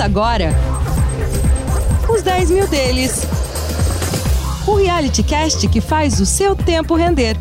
Agora 0.00 0.48
os 2.08 2.22
10 2.22 2.50
mil 2.50 2.66
deles. 2.66 3.22
O 4.66 4.76
reality 4.76 5.22
cast 5.22 5.68
que 5.68 5.80
faz 5.80 6.18
o 6.20 6.24
seu 6.24 6.56
tempo 6.56 6.94
render. 6.94 7.36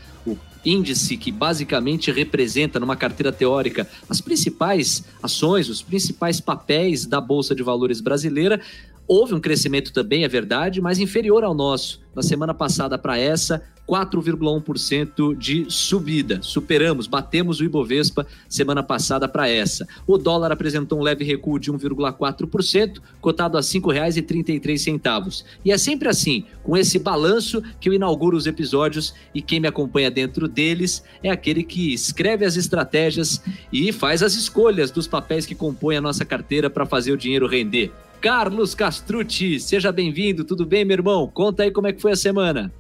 índice 0.65 1.17
que 1.17 1.31
basicamente 1.31 2.11
representa 2.11 2.81
numa 2.81 2.97
carteira 2.97 3.33
teórica 3.33 3.89
as 4.09 4.21
principais 4.21 5.05
ações, 5.23 5.69
os 5.69 5.83
principais 5.83 6.41
papéis 6.41 7.07
da 7.07 7.21
Bolsa 7.21 7.55
de 7.55 7.63
Valores 7.63 8.01
brasileira, 8.01 8.61
houve 9.09 9.35
um 9.35 9.41
crescimento 9.41 9.93
também, 9.93 10.23
é 10.23 10.29
verdade, 10.29 10.81
mas 10.81 10.99
inferior 10.99 11.43
ao 11.43 11.55
nosso. 11.55 12.01
Na 12.15 12.23
semana 12.23 12.53
passada 12.53 12.99
para 12.99 13.19
essa, 13.19 13.63
4,1% 13.89 15.35
de 15.35 15.65
subida. 15.71 16.41
Superamos, 16.43 17.07
batemos 17.07 17.59
o 17.59 17.65
Ibovespa 17.65 18.27
semana 18.47 18.83
passada 18.83 19.27
para 19.27 19.49
essa. 19.49 19.89
O 20.07 20.19
dólar 20.19 20.53
apresentou 20.53 20.99
um 20.99 21.03
leve 21.03 21.25
recuo 21.25 21.59
de 21.59 21.73
1,4%, 21.73 23.01
cotado 23.19 23.57
a 23.57 23.61
R$ 23.61 23.67
5,33. 23.67 25.45
E 25.65 25.73
é 25.73 25.79
sempre 25.79 26.09
assim, 26.09 26.45
com 26.63 26.77
esse 26.77 26.99
balanço 26.99 27.63
que 27.81 27.89
eu 27.89 27.95
inauguro 27.95 28.37
os 28.37 28.47
episódios 28.47 29.15
e 29.35 29.41
quem 29.41 29.59
me 29.59 29.69
acompanha 29.69 30.11
dentro 30.11 30.47
deles 30.47 31.03
é 31.23 31.31
aquele 31.31 31.63
que 31.63 31.95
escreve 31.95 32.45
as 32.45 32.57
estratégias 32.57 33.43
e 33.73 33.91
faz 33.91 34.23
as 34.23 34.35
escolhas 34.35 34.91
dos 34.91 35.07
papéis 35.07 35.47
que 35.47 35.55
compõem 35.55 35.97
a 35.97 36.03
nossa 36.03 36.27
carteira 36.27 36.69
para 36.69 36.85
fazer 36.85 37.13
o 37.13 37.17
dinheiro 37.17 37.47
render. 37.47 37.91
Carlos 38.21 38.75
Castrucci, 38.75 39.61
seja 39.61 39.93
bem-vindo, 39.93 40.45
tudo 40.45 40.67
bem, 40.67 40.85
meu 40.85 40.97
irmão? 40.97 41.31
Conta 41.33 41.63
aí 41.63 41.71
como 41.71 41.87
é 41.87 41.93
que 41.93 42.03
foi 42.03 42.13
a 42.13 42.17
semana. 42.17 42.73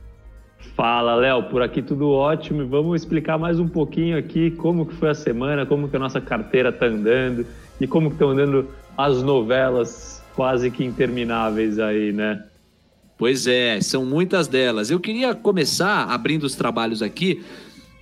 Fala, 0.75 1.15
Léo, 1.15 1.45
por 1.45 1.63
aqui 1.63 1.81
tudo 1.81 2.11
ótimo. 2.11 2.67
Vamos 2.67 3.03
explicar 3.03 3.39
mais 3.39 3.61
um 3.61 3.69
pouquinho 3.69 4.19
aqui 4.19 4.51
como 4.51 4.85
que 4.85 4.95
foi 4.97 5.11
a 5.11 5.15
semana, 5.15 5.65
como 5.65 5.89
que 5.89 5.97
a 5.97 5.99
nossa 5.99 6.21
carteira 6.21 6.71
está 6.71 6.87
andando 6.87 7.47
e 7.81 7.87
como 7.87 8.09
que 8.09 8.17
estão 8.17 8.31
andando 8.31 8.69
as 8.97 9.23
novelas 9.23 10.23
quase 10.35 10.73
que 10.73 10.85
intermináveis 10.85 11.79
aí, 11.79 12.13
né? 12.13 12.45
Pois 13.17 13.47
é, 13.47 13.81
são 13.81 14.05
muitas 14.05 14.49
delas. 14.49 14.91
Eu 14.91 14.99
queria 14.99 15.35
começar 15.35 16.05
abrindo 16.05 16.45
os 16.45 16.57
trabalhos 16.57 17.01
aqui, 17.01 17.45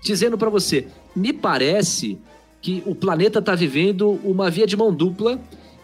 dizendo 0.03 0.39
para 0.39 0.49
você, 0.49 0.87
me 1.15 1.35
parece 1.35 2.19
que 2.63 2.83
o 2.87 2.95
planeta 2.95 3.41
está 3.41 3.55
vivendo 3.55 4.19
uma 4.25 4.51
via 4.51 4.67
de 4.67 4.77
mão 4.77 4.93
dupla 4.93 5.39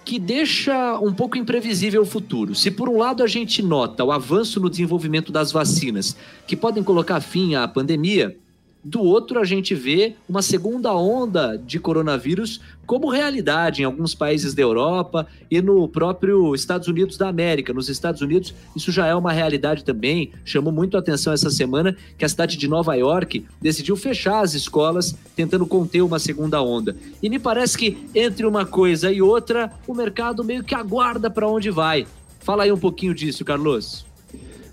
que 0.05 0.19
deixa 0.19 0.99
um 0.99 1.13
pouco 1.13 1.39
imprevisível 1.39 2.03
o 2.03 2.07
futuro. 2.07 2.55
Se 2.55 2.71
por 2.71 2.89
um 2.89 2.99
lado 2.99 3.23
a 3.23 3.27
gente 3.27 3.63
nota 3.63 4.05
o 4.05 4.11
avanço 4.11 4.61
no 4.61 4.69
desenvolvimento 4.69 5.31
das 5.31 5.53
vacinas, 5.53 6.17
que 6.47 6.57
podem 6.57 6.83
colocar 6.83 7.21
fim 7.21 7.55
à 7.55 7.67
pandemia, 7.69 8.37
do 8.85 9.01
outro, 9.01 9.39
a 9.39 9.45
gente 9.45 9.75
vê 9.75 10.17
uma 10.29 10.43
segunda 10.43 10.93
onda 10.93 11.57
de 11.57 11.79
coronavírus 11.79 12.61
como 12.85 13.11
realidade 13.11 13.81
em 13.81 13.85
alguns 13.85 14.13
países 14.13 14.55
da 14.55 14.63
Europa 14.63 15.27
e 15.49 15.63
no 15.63 15.87
próprio 15.87 16.53
Estados 16.53 16.89
Unidos 16.89 17.17
da 17.17 17.29
América. 17.29 17.73
Nos 17.73 17.89
Estados 17.89 18.21
Unidos, 18.21 18.53
isso 18.75 18.91
já 18.91 19.07
é 19.07 19.15
uma 19.15 19.31
realidade 19.31 19.85
também. 19.85 20.33
Chamou 20.45 20.73
muito 20.73 20.97
a 20.97 21.01
atenção 21.01 21.33
essa 21.33 21.49
semana 21.49 21.97
que 22.19 22.25
a 22.25 22.29
cidade 22.29 22.57
de 22.57 22.67
Nova 22.67 22.95
York 22.95 23.47
decidiu 23.61 23.97
fechar 23.97 24.41
as 24.41 24.53
escolas, 24.55 25.17
tentando 25.37 25.65
conter 25.65 26.03
uma 26.03 26.19
segunda 26.19 26.61
onda. 26.61 26.97
E 27.23 27.31
me 27.31 27.39
parece 27.39 27.79
que 27.79 27.97
entre 28.13 28.45
uma 28.45 28.67
coisa 28.67 29.13
e 29.13 29.23
outra, 29.23 29.73
o 29.87 29.95
mercado 29.95 30.43
meio 30.43 30.65
que 30.65 30.75
aguarda 30.75 31.31
para 31.31 31.49
onde 31.49 31.71
vai. 31.71 32.05
Fala 32.41 32.65
aí 32.65 32.73
um 32.73 32.79
pouquinho 32.79 33.15
disso, 33.15 33.45
Carlos. 33.45 34.05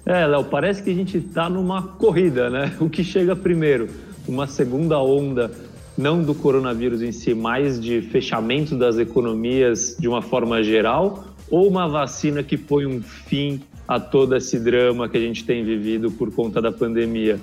É, 0.10 0.26
Léo, 0.26 0.44
parece 0.44 0.82
que 0.82 0.90
a 0.90 0.94
gente 0.94 1.20
está 1.20 1.48
numa 1.48 1.84
corrida, 1.84 2.50
né? 2.50 2.76
O 2.82 2.90
que 2.90 3.04
chega 3.04 3.36
primeiro? 3.36 3.88
Uma 4.28 4.48
segunda 4.48 5.00
onda, 5.00 5.52
não 5.96 6.24
do 6.24 6.34
coronavírus 6.34 7.04
em 7.04 7.12
si, 7.12 7.36
mas 7.36 7.80
de 7.80 8.02
fechamento 8.02 8.76
das 8.76 8.98
economias 8.98 9.96
de 10.00 10.08
uma 10.08 10.24
forma 10.24 10.64
geral, 10.64 11.26
ou 11.48 11.68
uma 11.68 11.88
vacina 11.88 12.42
que 12.42 12.58
põe 12.58 12.88
um 12.88 13.04
fim 13.04 13.62
a 13.88 14.00
todo 14.00 14.36
esse 14.36 14.60
drama 14.60 15.08
que 15.08 15.16
a 15.16 15.22
gente 15.22 15.46
tem 15.46 15.64
vivido 15.64 16.10
por 16.10 16.34
conta 16.34 16.60
da 16.60 16.72
pandemia? 16.72 17.40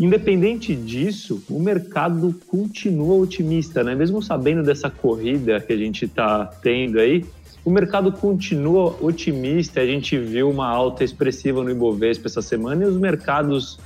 Independente 0.00 0.74
disso, 0.74 1.40
o 1.48 1.60
mercado 1.60 2.34
continua 2.48 3.14
otimista, 3.14 3.84
né? 3.84 3.94
Mesmo 3.94 4.20
sabendo 4.20 4.64
dessa 4.64 4.90
corrida 4.90 5.60
que 5.60 5.72
a 5.72 5.76
gente 5.76 6.04
está 6.04 6.46
tendo 6.46 6.98
aí, 6.98 7.24
o 7.66 7.70
mercado 7.70 8.12
continua 8.12 8.96
otimista, 9.00 9.80
a 9.80 9.86
gente 9.86 10.16
viu 10.16 10.48
uma 10.48 10.68
alta 10.68 11.02
expressiva 11.02 11.64
no 11.64 11.70
Ibovespa 11.72 12.28
essa 12.28 12.40
semana 12.40 12.84
e 12.84 12.86
os 12.86 12.96
mercados 12.96 13.76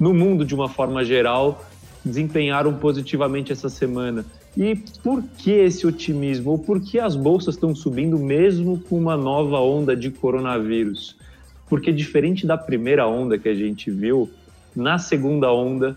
no 0.00 0.14
mundo, 0.14 0.42
de 0.42 0.54
uma 0.54 0.70
forma 0.70 1.04
geral, 1.04 1.62
desempenharam 2.02 2.72
positivamente 2.72 3.52
essa 3.52 3.68
semana. 3.68 4.24
E 4.56 4.74
por 5.02 5.22
que 5.36 5.50
esse 5.50 5.86
otimismo? 5.86 6.52
Ou 6.52 6.58
por 6.58 6.80
que 6.80 6.98
as 6.98 7.14
bolsas 7.14 7.56
estão 7.56 7.74
subindo 7.74 8.18
mesmo 8.18 8.80
com 8.88 8.96
uma 8.98 9.18
nova 9.18 9.60
onda 9.60 9.94
de 9.94 10.10
coronavírus? 10.10 11.14
Porque, 11.68 11.92
diferente 11.92 12.46
da 12.46 12.56
primeira 12.56 13.06
onda 13.06 13.36
que 13.36 13.50
a 13.50 13.54
gente 13.54 13.90
viu, 13.90 14.30
na 14.74 14.96
segunda 14.96 15.52
onda 15.52 15.94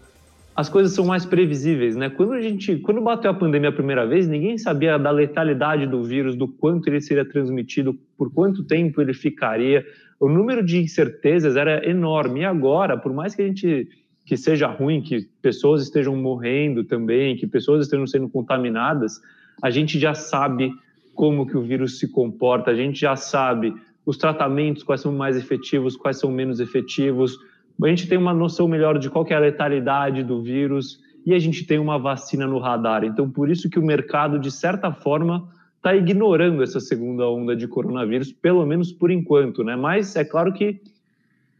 as 0.59 0.67
coisas 0.67 0.91
são 0.91 1.05
mais 1.05 1.25
previsíveis, 1.25 1.95
né? 1.95 2.09
Quando 2.09 2.33
a 2.33 2.41
gente, 2.41 2.75
quando 2.79 2.99
bateu 2.99 3.31
a 3.31 3.33
pandemia 3.33 3.69
a 3.69 3.71
primeira 3.71 4.05
vez, 4.05 4.27
ninguém 4.27 4.57
sabia 4.57 4.99
da 4.99 5.09
letalidade 5.09 5.87
do 5.87 6.03
vírus, 6.03 6.35
do 6.35 6.49
quanto 6.49 6.89
ele 6.89 6.99
seria 6.99 7.23
transmitido, 7.23 7.97
por 8.17 8.29
quanto 8.33 8.65
tempo 8.65 9.01
ele 9.01 9.13
ficaria. 9.13 9.85
O 10.19 10.27
número 10.27 10.61
de 10.61 10.77
incertezas 10.77 11.55
era 11.55 11.89
enorme. 11.89 12.41
E 12.41 12.43
agora, 12.43 12.97
por 12.97 13.13
mais 13.13 13.33
que 13.33 13.41
a 13.41 13.45
gente 13.45 13.87
que 14.25 14.35
seja 14.35 14.67
ruim, 14.67 15.01
que 15.01 15.29
pessoas 15.41 15.81
estejam 15.81 16.13
morrendo 16.17 16.83
também, 16.83 17.37
que 17.37 17.47
pessoas 17.47 17.85
estejam 17.85 18.05
sendo 18.05 18.27
contaminadas, 18.27 19.21
a 19.61 19.69
gente 19.69 19.97
já 19.97 20.13
sabe 20.13 20.73
como 21.15 21.47
que 21.47 21.55
o 21.55 21.61
vírus 21.61 21.99
se 21.99 22.07
comporta, 22.09 22.69
a 22.69 22.75
gente 22.75 22.99
já 22.99 23.15
sabe 23.15 23.73
os 24.05 24.17
tratamentos, 24.17 24.83
quais 24.83 24.99
são 24.99 25.13
mais 25.13 25.37
efetivos, 25.37 25.95
quais 25.95 26.19
são 26.19 26.29
menos 26.29 26.59
efetivos, 26.59 27.37
a 27.85 27.89
gente 27.89 28.07
tem 28.07 28.17
uma 28.17 28.33
noção 28.33 28.67
melhor 28.67 28.99
de 28.99 29.09
qual 29.09 29.25
é 29.29 29.33
a 29.33 29.39
letalidade 29.39 30.23
do 30.23 30.41
vírus 30.41 30.99
e 31.25 31.33
a 31.33 31.39
gente 31.39 31.65
tem 31.65 31.79
uma 31.79 31.97
vacina 31.97 32.45
no 32.45 32.59
radar. 32.59 33.03
Então, 33.03 33.29
por 33.29 33.49
isso 33.49 33.69
que 33.69 33.79
o 33.79 33.85
mercado, 33.85 34.39
de 34.39 34.51
certa 34.51 34.91
forma, 34.91 35.47
está 35.77 35.95
ignorando 35.95 36.61
essa 36.61 36.79
segunda 36.79 37.27
onda 37.29 37.55
de 37.55 37.67
coronavírus, 37.67 38.31
pelo 38.31 38.65
menos 38.65 38.91
por 38.91 39.11
enquanto, 39.11 39.63
né? 39.63 39.75
Mas 39.75 40.15
é 40.15 40.25
claro 40.25 40.51
que 40.51 40.81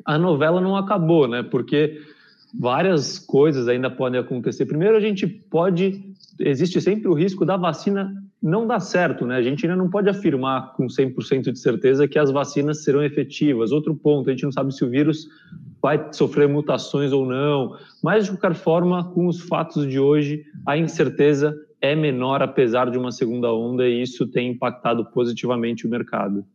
a 0.06 0.18
novela 0.18 0.59
não 0.59 0.75
acabou, 0.75 1.28
né? 1.28 1.44
Porque 1.44 2.02
várias 2.53 3.18
coisas 3.19 3.68
ainda 3.68 3.90
podem 3.90 4.19
acontecer. 4.19 4.66
Primeiro, 4.66 4.97
a 4.97 5.00
gente 5.00 5.25
pode, 5.25 6.03
existe 6.40 6.81
sempre 6.81 7.08
o 7.08 7.13
risco 7.13 7.46
da 7.46 7.56
vacina 7.56 8.13
não 8.42 8.66
dar 8.66 8.80
certo, 8.80 9.26
né? 9.26 9.36
A 9.36 9.42
gente 9.42 9.66
ainda 9.66 9.76
não 9.76 9.90
pode 9.90 10.10
afirmar 10.10 10.74
com 10.74 10.88
100% 10.88 11.52
de 11.52 11.60
certeza 11.60 12.08
que 12.08 12.18
as 12.18 12.32
vacinas 12.32 12.84
serão 12.84 13.03
efetivas. 13.03 13.72
Outro 13.72 13.94
ponto, 13.94 14.30
a 14.30 14.34
gente 14.34 14.44
não 14.44 14.52
sabe 14.52 14.74
se 14.74 14.84
o 14.84 14.90
vírus 14.90 15.28
vai 15.82 16.08
sofrer 16.12 16.47
mutações 16.47 17.12
ou 17.12 17.26
não, 17.26 17.76
mas 18.02 18.26
de 18.26 18.32
qualquer 18.32 18.56
forma, 18.56 19.03
com 19.12 19.28
os 19.28 19.41
fatos 19.41 19.88
de 19.88 20.00
hoje, 20.00 20.44
a 20.66 20.78
incerteza 20.78 21.56
é 21.82 21.96
menor 21.96 22.41
apesar 22.41 22.90
de 22.90 22.97
uma 22.97 23.12
segunda 23.12 23.53
onda 23.53 23.88
e 23.88 24.02
isso 24.02 24.28
tem 24.28 24.52
impactado 24.52 25.06
positivamente 25.12 25.85
o 25.85 25.90
mercado. 25.90 26.46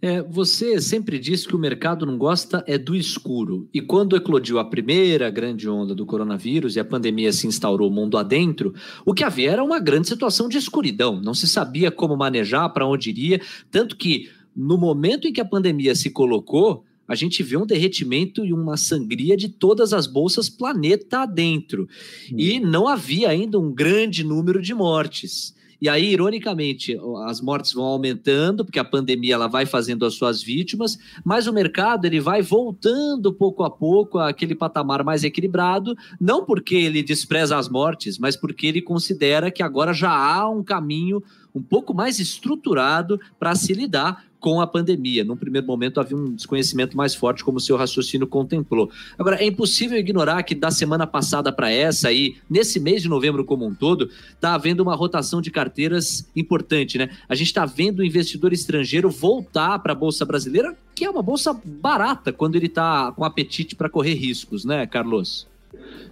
É, 0.00 0.22
você 0.22 0.80
sempre 0.80 1.18
disse 1.18 1.46
que 1.46 1.56
o 1.56 1.58
mercado 1.58 2.06
não 2.06 2.16
gosta 2.16 2.62
é 2.66 2.78
do 2.78 2.94
escuro. 2.94 3.68
E 3.72 3.80
quando 3.80 4.16
eclodiu 4.16 4.58
a 4.58 4.64
primeira 4.64 5.28
grande 5.30 5.68
onda 5.68 5.94
do 5.94 6.06
coronavírus 6.06 6.76
e 6.76 6.80
a 6.80 6.84
pandemia 6.84 7.32
se 7.32 7.46
instaurou 7.46 7.90
mundo 7.90 8.16
adentro, 8.16 8.74
o 9.04 9.12
que 9.12 9.24
havia 9.24 9.50
era 9.50 9.64
uma 9.64 9.80
grande 9.80 10.08
situação 10.08 10.48
de 10.48 10.58
escuridão. 10.58 11.20
Não 11.20 11.34
se 11.34 11.48
sabia 11.48 11.90
como 11.90 12.16
manejar, 12.16 12.68
para 12.70 12.86
onde 12.86 13.10
iria. 13.10 13.40
Tanto 13.70 13.96
que, 13.96 14.30
no 14.54 14.78
momento 14.78 15.26
em 15.26 15.32
que 15.32 15.40
a 15.40 15.44
pandemia 15.44 15.94
se 15.94 16.10
colocou, 16.10 16.84
a 17.08 17.14
gente 17.14 17.42
vê 17.42 17.56
um 17.56 17.66
derretimento 17.66 18.44
e 18.44 18.52
uma 18.52 18.76
sangria 18.76 19.36
de 19.36 19.48
todas 19.48 19.92
as 19.92 20.06
bolsas 20.06 20.48
planeta 20.48 21.20
adentro. 21.20 21.88
Hum. 22.32 22.36
E 22.38 22.60
não 22.60 22.86
havia 22.86 23.28
ainda 23.28 23.58
um 23.58 23.72
grande 23.72 24.24
número 24.24 24.60
de 24.60 24.74
mortes. 24.74 25.55
E 25.80 25.88
aí, 25.88 26.12
ironicamente, 26.12 26.96
as 27.26 27.40
mortes 27.40 27.72
vão 27.72 27.84
aumentando, 27.84 28.64
porque 28.64 28.78
a 28.78 28.84
pandemia 28.84 29.34
ela 29.34 29.46
vai 29.46 29.66
fazendo 29.66 30.06
as 30.06 30.14
suas 30.14 30.42
vítimas, 30.42 30.98
mas 31.24 31.46
o 31.46 31.52
mercado 31.52 32.06
ele 32.06 32.20
vai 32.20 32.40
voltando 32.40 33.32
pouco 33.32 33.62
a 33.62 33.70
pouco 33.70 34.18
àquele 34.18 34.54
patamar 34.54 35.04
mais 35.04 35.22
equilibrado, 35.22 35.94
não 36.20 36.44
porque 36.44 36.74
ele 36.74 37.02
despreza 37.02 37.56
as 37.56 37.68
mortes, 37.68 38.18
mas 38.18 38.36
porque 38.36 38.66
ele 38.66 38.80
considera 38.80 39.50
que 39.50 39.62
agora 39.62 39.92
já 39.92 40.10
há 40.10 40.48
um 40.48 40.62
caminho 40.62 41.22
um 41.56 41.62
pouco 41.62 41.94
mais 41.94 42.20
estruturado 42.20 43.18
para 43.38 43.54
se 43.54 43.72
lidar 43.72 44.26
com 44.38 44.60
a 44.60 44.66
pandemia. 44.66 45.24
Num 45.24 45.36
primeiro 45.36 45.66
momento 45.66 45.98
havia 45.98 46.16
um 46.16 46.34
desconhecimento 46.34 46.96
mais 46.96 47.14
forte, 47.14 47.42
como 47.42 47.56
o 47.56 47.60
seu 47.60 47.76
raciocínio 47.76 48.26
contemplou. 48.26 48.90
Agora, 49.18 49.36
é 49.36 49.46
impossível 49.46 49.98
ignorar 49.98 50.42
que 50.42 50.54
da 50.54 50.70
semana 50.70 51.06
passada 51.06 51.50
para 51.50 51.70
essa 51.70 52.12
e 52.12 52.36
nesse 52.48 52.78
mês 52.78 53.02
de 53.02 53.08
novembro 53.08 53.44
como 53.44 53.66
um 53.66 53.74
todo, 53.74 54.10
está 54.30 54.54
havendo 54.54 54.82
uma 54.82 54.94
rotação 54.94 55.40
de 55.40 55.50
carteiras 55.50 56.30
importante, 56.36 56.98
né? 56.98 57.08
A 57.28 57.34
gente 57.34 57.48
está 57.48 57.64
vendo 57.64 58.00
o 58.00 58.04
investidor 58.04 58.52
estrangeiro 58.52 59.10
voltar 59.10 59.78
para 59.78 59.92
a 59.92 59.96
Bolsa 59.96 60.24
Brasileira, 60.24 60.76
que 60.94 61.04
é 61.04 61.10
uma 61.10 61.22
bolsa 61.22 61.58
barata 61.64 62.32
quando 62.32 62.56
ele 62.56 62.66
está 62.66 63.10
com 63.12 63.24
apetite 63.24 63.74
para 63.74 63.88
correr 63.88 64.14
riscos, 64.14 64.64
né, 64.64 64.86
Carlos? 64.86 65.48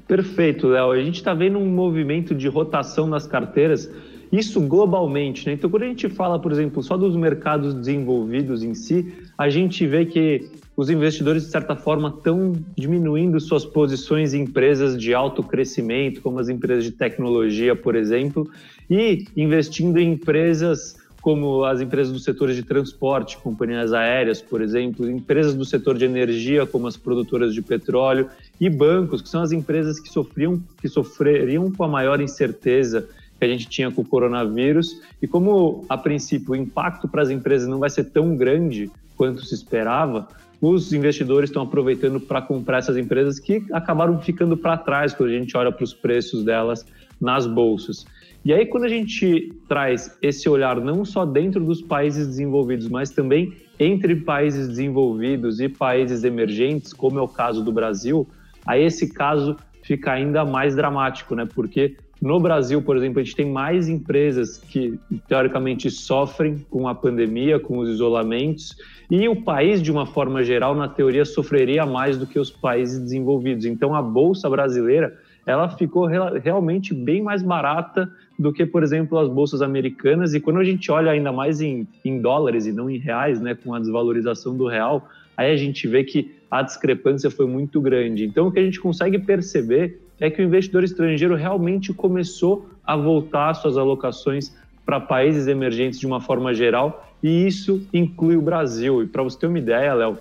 Perfeito, 0.09 0.69
Léo. 0.69 0.91
A 0.91 1.03
gente 1.03 1.17
está 1.17 1.35
vendo 1.35 1.59
um 1.59 1.69
movimento 1.69 2.35
de 2.35 2.49
rotação 2.49 3.07
nas 3.07 3.27
carteiras 3.27 3.91
isso 4.33 4.61
globalmente, 4.61 5.47
né? 5.47 5.53
Então, 5.53 5.71
quando 5.71 5.85
a 5.85 5.87
gente 5.87 6.09
fala, 6.09 6.39
por 6.39 6.53
exemplo, 6.53 6.83
só 6.83 6.97
dos 6.97 7.17
mercados 7.17 7.75
desenvolvidos 7.75 8.63
em 8.63 8.75
si, 8.75 9.13
a 9.37 9.49
gente 9.49 9.87
vê 9.87 10.05
que 10.05 10.49
os 10.77 10.91
investidores, 10.91 11.45
de 11.45 11.51
certa 11.51 11.77
forma, 11.77 12.09
estão 12.09 12.53
diminuindo 12.77 13.39
suas 13.39 13.65
posições 13.65 14.35
em 14.35 14.43
empresas 14.43 14.99
de 14.99 15.15
alto 15.15 15.43
crescimento, 15.43 16.21
como 16.21 16.39
as 16.39 16.49
empresas 16.49 16.85
de 16.85 16.91
tecnologia, 16.91 17.77
por 17.77 17.95
exemplo, 17.95 18.51
e 18.91 19.25
investindo 19.37 19.99
em 19.99 20.13
empresas 20.13 20.97
como 21.25 21.65
as 21.65 21.81
empresas 21.81 22.13
do 22.13 22.19
setor 22.19 22.53
de 22.53 22.63
transporte, 22.63 23.39
companhias 23.39 23.95
aéreas, 23.95 24.43
por 24.43 24.61
exemplo, 24.61 25.09
empresas 25.11 25.55
do 25.55 25.65
setor 25.65 25.97
de 25.97 26.05
energia, 26.05 26.67
como 26.67 26.87
as 26.87 26.99
produtoras 26.99 27.55
de 27.55 27.63
petróleo, 27.63 28.29
e 28.61 28.69
bancos, 28.69 29.23
que 29.23 29.29
são 29.31 29.41
as 29.41 29.51
empresas 29.51 29.99
que 29.99 30.11
sofriam, 30.11 30.63
que 30.83 30.87
sofreriam 30.87 31.73
com 31.73 31.83
a 31.83 31.89
maior 31.89 32.21
incerteza 32.21 33.09
que 33.39 33.45
a 33.45 33.49
gente 33.49 33.69
tinha 33.69 33.91
com 33.91 34.03
o 34.03 34.05
coronavírus. 34.05 35.01
E 35.21 35.27
como, 35.27 35.85
a 35.89 35.97
princípio, 35.97 36.53
o 36.53 36.57
impacto 36.57 37.09
para 37.09 37.23
as 37.23 37.31
empresas 37.31 37.69
não 37.69 37.79
vai 37.79 37.91
ser 37.91 38.05
tão 38.05 38.37
grande 38.37 38.91
quanto 39.17 39.45
se 39.45 39.55
esperava, 39.55 40.29
os 40.61 40.93
investidores 40.93 41.51
estão 41.51 41.63
aproveitando 41.63 42.19
para 42.19 42.41
comprar 42.41 42.79
essas 42.79 42.97
empresas 42.97 43.39
que 43.39 43.63
acabaram 43.73 44.19
ficando 44.21 44.57
para 44.57 44.77
trás 44.77 45.13
quando 45.13 45.31
a 45.31 45.39
gente 45.39 45.57
olha 45.57 45.71
para 45.71 45.85
os 45.85 45.93
preços 45.93 46.43
delas 46.43 46.87
nas 47.21 47.47
bolsas. 47.47 48.07
E 48.45 48.53
aí, 48.53 48.67
quando 48.67 48.85
a 48.85 48.89
gente 48.89 49.53
traz 49.69 50.17
esse 50.21 50.49
olhar 50.49 50.81
não 50.81 51.05
só 51.05 51.25
dentro 51.25 51.65
dos 51.65 51.81
países 51.81 52.27
desenvolvidos, 52.27 52.89
mas 52.89 53.11
também 53.11 53.55
entre 53.79 54.17
países 54.17 54.69
desenvolvidos 54.69 55.61
e 55.61 55.69
países 55.69 56.25
emergentes, 56.25 56.93
como 56.93 57.19
é 57.19 57.23
o 57.23 57.29
caso 57.29 57.65
do 57.65 57.73
Brasil, 57.73 58.27
aí 58.67 58.85
esse 58.85 59.13
caso 59.13 59.57
fica 59.83 60.13
ainda 60.13 60.45
mais 60.45 60.77
dramático, 60.77 61.35
né? 61.35 61.47
Porque 61.55 61.97
no 62.25 62.41
Brasil, 62.41 62.81
por 62.81 62.97
exemplo, 62.97 63.21
a 63.21 63.23
gente 63.23 63.37
tem 63.37 63.45
mais 63.45 63.87
empresas 63.87 64.57
que 64.57 64.99
teoricamente 65.29 65.91
sofrem 65.91 66.65
com 66.71 66.89
a 66.89 66.95
pandemia, 66.95 67.61
com 67.61 67.77
os 67.77 67.91
isolamentos, 67.91 68.75
e 69.11 69.29
o 69.29 69.43
país, 69.43 69.83
de 69.83 69.93
uma 69.93 70.07
forma 70.07 70.43
geral, 70.43 70.75
na 70.75 70.89
teoria, 70.89 71.27
sofreria 71.27 71.85
mais 71.85 72.17
do 72.17 72.27
que 72.27 72.39
os 72.39 72.51
países 72.51 72.99
desenvolvidos. 72.99 73.67
Então, 73.67 73.95
a 73.95 74.01
bolsa 74.01 74.49
brasileira 74.49 75.15
ela 75.47 75.69
ficou 75.69 76.07
realmente 76.07 76.95
bem 76.95 77.21
mais 77.21 77.43
barata 77.43 78.11
do 78.39 78.55
que, 78.55 78.65
por 78.65 78.83
exemplo, 78.83 79.19
as 79.19 79.29
bolsas 79.29 79.61
americanas. 79.61 80.33
E 80.33 80.41
quando 80.41 80.61
a 80.61 80.65
gente 80.65 80.91
olha 80.91 81.13
ainda 81.13 81.31
mais 81.31 81.61
em, 81.61 81.87
em 82.03 82.23
dólares 82.23 82.65
e 82.65 82.73
não 82.73 82.89
em 82.89 82.97
reais, 82.97 83.39
né, 83.39 83.55
com 83.55 83.75
a 83.75 83.79
desvalorização 83.79 84.57
do 84.57 84.67
real, 84.67 85.07
aí 85.37 85.53
a 85.53 85.57
gente 85.57 85.87
vê 85.87 86.03
que 86.03 86.35
a 86.55 86.63
discrepância 86.63 87.33
foi 87.33 87.49
muito 87.49 87.81
grande. 87.81 88.25
Então, 88.25 88.47
o 88.47 88.53
que 88.53 88.61
a 88.61 88.63
gente 88.63 88.79
consegue 88.79 89.19
perceber 89.19 90.01
é 90.21 90.31
que 90.31 90.41
o 90.41 90.45
investidor 90.45 90.85
estrangeiro 90.85 91.35
realmente 91.35 91.93
começou 91.93 92.71
a 92.85 92.97
voltar 92.97 93.55
suas 93.55 93.77
alocações 93.77 94.55
para 94.87 95.01
países 95.01 95.49
emergentes 95.49 95.99
de 95.99 96.07
uma 96.07 96.21
forma 96.21 96.55
geral, 96.55 97.13
e 97.21 97.45
isso 97.45 97.85
inclui 97.93 98.37
o 98.37 98.41
Brasil. 98.41 99.03
E 99.03 99.07
para 99.09 99.25
você 99.25 99.37
ter 99.37 99.49
uma 99.49 99.59
ideia, 99.59 99.95
Léo, 99.95 100.17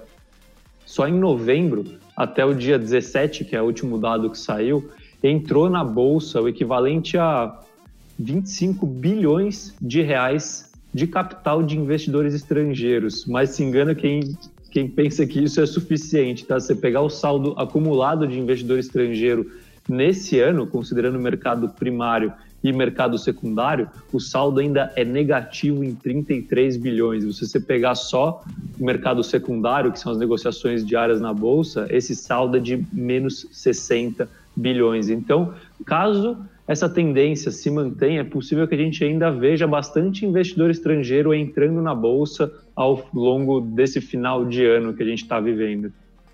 só 0.83 1.07
em 1.07 1.13
novembro, 1.13 1.85
até 2.17 2.43
o 2.43 2.55
dia 2.55 2.79
17, 2.79 3.45
que 3.45 3.55
é 3.55 3.61
o 3.61 3.65
último 3.65 3.99
dado 3.99 4.27
que 4.27 4.37
saiu, 4.39 4.89
entrou 5.21 5.69
na 5.69 5.83
bolsa 5.83 6.41
o 6.41 6.49
equivalente 6.49 7.15
a 7.15 7.59
25 8.17 8.87
bilhões 8.87 9.75
de 9.79 10.01
reais 10.01 10.73
de 10.91 11.05
capital 11.05 11.61
de 11.61 11.77
investidores 11.77 12.33
estrangeiros. 12.33 13.27
Mas 13.27 13.51
se 13.51 13.63
engana 13.63 13.93
quem, 13.93 14.35
quem 14.73 14.89
pensa 14.89 15.25
que 15.25 15.41
isso 15.41 15.61
é 15.61 15.65
suficiente, 15.65 16.45
tá? 16.45 16.59
Você 16.59 16.75
pegar 16.75 17.01
o 17.01 17.09
saldo 17.09 17.53
acumulado 17.57 18.27
de 18.27 18.39
investidor 18.39 18.79
estrangeiro 18.79 19.49
Nesse 19.87 20.39
ano, 20.39 20.65
considerando 20.65 21.17
o 21.17 21.21
mercado 21.21 21.67
primário 21.67 22.31
e 22.63 22.71
mercado 22.71 23.17
secundário, 23.17 23.89
o 24.13 24.19
saldo 24.19 24.61
ainda 24.61 24.93
é 24.95 25.03
negativo 25.03 25.83
em 25.83 25.93
33 25.93 26.77
bilhões. 26.77 27.23
Se 27.35 27.45
você 27.45 27.59
pegar 27.59 27.95
só 27.95 28.41
o 28.79 28.85
mercado 28.85 29.21
secundário, 29.21 29.91
que 29.91 29.99
são 29.99 30.13
as 30.13 30.17
negociações 30.17 30.85
diárias 30.85 31.19
na 31.19 31.33
bolsa, 31.33 31.85
esse 31.89 32.15
saldo 32.15 32.55
é 32.55 32.59
de 32.61 32.85
menos 32.93 33.45
60 33.51 34.29
bilhões. 34.55 35.09
Então, 35.09 35.53
caso 35.85 36.37
essa 36.65 36.87
tendência 36.87 37.51
se 37.51 37.69
mantenha, 37.69 38.21
é 38.21 38.23
possível 38.23 38.65
que 38.65 38.75
a 38.75 38.77
gente 38.77 39.03
ainda 39.03 39.29
veja 39.29 39.67
bastante 39.67 40.25
investidor 40.25 40.69
estrangeiro 40.69 41.33
entrando 41.33 41.81
na 41.81 41.93
bolsa 41.93 42.49
ao 42.75 43.09
longo 43.13 43.61
desse 43.61 44.01
final 44.01 44.45
de 44.45 44.65
ano 44.65 44.93
que 44.93 45.03
a 45.03 45.05
gente 45.05 45.23
está 45.23 45.39
vivendo. 45.39 45.93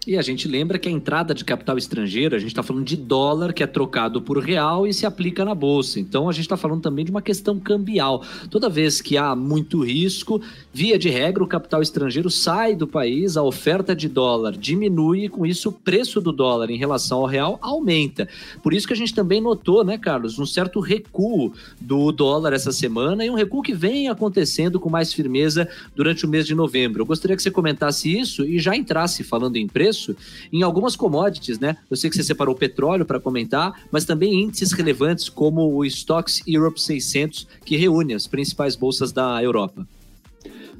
E 0.10 0.18
a 0.18 0.24
gente 0.24 0.48
lembra 0.48 0.80
que 0.80 0.90
a 0.90 0.92
entrada 0.92 1.36
de 1.36 1.46
capital 1.46 1.78
estrangeiro, 1.78 2.36
a 2.36 2.40
gente 2.40 2.48
está 2.48 2.64
falando 2.64 2.84
de 2.84 2.98
dólar 2.98 3.54
que 3.54 3.62
é 3.62 3.68
trocado 3.68 4.20
por 4.20 4.40
real 4.40 4.88
e 4.88 4.92
se 4.92 5.06
aplica 5.06 5.46
na 5.46 5.54
bolsa. 5.54 6.00
Então 6.00 6.28
a 6.28 6.32
gente 6.32 6.46
está 6.46 6.58
falando 6.58 6.82
também 6.82 7.06
de 7.06 7.12
uma 7.12 7.22
questão 7.22 7.60
cambial. 7.60 8.26
Toda 8.50 8.68
vez 8.68 9.02
que 9.02 9.18
há 9.18 9.36
muito 9.36 9.84
risco, 9.84 10.42
via 10.74 10.98
de 10.98 11.10
regra, 11.10 11.44
o 11.44 11.48
capital 11.48 11.80
estrangeiro 11.80 12.28
sai 12.32 12.76
do 12.76 12.88
país, 12.88 13.38
a 13.38 13.44
oferta 13.44 13.96
de 13.96 14.10
dólar 14.10 14.58
diminui 14.58 15.26
e 15.26 15.30
com 15.30 15.46
isso 15.46 15.70
o 15.70 15.74
preço 15.74 16.20
do 16.20 16.32
dólar 16.32 16.72
em 16.72 16.78
relação 16.78 17.20
ao 17.20 17.28
real 17.28 17.60
aumenta. 17.62 18.28
Por 18.64 18.74
isso 18.74 18.88
que 18.88 18.94
a 18.94 18.98
gente 18.98 19.14
também 19.14 19.40
notou, 19.40 19.84
né, 19.84 19.96
Carlos, 19.96 20.40
um 20.40 20.46
certo 20.48 20.80
recuo 20.80 21.54
do 21.80 22.12
dólar 22.12 22.54
essa 22.54 22.72
semana 22.72 23.24
e 23.24 23.30
um 23.30 23.36
recuo 23.36 23.62
que 23.62 23.76
vem 23.76 24.10
acontecendo 24.10 24.80
com 24.80 24.90
mais 24.90 25.14
firmeza 25.14 25.70
durante 25.96 26.26
o 26.26 26.28
mês 26.28 26.48
de 26.48 26.56
novembro. 26.56 27.04
Eu 27.04 27.06
gostaria 27.06 27.38
que 27.38 27.44
você 27.44 27.52
comentasse 27.52 28.12
isso 28.12 28.44
e 28.44 28.58
já 28.58 28.76
entrasse 28.76 29.24
falando 29.24 29.56
em 29.58 29.68
preço 29.68 29.99
preço 30.00 30.16
em 30.52 30.64
algumas 30.64 30.96
commodities, 30.96 31.60
né? 31.60 31.78
Eu 31.90 31.98
sei 31.98 32.10
que 32.10 32.16
você 32.16 32.24
separou 32.24 32.56
o 32.56 32.58
petróleo 32.58 33.06
para 33.06 33.20
comentar, 33.20 33.74
mas 33.92 34.06
também 34.06 34.42
índices 34.42 34.72
relevantes 34.72 35.30
como 35.30 35.76
o 35.76 35.86
Stocks 35.86 36.42
Europe 36.48 36.82
600, 36.82 37.48
que 37.66 37.76
reúne 37.76 38.14
as 38.14 38.28
principais 38.28 38.76
bolsas 38.76 39.12
da 39.12 39.42
Europa. 39.44 39.86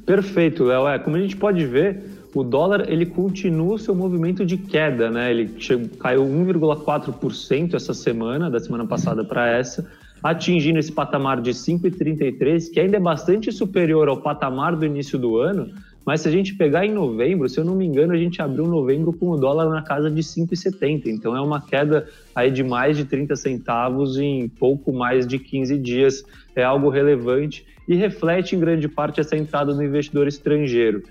Perfeito, 0.06 0.64
Léo. 0.64 0.88
É, 0.88 0.98
como 0.98 1.16
a 1.16 1.20
gente 1.20 1.36
pode 1.36 1.66
ver, 1.66 2.02
o 2.34 2.44
dólar 2.44 2.90
ele 2.90 3.06
continua 3.06 3.78
seu 3.78 3.94
movimento 3.94 4.46
de 4.46 4.58
queda, 4.58 5.12
né? 5.12 5.30
Ele 5.30 5.54
chegou, 5.60 5.88
caiu 6.00 6.24
1,4% 6.24 7.74
essa 7.76 7.94
semana, 7.94 8.50
da 8.50 8.60
semana 8.60 8.88
passada 8.88 9.24
para 9.24 9.48
essa, 9.48 9.88
atingindo 10.24 10.80
esse 10.80 10.92
patamar 10.92 11.42
de 11.42 11.52
5,33, 11.52 12.72
que 12.72 12.80
ainda 12.80 12.98
é 12.98 13.00
bastante 13.00 13.52
superior 13.52 14.08
ao 14.08 14.18
patamar 14.18 14.76
do 14.76 14.86
início 14.86 15.18
do 15.20 15.38
ano, 15.38 15.70
mas 16.10 16.22
se 16.22 16.28
a 16.28 16.32
gente 16.32 16.56
pegar 16.56 16.88
em 16.88 16.92
novembro, 16.92 17.48
se 17.48 17.60
eu 17.60 17.64
não 17.64 17.76
me 17.76 17.86
engano, 17.86 18.14
a 18.14 18.18
gente 18.18 18.42
abriu 18.42 18.66
novembro 18.66 19.14
com 19.14 19.30
o 19.30 19.38
dólar 19.38 19.70
na 19.70 19.84
casa 19.84 20.10
de 20.10 20.24
5,70. 20.24 21.04
Então 21.06 21.38
é 21.38 21.40
uma 21.40 21.62
queda 21.62 22.08
aí 22.34 22.50
de 22.50 22.64
mais 22.64 22.98
de 22.98 23.06
30 23.06 23.36
centavos 23.36 24.18
em 24.18 24.50
pouco 24.50 24.92
mais 24.92 25.28
de 25.28 25.38
15 25.38 25.78
dias. 25.78 26.26
É 26.56 26.64
algo 26.64 26.90
relevante 26.90 27.64
e 27.88 27.94
reflete 27.94 28.56
em 28.56 28.60
grande 28.60 28.88
parte 28.88 29.20
essa 29.20 29.38
entrada 29.38 29.72
do 29.72 29.84
investidor 29.84 30.28
estrangeiro. 30.28 31.04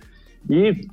E 0.50 0.88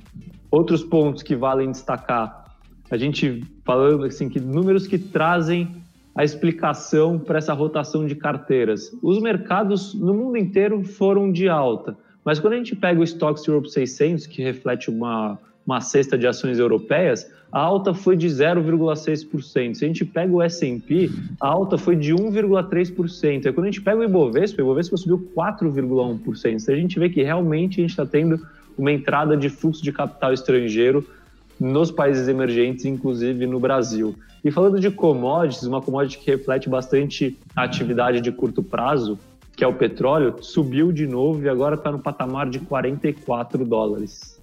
outros 0.52 0.84
pontos 0.84 1.24
que 1.24 1.34
valem 1.34 1.72
destacar, 1.72 2.54
a 2.88 2.96
gente 2.96 3.42
falando 3.64 4.04
assim 4.04 4.28
que 4.28 4.38
números 4.38 4.86
que 4.86 4.98
trazem 4.98 5.82
a 6.14 6.22
explicação 6.22 7.18
para 7.18 7.38
essa 7.38 7.52
rotação 7.52 8.06
de 8.06 8.14
carteiras. 8.14 8.96
Os 9.02 9.20
mercados 9.20 9.94
no 9.94 10.14
mundo 10.14 10.36
inteiro 10.36 10.84
foram 10.84 11.32
de 11.32 11.48
alta. 11.48 12.05
Mas 12.26 12.40
quando 12.40 12.54
a 12.54 12.56
gente 12.56 12.74
pega 12.74 13.00
o 13.00 13.04
Stocks 13.04 13.46
Europe 13.46 13.70
600, 13.70 14.26
que 14.26 14.42
reflete 14.42 14.90
uma, 14.90 15.38
uma 15.64 15.80
cesta 15.80 16.18
de 16.18 16.26
ações 16.26 16.58
europeias, 16.58 17.30
a 17.52 17.60
alta 17.60 17.94
foi 17.94 18.16
de 18.16 18.26
0,6%. 18.26 19.74
Se 19.74 19.84
a 19.84 19.86
gente 19.86 20.04
pega 20.04 20.32
o 20.32 20.42
S&P, 20.42 21.08
a 21.40 21.46
alta 21.46 21.78
foi 21.78 21.94
de 21.94 22.12
1,3%. 22.12 23.46
E 23.46 23.52
quando 23.52 23.66
a 23.66 23.70
gente 23.70 23.80
pega 23.80 23.98
o 23.98 24.02
Ibovespa, 24.02 24.60
o 24.60 24.64
Ibovespa 24.64 24.96
subiu 24.96 25.30
4,1%. 25.36 26.60
Então 26.60 26.74
a 26.74 26.78
gente 26.78 26.98
vê 26.98 27.08
que 27.08 27.22
realmente 27.22 27.80
a 27.80 27.82
gente 27.82 27.90
está 27.90 28.04
tendo 28.04 28.44
uma 28.76 28.90
entrada 28.90 29.36
de 29.36 29.48
fluxo 29.48 29.80
de 29.80 29.92
capital 29.92 30.32
estrangeiro 30.32 31.06
nos 31.60 31.92
países 31.92 32.26
emergentes, 32.26 32.84
inclusive 32.84 33.46
no 33.46 33.60
Brasil. 33.60 34.16
E 34.44 34.50
falando 34.50 34.80
de 34.80 34.90
commodities, 34.90 35.62
uma 35.62 35.80
commodity 35.80 36.18
que 36.18 36.30
reflete 36.30 36.68
bastante 36.68 37.38
a 37.54 37.62
atividade 37.62 38.20
de 38.20 38.32
curto 38.32 38.64
prazo, 38.64 39.16
que 39.56 39.64
é 39.64 39.66
o 39.66 39.72
petróleo, 39.72 40.36
subiu 40.42 40.92
de 40.92 41.06
novo 41.06 41.42
e 41.42 41.48
agora 41.48 41.74
está 41.74 41.90
no 41.90 41.98
patamar 41.98 42.50
de 42.50 42.60
44 42.60 43.64
dólares. 43.64 44.36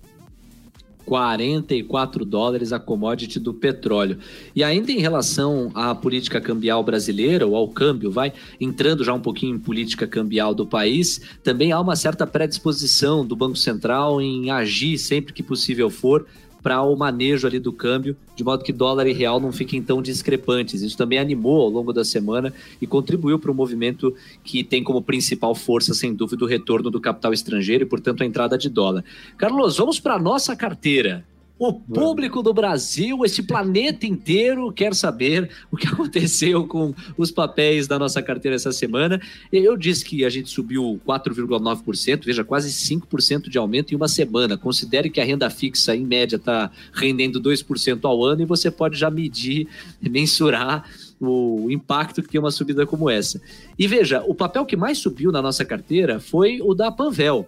44 1.05 2.25
dólares 2.25 2.73
a 2.73 2.79
commodity 2.79 3.39
do 3.39 3.53
petróleo. 3.53 4.17
E 4.55 4.63
ainda 4.63 4.91
em 4.91 4.99
relação 4.99 5.69
à 5.75 5.93
política 5.93 6.39
cambial 6.41 6.83
brasileira, 6.83 7.45
ou 7.45 7.55
ao 7.55 7.67
câmbio, 7.67 8.09
vai 8.09 8.33
entrando 8.59 9.03
já 9.03 9.13
um 9.13 9.19
pouquinho 9.19 9.55
em 9.55 9.59
política 9.59 10.07
cambial 10.07 10.55
do 10.55 10.65
país, 10.65 11.21
também 11.43 11.71
há 11.71 11.79
uma 11.79 11.95
certa 11.95 12.25
predisposição 12.25 13.25
do 13.25 13.35
Banco 13.35 13.57
Central 13.57 14.21
em 14.21 14.49
agir 14.49 14.97
sempre 14.97 15.33
que 15.33 15.43
possível 15.43 15.89
for 15.89 16.25
para 16.63 16.81
o 16.81 16.95
manejo 16.95 17.45
ali 17.45 17.59
do 17.59 17.73
câmbio, 17.73 18.15
de 18.35 18.43
modo 18.43 18.63
que 18.63 18.71
dólar 18.71 19.05
e 19.05 19.11
real 19.11 19.39
não 19.39 19.51
fiquem 19.51 19.83
tão 19.83 20.01
discrepantes. 20.01 20.81
Isso 20.81 20.97
também 20.97 21.19
animou 21.19 21.61
ao 21.61 21.69
longo 21.69 21.91
da 21.91 22.05
semana 22.05 22.53
e 22.81 22.87
contribuiu 22.87 23.37
para 23.37 23.51
o 23.51 23.53
movimento 23.53 24.15
que 24.43 24.63
tem 24.63 24.81
como 24.81 25.01
principal 25.01 25.53
força, 25.53 25.93
sem 25.93 26.13
dúvida, 26.13 26.45
o 26.45 26.47
retorno 26.47 26.89
do 26.89 27.01
capital 27.01 27.33
estrangeiro 27.33 27.83
e, 27.83 27.87
portanto, 27.87 28.23
a 28.23 28.25
entrada 28.25 28.57
de 28.57 28.69
dólar. 28.69 29.03
Carlos, 29.37 29.77
vamos 29.77 29.99
para 29.99 30.15
a 30.15 30.19
nossa 30.19 30.55
carteira. 30.55 31.25
O 31.65 31.71
público 31.71 32.43
do 32.43 32.53
Brasil, 32.53 33.23
este 33.23 33.41
planeta 33.41 34.05
inteiro, 34.05 34.69
quer 34.69 34.93
saber 34.93 35.49
o 35.71 35.77
que 35.77 35.87
aconteceu 35.87 36.67
com 36.67 36.93
os 37.17 37.31
papéis 37.31 37.87
da 37.87 37.97
nossa 37.97 38.21
carteira 38.21 38.57
essa 38.57 38.73
semana. 38.73 39.21
Eu 39.49 39.77
disse 39.77 40.03
que 40.03 40.25
a 40.25 40.29
gente 40.29 40.49
subiu 40.49 40.99
4,9%, 41.07 42.25
veja, 42.25 42.43
quase 42.43 42.69
5% 42.69 43.47
de 43.47 43.57
aumento 43.57 43.93
em 43.93 43.95
uma 43.95 44.09
semana. 44.09 44.57
Considere 44.57 45.09
que 45.09 45.21
a 45.21 45.23
renda 45.23 45.49
fixa, 45.49 45.95
em 45.95 46.05
média, 46.05 46.35
está 46.35 46.69
rendendo 46.91 47.39
2% 47.39 47.99
ao 48.03 48.25
ano 48.25 48.41
e 48.41 48.45
você 48.45 48.69
pode 48.69 48.99
já 48.99 49.09
medir, 49.09 49.65
mensurar 50.01 50.83
o 51.17 51.71
impacto 51.71 52.21
que 52.21 52.27
tem 52.27 52.41
uma 52.41 52.51
subida 52.51 52.85
como 52.85 53.09
essa. 53.09 53.41
E 53.79 53.87
veja, 53.87 54.21
o 54.27 54.35
papel 54.35 54.65
que 54.65 54.75
mais 54.75 54.97
subiu 54.97 55.31
na 55.31 55.41
nossa 55.41 55.63
carteira 55.63 56.19
foi 56.19 56.59
o 56.61 56.73
da 56.73 56.91
Panvel, 56.91 57.47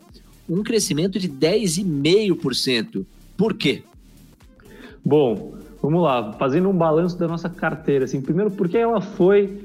um 0.49 0.63
crescimento 0.63 1.19
de 1.19 1.27
10,5%. 1.27 3.05
Por 3.35 3.53
quê? 3.55 3.83
Bom, 5.05 5.53
vamos 5.83 6.01
lá, 6.01 6.33
fazendo 6.33 6.67
um 6.67 6.75
balanço 6.75 7.15
da 7.19 7.27
nossa 7.27 7.47
carteira, 7.47 8.05
assim, 8.05 8.19
primeiro 8.19 8.49
porque 8.49 8.75
ela 8.75 8.99
foi 8.99 9.61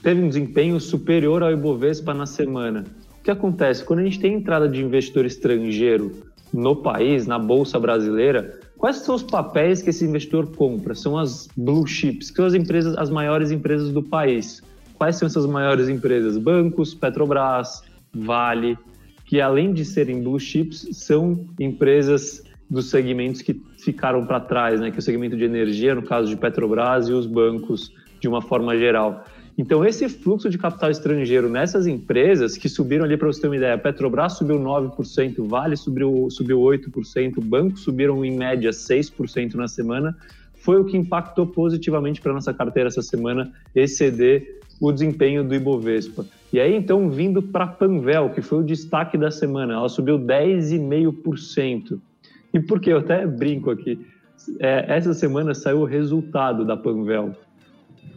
teve 0.00 0.22
um 0.22 0.28
desempenho 0.28 0.78
superior 0.78 1.42
ao 1.42 1.50
Ibovespa 1.50 2.14
na 2.14 2.26
semana. 2.26 2.84
O 3.18 3.24
que 3.24 3.30
acontece 3.32 3.84
quando 3.84 3.98
a 3.98 4.04
gente 4.04 4.20
tem 4.20 4.34
entrada 4.34 4.68
de 4.68 4.80
investidor 4.80 5.26
estrangeiro 5.26 6.12
no 6.54 6.76
país, 6.76 7.26
na 7.26 7.36
bolsa 7.36 7.80
brasileira? 7.80 8.60
Quais 8.78 8.98
são 8.98 9.16
os 9.16 9.24
papéis 9.24 9.82
que 9.82 9.90
esse 9.90 10.04
investidor 10.04 10.54
compra? 10.54 10.94
São 10.94 11.18
as 11.18 11.48
blue 11.56 11.84
chips, 11.84 12.30
que 12.30 12.36
são 12.36 12.46
as 12.46 12.54
empresas, 12.54 12.96
as 12.96 13.10
maiores 13.10 13.50
empresas 13.50 13.90
do 13.90 14.04
país. 14.04 14.62
Quais 14.94 15.16
são 15.16 15.26
essas 15.26 15.46
maiores 15.46 15.88
empresas? 15.88 16.38
Bancos, 16.38 16.94
Petrobras, 16.94 17.82
Vale, 18.14 18.78
que 19.24 19.40
além 19.40 19.72
de 19.72 19.84
serem 19.84 20.22
blue 20.22 20.38
chips, 20.38 20.86
são 20.92 21.44
empresas 21.58 22.44
dos 22.70 22.90
segmentos 22.90 23.42
que 23.42 23.60
ficaram 23.86 24.26
para 24.26 24.40
trás, 24.40 24.80
né, 24.80 24.90
que 24.90 24.96
é 24.96 24.98
o 24.98 25.02
segmento 25.02 25.36
de 25.36 25.44
energia, 25.44 25.94
no 25.94 26.02
caso 26.02 26.28
de 26.28 26.36
Petrobras, 26.36 27.08
e 27.08 27.12
os 27.12 27.24
bancos 27.24 27.92
de 28.20 28.26
uma 28.26 28.42
forma 28.42 28.76
geral. 28.76 29.24
Então, 29.56 29.84
esse 29.84 30.08
fluxo 30.08 30.50
de 30.50 30.58
capital 30.58 30.90
estrangeiro 30.90 31.48
nessas 31.48 31.86
empresas 31.86 32.58
que 32.58 32.68
subiram 32.68 33.04
ali, 33.04 33.16
para 33.16 33.28
você 33.28 33.40
ter 33.40 33.46
uma 33.46 33.56
ideia, 33.56 33.78
Petrobras 33.78 34.32
subiu 34.32 34.58
9%, 34.58 35.46
Vale 35.46 35.76
subiu, 35.76 36.28
subiu 36.30 36.58
8%, 36.58 37.40
bancos 37.44 37.82
subiram 37.82 38.24
em 38.24 38.36
média 38.36 38.70
6% 38.70 39.54
na 39.54 39.68
semana, 39.68 40.16
foi 40.56 40.80
o 40.80 40.84
que 40.84 40.96
impactou 40.96 41.46
positivamente 41.46 42.20
para 42.20 42.32
nossa 42.32 42.52
carteira 42.52 42.88
essa 42.88 43.02
semana, 43.02 43.52
exceder 43.72 44.58
o 44.80 44.90
desempenho 44.90 45.44
do 45.44 45.54
Ibovespa. 45.54 46.26
E 46.52 46.58
aí, 46.58 46.74
então, 46.74 47.08
vindo 47.08 47.40
para 47.40 47.64
a 47.64 47.68
Panvel, 47.68 48.30
que 48.30 48.42
foi 48.42 48.58
o 48.58 48.64
destaque 48.64 49.16
da 49.16 49.30
semana, 49.30 49.74
ela 49.74 49.88
subiu 49.88 50.18
10,5%. 50.18 52.00
E 52.56 52.60
porque 52.60 52.90
eu 52.90 52.98
até 52.98 53.26
brinco 53.26 53.70
aqui, 53.70 54.00
é, 54.60 54.86
essa 54.88 55.12
semana 55.12 55.52
saiu 55.52 55.80
o 55.80 55.84
resultado 55.84 56.64
da 56.64 56.74
Panvel. 56.74 57.36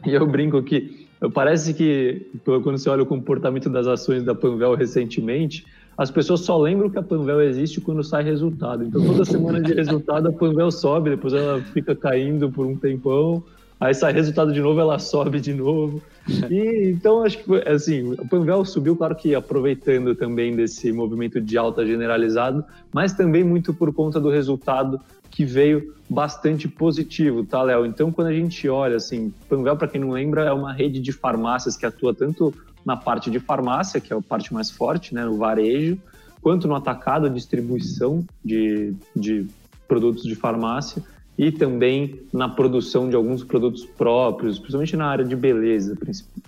E 0.06 0.14
eu 0.14 0.26
brinco 0.26 0.64
que 0.64 1.10
parece 1.34 1.74
que 1.74 2.32
quando 2.46 2.78
você 2.78 2.90
olha 2.90 3.04
o 3.04 3.06
comportamento 3.06 3.70
das 3.70 3.86
ações 3.86 4.24
da 4.24 4.34
Panvel 4.34 4.76
recentemente, 4.76 5.66
as 5.98 6.10
pessoas 6.10 6.40
só 6.40 6.58
lembram 6.58 6.90
que 6.90 6.98
a 6.98 7.04
Panvel 7.04 7.42
existe 7.42 7.82
quando 7.82 8.02
sai 8.02 8.24
resultado. 8.24 8.86
Então 8.86 9.06
toda 9.06 9.26
semana 9.26 9.60
de 9.60 9.74
resultado 9.74 10.30
a 10.30 10.32
Panvel 10.32 10.72
sobe, 10.72 11.10
depois 11.10 11.34
ela 11.34 11.60
fica 11.60 11.94
caindo 11.94 12.50
por 12.50 12.66
um 12.66 12.78
tempão, 12.78 13.44
aí 13.80 13.94
sai 13.94 14.12
resultado 14.14 14.52
de 14.52 14.60
novo, 14.60 14.80
ela 14.80 15.00
sobe 15.00 15.40
de 15.40 15.54
novo. 15.54 16.02
E 16.50 16.92
então 16.92 17.24
acho 17.24 17.38
que 17.40 17.70
assim, 17.70 18.14
o 18.14 18.28
Panvel 18.28 18.66
subiu, 18.66 18.96
claro 18.96 19.16
que 19.16 19.34
aproveitando 19.34 20.14
também 20.16 20.56
desse 20.56 20.92
movimento 20.92 21.40
de 21.40 21.58
alta 21.58 21.86
generalizado, 21.86 22.64
mas 22.94 23.14
também 23.14 23.44
muito 23.44 23.74
por 23.74 23.94
conta 23.94 24.20
do 24.20 24.30
resultado 24.30 25.00
que 25.32 25.46
veio 25.46 25.94
bastante 26.10 26.68
positivo, 26.68 27.46
tá, 27.46 27.62
Léo? 27.62 27.86
Então, 27.86 28.12
quando 28.12 28.28
a 28.28 28.34
gente 28.34 28.68
olha, 28.68 28.98
assim, 28.98 29.34
Panvel, 29.48 29.78
para 29.78 29.88
quem 29.88 30.02
não 30.02 30.10
lembra, 30.10 30.44
é 30.44 30.52
uma 30.52 30.74
rede 30.74 31.00
de 31.00 31.14
farmácias 31.14 31.78
que 31.78 31.86
atua 31.86 32.14
tanto 32.14 32.54
na 32.84 32.98
parte 32.98 33.30
de 33.30 33.40
farmácia, 33.40 34.02
que 34.02 34.12
é 34.12 34.18
a 34.18 34.22
parte 34.22 34.54
mais 34.54 34.72
forte, 34.72 35.14
né, 35.14 35.24
no 35.24 35.38
varejo, 35.38 35.98
quanto 36.42 36.68
no 36.68 36.76
atacado, 36.76 37.30
distribuição 37.30 38.26
de, 38.44 38.94
de 39.16 39.46
produtos 39.88 40.24
de 40.24 40.36
farmácia, 40.36 41.04
e 41.40 41.54
também 41.54 42.20
na 42.34 42.50
produção 42.50 43.08
de 43.08 43.16
alguns 43.16 43.46
produtos 43.46 43.86
próprios, 43.86 44.60
principalmente 44.60 44.98
na 44.98 45.06
área 45.06 45.24
de 45.24 45.38
beleza, 45.38 45.98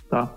tá? 0.09 0.29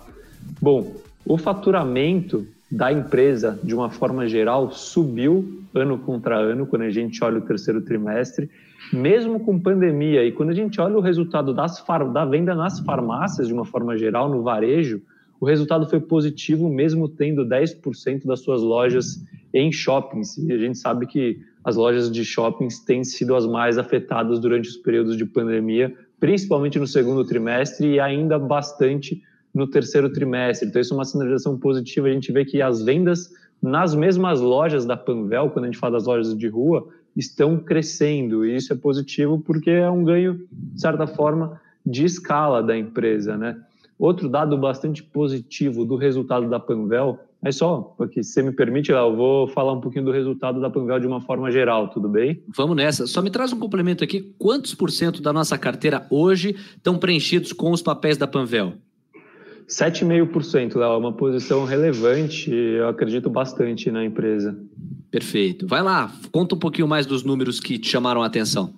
Bom, 0.61 0.95
o 1.25 1.37
faturamento 1.37 2.47
da 2.71 2.89
empresa, 2.89 3.59
de 3.61 3.75
uma 3.75 3.89
forma 3.89 4.29
geral, 4.29 4.71
subiu 4.71 5.61
ano 5.73 5.97
contra 5.97 6.37
ano, 6.37 6.65
quando 6.65 6.83
a 6.83 6.89
gente 6.89 7.21
olha 7.21 7.39
o 7.39 7.41
terceiro 7.41 7.81
trimestre, 7.81 8.49
mesmo 8.93 9.41
com 9.41 9.59
pandemia. 9.59 10.23
E 10.23 10.31
quando 10.31 10.51
a 10.51 10.55
gente 10.55 10.79
olha 10.79 10.97
o 10.97 11.01
resultado 11.01 11.53
das 11.53 11.83
da 12.13 12.23
venda 12.23 12.55
nas 12.55 12.79
farmácias, 12.79 13.49
de 13.49 13.53
uma 13.53 13.65
forma 13.65 13.97
geral, 13.97 14.29
no 14.29 14.41
varejo, 14.41 15.01
o 15.37 15.45
resultado 15.45 15.85
foi 15.89 15.99
positivo, 15.99 16.69
mesmo 16.69 17.09
tendo 17.09 17.45
10% 17.45 18.25
das 18.25 18.39
suas 18.39 18.61
lojas 18.61 19.21
em 19.55 19.71
shoppings. 19.71 20.37
E 20.37 20.51
a 20.51 20.57
gente 20.57 20.77
sabe 20.77 21.07
que 21.07 21.39
as 21.63 21.77
lojas 21.77 22.11
de 22.11 22.25
shoppings 22.25 22.79
têm 22.83 23.05
sido 23.05 23.33
as 23.33 23.47
mais 23.47 23.77
afetadas 23.77 24.37
durante 24.37 24.67
os 24.67 24.75
períodos 24.75 25.15
de 25.15 25.25
pandemia, 25.25 25.95
principalmente 26.19 26.77
no 26.77 26.85
segundo 26.85 27.23
trimestre 27.23 27.93
e 27.93 27.99
ainda 27.99 28.37
bastante 28.37 29.23
no 29.53 29.65
terceiro 29.65 30.11
trimestre. 30.11 30.67
Então, 30.67 30.81
isso 30.81 30.93
é 30.93 30.97
uma 30.97 31.05
sinalização 31.05 31.57
positiva. 31.57 32.07
A 32.07 32.11
gente 32.11 32.31
vê 32.33 32.43
que 32.43 32.61
as 32.61 32.83
vendas 32.83 33.31
nas 33.61 33.95
mesmas 33.95 34.41
lojas 34.41 34.85
da 34.85 34.97
Panvel, 34.97 35.49
quando 35.49 35.63
a 35.63 35.67
gente 35.69 35.79
fala 35.79 35.93
das 35.93 36.05
lojas 36.05 36.37
de 36.37 36.47
rua, 36.49 36.89
estão 37.15 37.57
crescendo. 37.57 38.45
E 38.45 38.57
isso 38.57 38.73
é 38.73 38.75
positivo 38.75 39.39
porque 39.39 39.69
é 39.69 39.89
um 39.89 40.03
ganho, 40.03 40.45
de 40.51 40.81
certa 40.81 41.07
forma, 41.07 41.61
de 41.85 42.03
escala 42.03 42.61
da 42.61 42.77
empresa, 42.77 43.37
né? 43.37 43.57
Outro 43.97 44.27
dado 44.27 44.57
bastante 44.57 45.01
positivo 45.01 45.85
do 45.85 45.95
resultado 45.95 46.49
da 46.49 46.59
Panvel 46.59 47.17
é 47.45 47.51
só, 47.51 47.93
porque 47.95 48.23
se 48.23 48.31
você 48.31 48.41
me 48.41 48.51
permite, 48.51 48.91
eu 48.91 49.15
vou 49.15 49.47
falar 49.47 49.71
um 49.71 49.79
pouquinho 49.79 50.03
do 50.03 50.11
resultado 50.11 50.59
da 50.59 50.67
Panvel 50.67 50.99
de 50.99 51.05
uma 51.05 51.21
forma 51.21 51.51
geral, 51.51 51.89
tudo 51.89 52.09
bem? 52.09 52.41
Vamos 52.47 52.75
nessa. 52.75 53.05
Só 53.05 53.21
me 53.21 53.29
traz 53.29 53.53
um 53.53 53.59
complemento 53.59 54.03
aqui. 54.03 54.33
Quantos 54.39 54.73
por 54.73 54.89
cento 54.89 55.21
da 55.21 55.31
nossa 55.31 55.55
carteira 55.55 56.07
hoje 56.09 56.55
estão 56.75 56.97
preenchidos 56.97 57.53
com 57.53 57.71
os 57.71 57.83
papéis 57.83 58.17
da 58.17 58.25
Panvel? 58.25 58.73
7,5%, 59.69 60.75
Léo. 60.75 60.93
É 60.93 60.97
uma 60.97 61.13
posição 61.13 61.65
relevante. 61.65 62.51
Eu 62.51 62.89
acredito 62.89 63.29
bastante 63.29 63.91
na 63.91 64.03
empresa. 64.03 64.57
Perfeito. 65.11 65.67
Vai 65.67 65.83
lá, 65.83 66.11
conta 66.31 66.55
um 66.55 66.59
pouquinho 66.59 66.87
mais 66.87 67.05
dos 67.05 67.23
números 67.23 67.59
que 67.59 67.77
te 67.77 67.87
chamaram 67.87 68.23
a 68.23 68.25
atenção. 68.25 68.73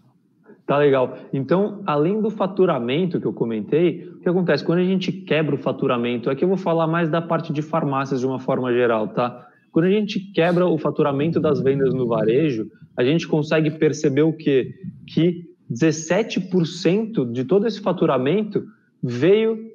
Tá 0.67 0.77
legal. 0.77 1.17
Então, 1.31 1.81
além 1.85 2.21
do 2.21 2.29
faturamento 2.29 3.21
que 3.21 3.25
eu 3.25 3.31
comentei, 3.31 4.05
o 4.15 4.19
que 4.19 4.27
acontece? 4.27 4.65
Quando 4.65 4.79
a 4.79 4.83
gente 4.83 5.13
quebra 5.13 5.55
o 5.55 5.57
faturamento, 5.57 6.29
aqui 6.29 6.43
eu 6.43 6.47
vou 6.49 6.57
falar 6.57 6.85
mais 6.85 7.07
da 7.07 7.21
parte 7.21 7.53
de 7.53 7.61
farmácias 7.61 8.19
de 8.19 8.27
uma 8.27 8.37
forma 8.37 8.73
geral, 8.73 9.07
tá? 9.07 9.47
Quando 9.71 9.85
a 9.85 9.89
gente 9.89 10.19
quebra 10.19 10.67
o 10.67 10.77
faturamento 10.77 11.39
das 11.39 11.61
vendas 11.61 11.93
no 11.93 12.05
varejo, 12.05 12.69
a 12.97 13.03
gente 13.03 13.25
consegue 13.25 13.71
perceber 13.71 14.23
o 14.23 14.33
quê? 14.33 14.73
Que 15.07 15.45
17% 15.71 17.31
de 17.31 17.45
todo 17.45 17.65
esse 17.65 17.79
faturamento 17.79 18.65
veio 19.01 19.71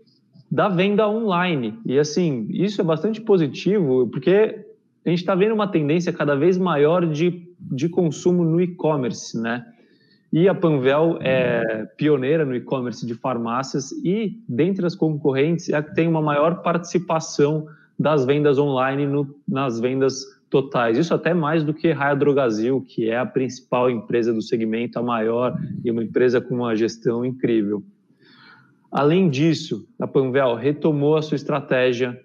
da 0.50 0.68
venda 0.68 1.08
online. 1.08 1.72
E 1.86 1.98
assim, 1.98 2.46
isso 2.50 2.82
é 2.82 2.84
bastante 2.84 3.18
positivo, 3.18 4.08
porque 4.08 4.62
a 5.06 5.08
gente 5.08 5.20
está 5.20 5.34
vendo 5.34 5.54
uma 5.54 5.68
tendência 5.68 6.12
cada 6.12 6.34
vez 6.34 6.58
maior 6.58 7.06
de, 7.06 7.48
de 7.58 7.88
consumo 7.88 8.44
no 8.44 8.60
e-commerce, 8.60 9.40
né? 9.40 9.64
E 10.32 10.48
a 10.48 10.54
Panvel 10.54 11.18
é 11.20 11.86
pioneira 11.96 12.44
no 12.44 12.54
e-commerce 12.54 13.06
de 13.06 13.14
farmácias 13.14 13.92
e, 14.02 14.42
dentre 14.48 14.86
as 14.86 14.94
concorrentes, 14.94 15.68
é 15.68 15.76
a 15.76 15.82
que 15.82 15.94
tem 15.94 16.08
uma 16.08 16.22
maior 16.22 16.62
participação 16.62 17.66
das 17.98 18.24
vendas 18.24 18.58
online 18.58 19.06
no, 19.06 19.36
nas 19.46 19.78
vendas 19.78 20.24
totais. 20.48 20.96
Isso 20.96 21.12
até 21.12 21.34
mais 21.34 21.62
do 21.62 21.74
que 21.74 21.92
Raia 21.92 22.16
Drogazil, 22.16 22.80
que 22.80 23.10
é 23.10 23.18
a 23.18 23.26
principal 23.26 23.90
empresa 23.90 24.32
do 24.32 24.40
segmento, 24.40 24.98
a 24.98 25.02
maior 25.02 25.58
e 25.84 25.90
uma 25.90 26.02
empresa 26.02 26.40
com 26.40 26.54
uma 26.54 26.74
gestão 26.74 27.24
incrível. 27.24 27.82
Além 28.90 29.28
disso, 29.28 29.86
a 29.98 30.06
Panvel 30.06 30.54
retomou 30.54 31.16
a 31.16 31.22
sua 31.22 31.36
estratégia 31.36 32.18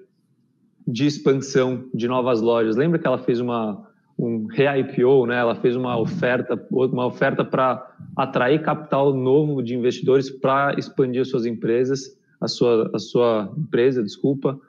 de 0.86 1.06
expansão 1.06 1.86
de 1.94 2.08
novas 2.08 2.42
lojas. 2.42 2.78
Lembra 2.78 3.00
que 3.00 3.08
ela 3.08 3.18
fez 3.18 3.42
uma 3.42 3.87
um 4.18 4.48
re-IPO, 4.48 5.28
né? 5.28 5.38
Ela 5.38 5.56
fez 5.56 5.76
uma 5.76 5.98
oferta, 5.98 6.60
uma 6.72 7.06
oferta 7.06 7.46
para 7.46 7.96
atrair 8.16 8.62
capital 8.64 9.14
novo 9.14 9.62
de 9.62 9.76
investidores 9.76 10.30
para 10.30 10.78
expandir 10.78 11.22
as 11.22 11.30
suas 11.30 11.46
empresas, 11.46 12.18
a 12.42 12.48
sua, 12.48 12.90
a 12.94 13.00
sua 13.00 13.54
empresa, 13.58 14.02
desculpa. 14.02 14.60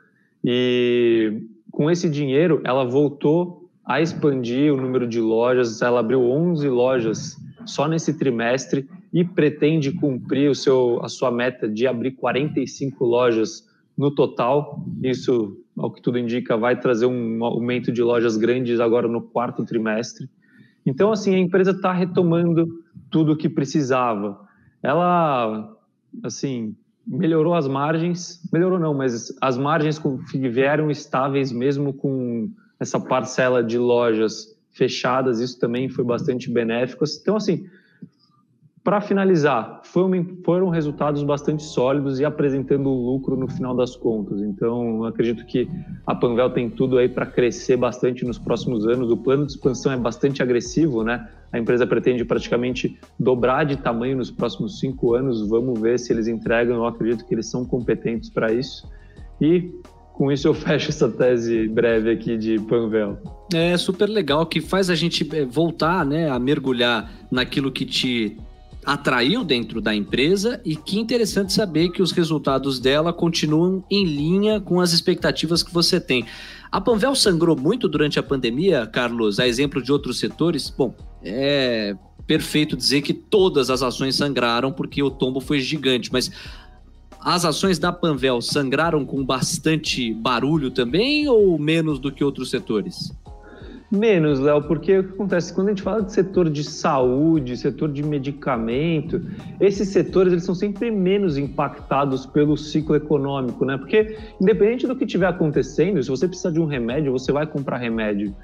E 0.44 1.42
com 1.70 1.90
esse 1.90 2.08
dinheiro, 2.10 2.60
ela 2.64 2.84
voltou 2.84 3.68
a 3.84 4.02
expandir 4.02 4.72
o 4.72 4.76
número 4.76 5.06
de 5.06 5.20
lojas. 5.20 5.80
Ela 5.80 6.00
abriu 6.00 6.22
11 6.22 6.68
lojas 6.68 7.36
só 7.64 7.88
nesse 7.88 8.18
trimestre 8.18 8.86
e 9.12 9.24
pretende 9.24 9.92
cumprir 9.92 10.50
o 10.50 10.54
seu, 10.54 11.00
a 11.02 11.08
sua 11.08 11.30
meta 11.30 11.66
de 11.66 11.86
abrir 11.86 12.12
45 12.12 13.04
lojas 13.04 13.66
no 13.96 14.10
total. 14.10 14.84
Isso 15.02 15.56
ao 15.78 15.90
que 15.90 16.02
tudo 16.02 16.18
indica, 16.18 16.56
vai 16.56 16.78
trazer 16.78 17.06
um 17.06 17.44
aumento 17.44 17.92
de 17.92 18.02
lojas 18.02 18.36
grandes 18.36 18.80
agora 18.80 19.08
no 19.08 19.20
quarto 19.20 19.64
trimestre. 19.64 20.28
Então, 20.84 21.12
assim, 21.12 21.34
a 21.34 21.38
empresa 21.38 21.70
está 21.72 21.92
retomando 21.92 22.66
tudo 23.10 23.32
o 23.32 23.36
que 23.36 23.48
precisava. 23.48 24.40
Ela, 24.82 25.76
assim, 26.22 26.74
melhorou 27.06 27.54
as 27.54 27.66
margens, 27.66 28.40
melhorou 28.52 28.78
não, 28.78 28.94
mas 28.94 29.34
as 29.40 29.56
margens 29.56 30.00
vieram 30.34 30.90
estáveis 30.90 31.50
mesmo 31.52 31.92
com 31.92 32.50
essa 32.78 33.00
parcela 33.00 33.62
de 33.62 33.78
lojas 33.78 34.56
fechadas, 34.70 35.40
isso 35.40 35.58
também 35.58 35.88
foi 35.88 36.04
bastante 36.04 36.50
benéfico. 36.50 37.04
Então, 37.20 37.36
assim, 37.36 37.66
para 38.84 39.00
finalizar, 39.00 39.80
foram 39.84 40.68
resultados 40.68 41.22
bastante 41.22 41.62
sólidos 41.62 42.20
e 42.20 42.24
apresentando 42.24 42.88
lucro 42.88 43.36
no 43.36 43.48
final 43.48 43.74
das 43.74 43.96
contas. 43.96 44.40
Então, 44.40 45.04
acredito 45.04 45.44
que 45.46 45.68
a 46.06 46.14
Panvel 46.14 46.50
tem 46.50 46.70
tudo 46.70 46.98
aí 46.98 47.08
para 47.08 47.26
crescer 47.26 47.76
bastante 47.76 48.24
nos 48.24 48.38
próximos 48.38 48.86
anos. 48.86 49.10
O 49.10 49.16
plano 49.16 49.46
de 49.46 49.52
expansão 49.52 49.92
é 49.92 49.96
bastante 49.96 50.42
agressivo, 50.42 51.02
né? 51.02 51.28
A 51.52 51.58
empresa 51.58 51.86
pretende 51.86 52.24
praticamente 52.24 52.98
dobrar 53.18 53.64
de 53.64 53.76
tamanho 53.76 54.16
nos 54.16 54.30
próximos 54.30 54.78
cinco 54.78 55.14
anos. 55.14 55.48
Vamos 55.48 55.80
ver 55.80 55.98
se 55.98 56.12
eles 56.12 56.28
entregam. 56.28 56.76
Eu 56.76 56.86
acredito 56.86 57.26
que 57.26 57.34
eles 57.34 57.50
são 57.50 57.64
competentes 57.64 58.30
para 58.30 58.52
isso. 58.52 58.88
E 59.40 59.72
com 60.12 60.30
isso 60.32 60.48
eu 60.48 60.52
fecho 60.54 60.90
essa 60.90 61.08
tese 61.08 61.68
breve 61.68 62.10
aqui 62.10 62.36
de 62.36 62.58
Panvel. 62.60 63.18
É 63.54 63.76
super 63.76 64.08
legal 64.08 64.44
que 64.46 64.60
faz 64.60 64.90
a 64.90 64.94
gente 64.94 65.26
eh, 65.34 65.44
voltar, 65.44 66.04
né, 66.04 66.28
a 66.28 66.38
mergulhar 66.38 67.10
naquilo 67.30 67.72
que 67.72 67.86
te 67.86 68.36
atraiu 68.88 69.44
dentro 69.44 69.82
da 69.82 69.94
empresa 69.94 70.62
e 70.64 70.74
que 70.74 70.98
interessante 70.98 71.52
saber 71.52 71.90
que 71.90 72.00
os 72.00 72.10
resultados 72.10 72.80
dela 72.80 73.12
continuam 73.12 73.84
em 73.90 74.02
linha 74.02 74.62
com 74.62 74.80
as 74.80 74.94
expectativas 74.94 75.62
que 75.62 75.70
você 75.70 76.00
tem. 76.00 76.24
A 76.72 76.80
Panvel 76.80 77.14
sangrou 77.14 77.54
muito 77.54 77.86
durante 77.86 78.18
a 78.18 78.22
pandemia, 78.22 78.86
Carlos, 78.86 79.38
a 79.38 79.46
exemplo 79.46 79.82
de 79.82 79.92
outros 79.92 80.18
setores? 80.18 80.70
Bom, 80.70 80.94
é 81.22 81.94
perfeito 82.26 82.78
dizer 82.78 83.02
que 83.02 83.12
todas 83.12 83.68
as 83.68 83.82
ações 83.82 84.16
sangraram 84.16 84.72
porque 84.72 85.02
o 85.02 85.10
tombo 85.10 85.38
foi 85.38 85.60
gigante, 85.60 86.10
mas 86.10 86.30
as 87.20 87.44
ações 87.44 87.78
da 87.78 87.92
Panvel 87.92 88.40
sangraram 88.40 89.04
com 89.04 89.22
bastante 89.22 90.14
barulho 90.14 90.70
também 90.70 91.28
ou 91.28 91.58
menos 91.58 91.98
do 91.98 92.10
que 92.10 92.24
outros 92.24 92.48
setores? 92.48 93.12
Menos, 93.90 94.38
Léo, 94.38 94.62
porque 94.62 94.98
o 94.98 95.04
que 95.04 95.14
acontece? 95.14 95.52
Quando 95.52 95.68
a 95.68 95.70
gente 95.70 95.82
fala 95.82 96.02
de 96.02 96.12
setor 96.12 96.50
de 96.50 96.62
saúde, 96.62 97.56
setor 97.56 97.90
de 97.90 98.02
medicamento, 98.02 99.22
esses 99.58 99.88
setores 99.88 100.30
eles 100.30 100.44
são 100.44 100.54
sempre 100.54 100.90
menos 100.90 101.38
impactados 101.38 102.26
pelo 102.26 102.54
ciclo 102.54 102.94
econômico, 102.94 103.64
né? 103.64 103.78
Porque 103.78 104.18
independente 104.38 104.86
do 104.86 104.94
que 104.94 105.04
estiver 105.04 105.26
acontecendo, 105.26 106.02
se 106.02 106.10
você 106.10 106.28
precisar 106.28 106.50
de 106.50 106.60
um 106.60 106.66
remédio, 106.66 107.10
você 107.10 107.32
vai 107.32 107.46
comprar 107.46 107.78
remédio. 107.78 108.34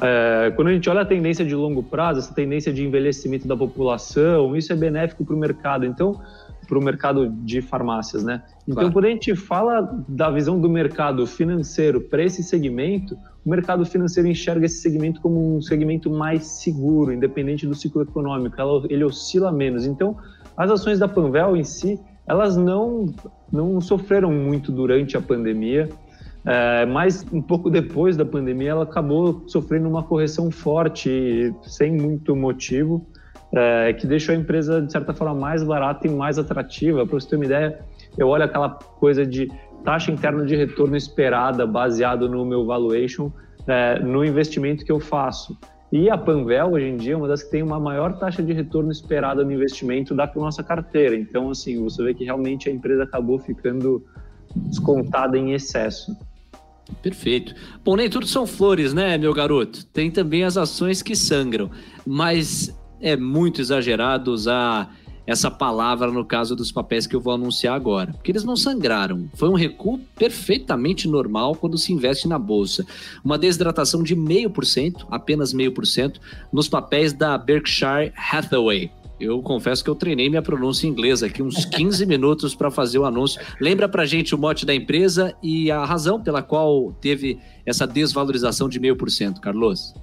É, 0.00 0.52
quando 0.54 0.68
a 0.68 0.72
gente 0.72 0.88
olha 0.88 1.00
a 1.00 1.04
tendência 1.04 1.44
de 1.44 1.56
longo 1.56 1.82
prazo, 1.82 2.20
essa 2.20 2.34
tendência 2.34 2.72
de 2.72 2.84
envelhecimento 2.84 3.48
da 3.48 3.56
população, 3.56 4.56
isso 4.56 4.72
é 4.72 4.76
benéfico 4.76 5.24
para 5.24 5.34
o 5.34 5.38
mercado. 5.38 5.84
Então, 5.84 6.20
para 6.68 6.78
o 6.78 6.82
mercado 6.82 7.28
de 7.28 7.60
farmácias, 7.60 8.22
né? 8.22 8.42
Então, 8.62 8.74
claro. 8.74 8.92
quando 8.92 9.04
a 9.06 9.08
gente 9.08 9.34
fala 9.34 10.04
da 10.08 10.30
visão 10.30 10.60
do 10.60 10.68
mercado 10.68 11.26
financeiro 11.26 12.00
para 12.00 12.22
esse 12.22 12.42
segmento, 12.42 13.16
o 13.44 13.50
mercado 13.50 13.84
financeiro 13.84 14.28
enxerga 14.28 14.64
esse 14.64 14.78
segmento 14.78 15.20
como 15.20 15.56
um 15.56 15.60
segmento 15.60 16.10
mais 16.10 16.46
seguro, 16.46 17.12
independente 17.12 17.66
do 17.66 17.74
ciclo 17.74 18.02
econômico, 18.02 18.56
ele 18.88 19.04
oscila 19.04 19.52
menos. 19.52 19.84
Então, 19.84 20.16
as 20.56 20.70
ações 20.70 20.98
da 20.98 21.06
Panvel 21.06 21.56
em 21.56 21.64
si, 21.64 22.00
elas 22.26 22.56
não, 22.56 23.06
não 23.52 23.80
sofreram 23.80 24.32
muito 24.32 24.72
durante 24.72 25.16
a 25.16 25.20
pandemia, 25.20 25.90
é, 26.46 26.86
mas 26.86 27.26
um 27.32 27.42
pouco 27.42 27.70
depois 27.70 28.16
da 28.16 28.24
pandemia 28.24 28.70
ela 28.70 28.84
acabou 28.84 29.44
sofrendo 29.46 29.88
uma 29.88 30.02
correção 30.02 30.50
forte, 30.50 31.54
sem 31.62 31.92
muito 31.92 32.34
motivo, 32.34 33.06
é, 33.52 33.92
que 33.92 34.06
deixou 34.06 34.34
a 34.34 34.38
empresa, 34.38 34.80
de 34.80 34.90
certa 34.90 35.12
forma, 35.12 35.34
mais 35.34 35.62
barata 35.62 36.06
e 36.06 36.10
mais 36.10 36.38
atrativa. 36.38 37.06
Para 37.06 37.20
você 37.20 37.28
ter 37.28 37.36
uma 37.36 37.44
ideia, 37.44 37.78
eu 38.16 38.28
olho 38.28 38.44
aquela 38.44 38.70
coisa 38.70 39.26
de 39.26 39.50
taxa 39.84 40.10
interna 40.10 40.44
de 40.44 40.56
retorno 40.56 40.96
esperada 40.96 41.66
baseado 41.66 42.28
no 42.28 42.44
meu 42.44 42.64
valuation 42.64 43.30
é, 43.66 44.00
no 44.00 44.24
investimento 44.24 44.84
que 44.84 44.90
eu 44.90 44.98
faço. 44.98 45.56
E 45.92 46.10
a 46.10 46.18
Panvel, 46.18 46.72
hoje 46.72 46.86
em 46.86 46.96
dia, 46.96 47.12
é 47.12 47.16
uma 47.16 47.28
das 47.28 47.42
que 47.42 47.50
tem 47.50 47.62
uma 47.62 47.78
maior 47.78 48.18
taxa 48.18 48.42
de 48.42 48.52
retorno 48.52 48.90
esperada 48.90 49.44
no 49.44 49.52
investimento 49.52 50.14
da 50.14 50.30
nossa 50.34 50.62
carteira. 50.62 51.14
Então, 51.14 51.50
assim, 51.50 51.80
você 51.82 52.02
vê 52.02 52.12
que 52.12 52.24
realmente 52.24 52.68
a 52.68 52.72
empresa 52.72 53.04
acabou 53.04 53.38
ficando 53.38 54.04
descontada 54.56 55.38
em 55.38 55.52
excesso. 55.52 56.16
Perfeito. 57.00 57.54
Bom, 57.84 57.96
nem 57.96 58.10
tudo 58.10 58.26
são 58.26 58.46
flores, 58.46 58.92
né, 58.92 59.16
meu 59.16 59.32
garoto? 59.32 59.86
Tem 59.86 60.10
também 60.10 60.42
as 60.44 60.56
ações 60.56 61.00
que 61.00 61.14
sangram, 61.14 61.70
mas 62.04 62.76
é 63.00 63.16
muito 63.16 63.60
exagerado 63.60 64.32
usar 64.32 64.94
essa 65.26 65.50
palavra 65.50 66.10
no 66.10 66.24
caso 66.24 66.54
dos 66.54 66.70
papéis 66.70 67.06
que 67.06 67.16
eu 67.16 67.20
vou 67.20 67.34
anunciar 67.34 67.74
agora, 67.74 68.12
porque 68.12 68.30
eles 68.30 68.44
não 68.44 68.56
sangraram. 68.56 69.28
Foi 69.34 69.48
um 69.48 69.54
recuo 69.54 69.98
perfeitamente 70.16 71.08
normal 71.08 71.54
quando 71.54 71.78
se 71.78 71.92
investe 71.92 72.28
na 72.28 72.38
bolsa. 72.38 72.86
Uma 73.24 73.38
desidratação 73.38 74.02
de 74.02 74.14
meio 74.14 74.50
por 74.50 74.66
cento, 74.66 75.06
apenas 75.10 75.52
meio 75.52 75.72
por 75.72 75.86
cento, 75.86 76.20
nos 76.52 76.68
papéis 76.68 77.12
da 77.12 77.36
Berkshire 77.38 78.12
Hathaway. 78.16 78.90
Eu 79.18 79.40
confesso 79.40 79.82
que 79.82 79.88
eu 79.88 79.94
treinei 79.94 80.28
minha 80.28 80.42
pronúncia 80.42 80.86
em 80.86 80.90
inglês 80.90 81.22
aqui 81.22 81.42
uns 81.42 81.64
15 81.64 82.04
minutos 82.06 82.54
para 82.54 82.70
fazer 82.70 82.98
o 82.98 83.04
anúncio. 83.04 83.40
Lembra 83.60 83.88
pra 83.88 84.04
gente 84.04 84.34
o 84.34 84.38
mote 84.38 84.66
da 84.66 84.74
empresa 84.74 85.34
e 85.42 85.70
a 85.70 85.84
razão 85.84 86.20
pela 86.20 86.42
qual 86.42 86.92
teve 87.00 87.38
essa 87.64 87.86
desvalorização 87.86 88.68
de 88.68 88.80
meio 88.80 88.96
por 88.96 89.10
cento, 89.10 89.40
Carlos? 89.40 89.94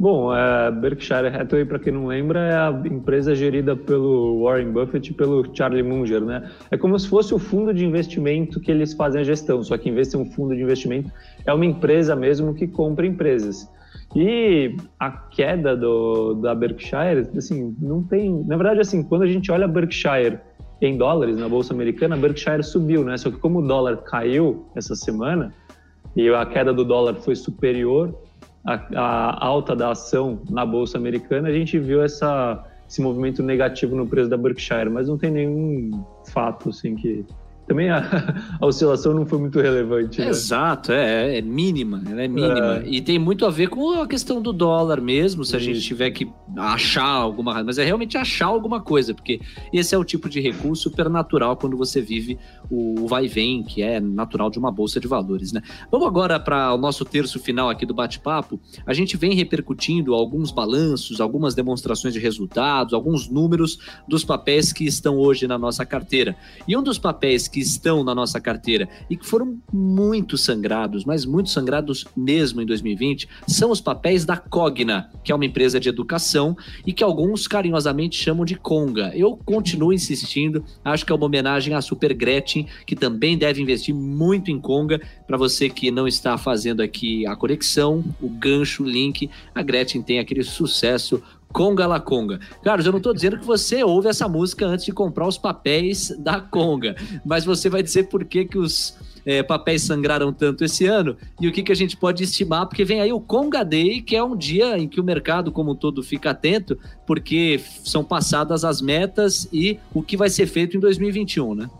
Bom, 0.00 0.30
a 0.30 0.70
Berkshire 0.70 1.28
Hathaway, 1.28 1.66
para 1.66 1.78
quem 1.78 1.92
não 1.92 2.06
lembra, 2.06 2.40
é 2.40 2.54
a 2.54 2.70
empresa 2.86 3.34
gerida 3.34 3.76
pelo 3.76 4.42
Warren 4.42 4.72
Buffett 4.72 5.10
e 5.10 5.14
pelo 5.14 5.44
Charlie 5.54 5.82
Munger, 5.82 6.22
né? 6.22 6.50
É 6.70 6.78
como 6.78 6.98
se 6.98 7.06
fosse 7.06 7.34
o 7.34 7.38
fundo 7.38 7.74
de 7.74 7.84
investimento 7.84 8.58
que 8.60 8.70
eles 8.70 8.94
fazem 8.94 9.20
a 9.20 9.24
gestão, 9.24 9.62
só 9.62 9.76
que 9.76 9.90
em 9.90 9.94
vez 9.94 10.06
de 10.06 10.12
ser 10.12 10.16
um 10.16 10.24
fundo 10.24 10.56
de 10.56 10.62
investimento, 10.62 11.12
é 11.44 11.52
uma 11.52 11.66
empresa 11.66 12.16
mesmo 12.16 12.54
que 12.54 12.66
compra 12.66 13.06
empresas. 13.06 13.70
E 14.16 14.74
a 14.98 15.10
queda 15.10 15.76
do, 15.76 16.32
da 16.32 16.54
Berkshire, 16.54 17.28
assim, 17.36 17.76
não 17.78 18.02
tem... 18.02 18.42
Na 18.46 18.56
verdade, 18.56 18.80
assim, 18.80 19.02
quando 19.02 19.24
a 19.24 19.26
gente 19.26 19.52
olha 19.52 19.66
a 19.66 19.68
Berkshire 19.68 20.38
em 20.80 20.96
dólares 20.96 21.36
na 21.36 21.46
Bolsa 21.46 21.74
Americana, 21.74 22.16
a 22.16 22.18
Berkshire 22.18 22.62
subiu, 22.62 23.04
né? 23.04 23.18
Só 23.18 23.30
que 23.30 23.36
como 23.36 23.58
o 23.58 23.68
dólar 23.68 23.98
caiu 23.98 24.64
essa 24.74 24.96
semana 24.96 25.52
e 26.16 26.26
a 26.30 26.46
queda 26.46 26.72
do 26.72 26.86
dólar 26.86 27.16
foi 27.16 27.36
superior 27.36 28.14
a, 28.64 28.74
a 28.96 29.46
alta 29.46 29.74
da 29.74 29.90
ação 29.90 30.42
na 30.50 30.64
bolsa 30.66 30.98
americana, 30.98 31.48
a 31.48 31.52
gente 31.52 31.78
viu 31.78 32.02
essa, 32.02 32.64
esse 32.88 33.00
movimento 33.00 33.42
negativo 33.42 33.96
no 33.96 34.06
preço 34.06 34.28
da 34.28 34.36
Berkshire, 34.36 34.90
mas 34.90 35.08
não 35.08 35.16
tem 35.16 35.30
nenhum 35.30 36.04
fato 36.26 36.68
assim 36.70 36.94
que 36.94 37.24
também 37.70 37.88
a, 37.88 38.34
a, 38.60 38.66
oscilação 38.66 39.14
não 39.14 39.24
foi 39.24 39.38
muito 39.38 39.60
relevante. 39.60 40.20
Né? 40.20 40.28
Exato, 40.28 40.90
é, 40.90 41.38
é, 41.38 41.40
mínima, 41.40 42.02
ela 42.10 42.22
é 42.22 42.26
mínima. 42.26 42.78
É. 42.78 42.82
E 42.84 43.00
tem 43.00 43.16
muito 43.16 43.46
a 43.46 43.50
ver 43.50 43.68
com 43.68 44.02
a 44.02 44.08
questão 44.08 44.42
do 44.42 44.52
dólar 44.52 45.00
mesmo, 45.00 45.44
se 45.44 45.54
a 45.54 45.58
gente 45.60 45.80
tiver 45.80 46.10
que 46.10 46.28
achar 46.56 47.04
alguma 47.04 47.62
mas 47.62 47.78
é 47.78 47.84
realmente 47.84 48.18
achar 48.18 48.46
alguma 48.46 48.80
coisa, 48.80 49.14
porque 49.14 49.40
esse 49.72 49.94
é 49.94 49.98
o 49.98 50.04
tipo 50.04 50.28
de 50.28 50.40
recurso 50.40 50.82
super 50.82 51.08
natural 51.08 51.56
quando 51.56 51.76
você 51.76 52.00
vive 52.00 52.38
o 52.68 53.06
vai 53.06 53.26
e 53.26 53.28
vem, 53.28 53.62
que 53.62 53.82
é 53.82 54.00
natural 54.00 54.50
de 54.50 54.58
uma 54.58 54.72
bolsa 54.72 54.98
de 54.98 55.06
valores, 55.06 55.52
né? 55.52 55.62
Vamos 55.92 56.08
agora 56.08 56.40
para 56.40 56.74
o 56.74 56.76
nosso 56.76 57.04
terço 57.04 57.38
final 57.38 57.68
aqui 57.68 57.86
do 57.86 57.94
bate-papo. 57.94 58.58
A 58.84 58.92
gente 58.92 59.16
vem 59.16 59.34
repercutindo 59.34 60.14
alguns 60.14 60.50
balanços, 60.50 61.20
algumas 61.20 61.54
demonstrações 61.54 62.14
de 62.14 62.18
resultados, 62.18 62.94
alguns 62.94 63.28
números 63.28 63.78
dos 64.08 64.24
papéis 64.24 64.72
que 64.72 64.84
estão 64.84 65.18
hoje 65.18 65.46
na 65.46 65.58
nossa 65.58 65.84
carteira. 65.84 66.36
E 66.66 66.76
um 66.76 66.82
dos 66.82 66.98
papéis 66.98 67.46
que 67.46 67.59
que 67.60 67.62
estão 67.62 68.02
na 68.02 68.14
nossa 68.14 68.40
carteira 68.40 68.88
e 69.10 69.16
que 69.16 69.26
foram 69.26 69.58
muito 69.70 70.38
sangrados, 70.38 71.04
mas 71.04 71.26
muito 71.26 71.50
sangrados 71.50 72.06
mesmo 72.16 72.62
em 72.62 72.66
2020, 72.66 73.28
são 73.46 73.70
os 73.70 73.82
papéis 73.82 74.24
da 74.24 74.34
Cogna, 74.34 75.10
que 75.22 75.30
é 75.30 75.34
uma 75.34 75.44
empresa 75.44 75.78
de 75.78 75.90
educação 75.90 76.56
e 76.86 76.92
que 76.94 77.04
alguns 77.04 77.46
carinhosamente 77.46 78.16
chamam 78.16 78.46
de 78.46 78.54
Conga. 78.54 79.12
Eu 79.14 79.36
continuo 79.36 79.92
insistindo, 79.92 80.64
acho 80.82 81.04
que 81.04 81.12
é 81.12 81.14
uma 81.14 81.26
homenagem 81.26 81.74
à 81.74 81.82
Super 81.82 82.14
Gretchen, 82.14 82.66
que 82.86 82.96
também 82.96 83.36
deve 83.36 83.60
investir 83.60 83.94
muito 83.94 84.50
em 84.50 84.58
Conga. 84.58 84.98
Para 85.26 85.36
você 85.36 85.68
que 85.68 85.90
não 85.90 86.08
está 86.08 86.38
fazendo 86.38 86.80
aqui 86.80 87.26
a 87.26 87.36
conexão, 87.36 88.02
o 88.22 88.28
gancho, 88.30 88.84
o 88.84 88.88
link, 88.88 89.28
a 89.54 89.62
Gretchen 89.62 90.02
tem 90.02 90.18
aquele 90.18 90.42
sucesso 90.42 91.22
Conga 91.52 91.86
La 91.86 92.00
Conga. 92.00 92.40
Carlos, 92.62 92.86
eu 92.86 92.92
não 92.92 92.98
estou 92.98 93.12
dizendo 93.12 93.38
que 93.38 93.44
você 93.44 93.82
ouve 93.82 94.08
essa 94.08 94.28
música 94.28 94.66
antes 94.66 94.84
de 94.84 94.92
comprar 94.92 95.26
os 95.26 95.38
papéis 95.38 96.14
da 96.18 96.40
Conga, 96.40 96.96
mas 97.24 97.44
você 97.44 97.68
vai 97.68 97.82
dizer 97.82 98.04
por 98.04 98.24
que, 98.24 98.44
que 98.44 98.58
os 98.58 98.96
é, 99.24 99.42
papéis 99.42 99.82
sangraram 99.82 100.32
tanto 100.32 100.64
esse 100.64 100.86
ano 100.86 101.16
e 101.40 101.48
o 101.48 101.52
que, 101.52 101.62
que 101.62 101.72
a 101.72 101.76
gente 101.76 101.96
pode 101.96 102.22
estimar, 102.24 102.66
porque 102.66 102.84
vem 102.84 103.00
aí 103.00 103.12
o 103.12 103.20
Conga 103.20 103.64
Day, 103.64 104.00
que 104.00 104.16
é 104.16 104.22
um 104.22 104.36
dia 104.36 104.78
em 104.78 104.88
que 104.88 105.00
o 105.00 105.04
mercado 105.04 105.52
como 105.52 105.72
um 105.72 105.74
todo 105.74 106.02
fica 106.02 106.30
atento, 106.30 106.78
porque 107.06 107.60
são 107.84 108.04
passadas 108.04 108.64
as 108.64 108.80
metas 108.80 109.48
e 109.52 109.78
o 109.92 110.02
que 110.02 110.16
vai 110.16 110.30
ser 110.30 110.46
feito 110.46 110.76
em 110.76 110.80
2021, 110.80 111.54
né? 111.54 111.70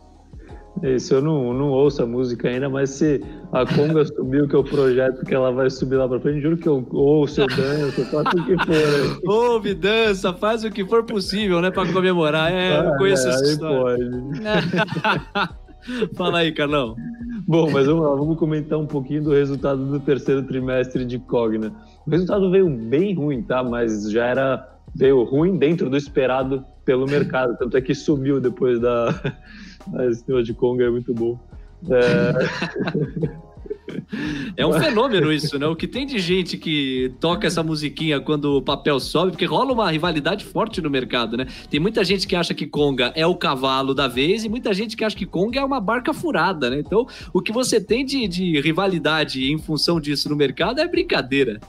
Isso, 0.82 1.14
eu 1.14 1.22
não, 1.22 1.52
não 1.52 1.68
ouço 1.68 2.02
a 2.02 2.06
música 2.06 2.48
ainda, 2.48 2.68
mas 2.68 2.90
se 2.90 3.22
a 3.52 3.66
Conga 3.66 4.04
subiu, 4.04 4.48
que 4.48 4.56
é 4.56 4.58
o 4.58 4.64
projeto 4.64 5.24
que 5.26 5.34
ela 5.34 5.52
vai 5.52 5.68
subir 5.68 5.96
lá 5.96 6.08
pra 6.08 6.18
frente, 6.20 6.40
juro 6.40 6.56
que 6.56 6.68
eu 6.68 6.86
ouço, 6.92 7.42
eu 7.42 7.46
danço, 7.48 8.00
eu 8.00 8.06
faço 8.06 8.38
o 8.38 8.46
que 8.46 8.56
for. 8.64 9.20
Ouve, 9.30 9.74
dança, 9.74 10.32
faz 10.32 10.64
o 10.64 10.70
que 10.70 10.84
for 10.84 11.04
possível, 11.04 11.60
né, 11.60 11.70
pra 11.70 11.84
comemorar. 11.92 12.50
É, 12.50 12.78
ah, 12.78 12.84
eu 12.84 12.96
conheço 12.96 13.26
é, 13.28 13.30
essa 13.30 13.44
história. 13.44 14.10
Pode. 14.10 15.60
Fala 16.16 16.38
aí, 16.38 16.52
Carlão. 16.52 16.94
Bom, 17.46 17.70
mas 17.70 17.86
vamos 17.86 18.02
lá, 18.02 18.14
vamos 18.14 18.38
comentar 18.38 18.78
um 18.78 18.86
pouquinho 18.86 19.24
do 19.24 19.32
resultado 19.32 19.84
do 19.84 20.00
terceiro 20.00 20.42
trimestre 20.42 21.04
de 21.04 21.18
Cogna. 21.18 21.72
O 22.06 22.10
resultado 22.10 22.50
veio 22.50 22.68
bem 22.68 23.14
ruim, 23.14 23.42
tá? 23.42 23.62
Mas 23.62 24.10
já 24.10 24.26
era 24.26 24.68
veio 24.94 25.22
ruim 25.24 25.56
dentro 25.56 25.88
do 25.88 25.96
esperado 25.96 26.64
pelo 26.84 27.06
mercado, 27.06 27.56
tanto 27.56 27.76
é 27.76 27.80
que 27.80 27.94
subiu 27.94 28.40
depois 28.40 28.80
da 28.80 29.14
esse 30.08 30.24
tema 30.24 30.42
de 30.42 30.54
Conga 30.54 30.84
é 30.84 30.90
muito 30.90 31.12
bom. 31.14 31.38
É... 31.88 33.40
É 34.56 34.66
um 34.66 34.72
fenômeno 34.72 35.32
isso, 35.32 35.58
né? 35.58 35.66
O 35.66 35.76
que 35.76 35.86
tem 35.86 36.06
de 36.06 36.18
gente 36.18 36.56
que 36.56 37.12
toca 37.20 37.46
essa 37.46 37.62
musiquinha 37.62 38.20
quando 38.20 38.56
o 38.56 38.62
papel 38.62 39.00
sobe, 39.00 39.32
porque 39.32 39.44
rola 39.44 39.72
uma 39.72 39.90
rivalidade 39.90 40.44
forte 40.44 40.80
no 40.80 40.90
mercado, 40.90 41.36
né? 41.36 41.46
Tem 41.68 41.80
muita 41.80 42.04
gente 42.04 42.26
que 42.26 42.36
acha 42.36 42.54
que 42.54 42.66
Conga 42.66 43.12
é 43.14 43.26
o 43.26 43.34
cavalo 43.34 43.94
da 43.94 44.08
vez 44.08 44.44
e 44.44 44.48
muita 44.48 44.72
gente 44.72 44.96
que 44.96 45.04
acha 45.04 45.16
que 45.16 45.26
Conga 45.26 45.60
é 45.60 45.64
uma 45.64 45.80
barca 45.80 46.12
furada, 46.12 46.70
né? 46.70 46.78
Então, 46.78 47.06
o 47.32 47.40
que 47.40 47.52
você 47.52 47.80
tem 47.80 48.04
de, 48.04 48.28
de 48.28 48.60
rivalidade 48.60 49.50
em 49.50 49.58
função 49.58 50.00
disso 50.00 50.28
no 50.28 50.36
mercado 50.36 50.80
é 50.80 50.88
brincadeira. 50.88 51.60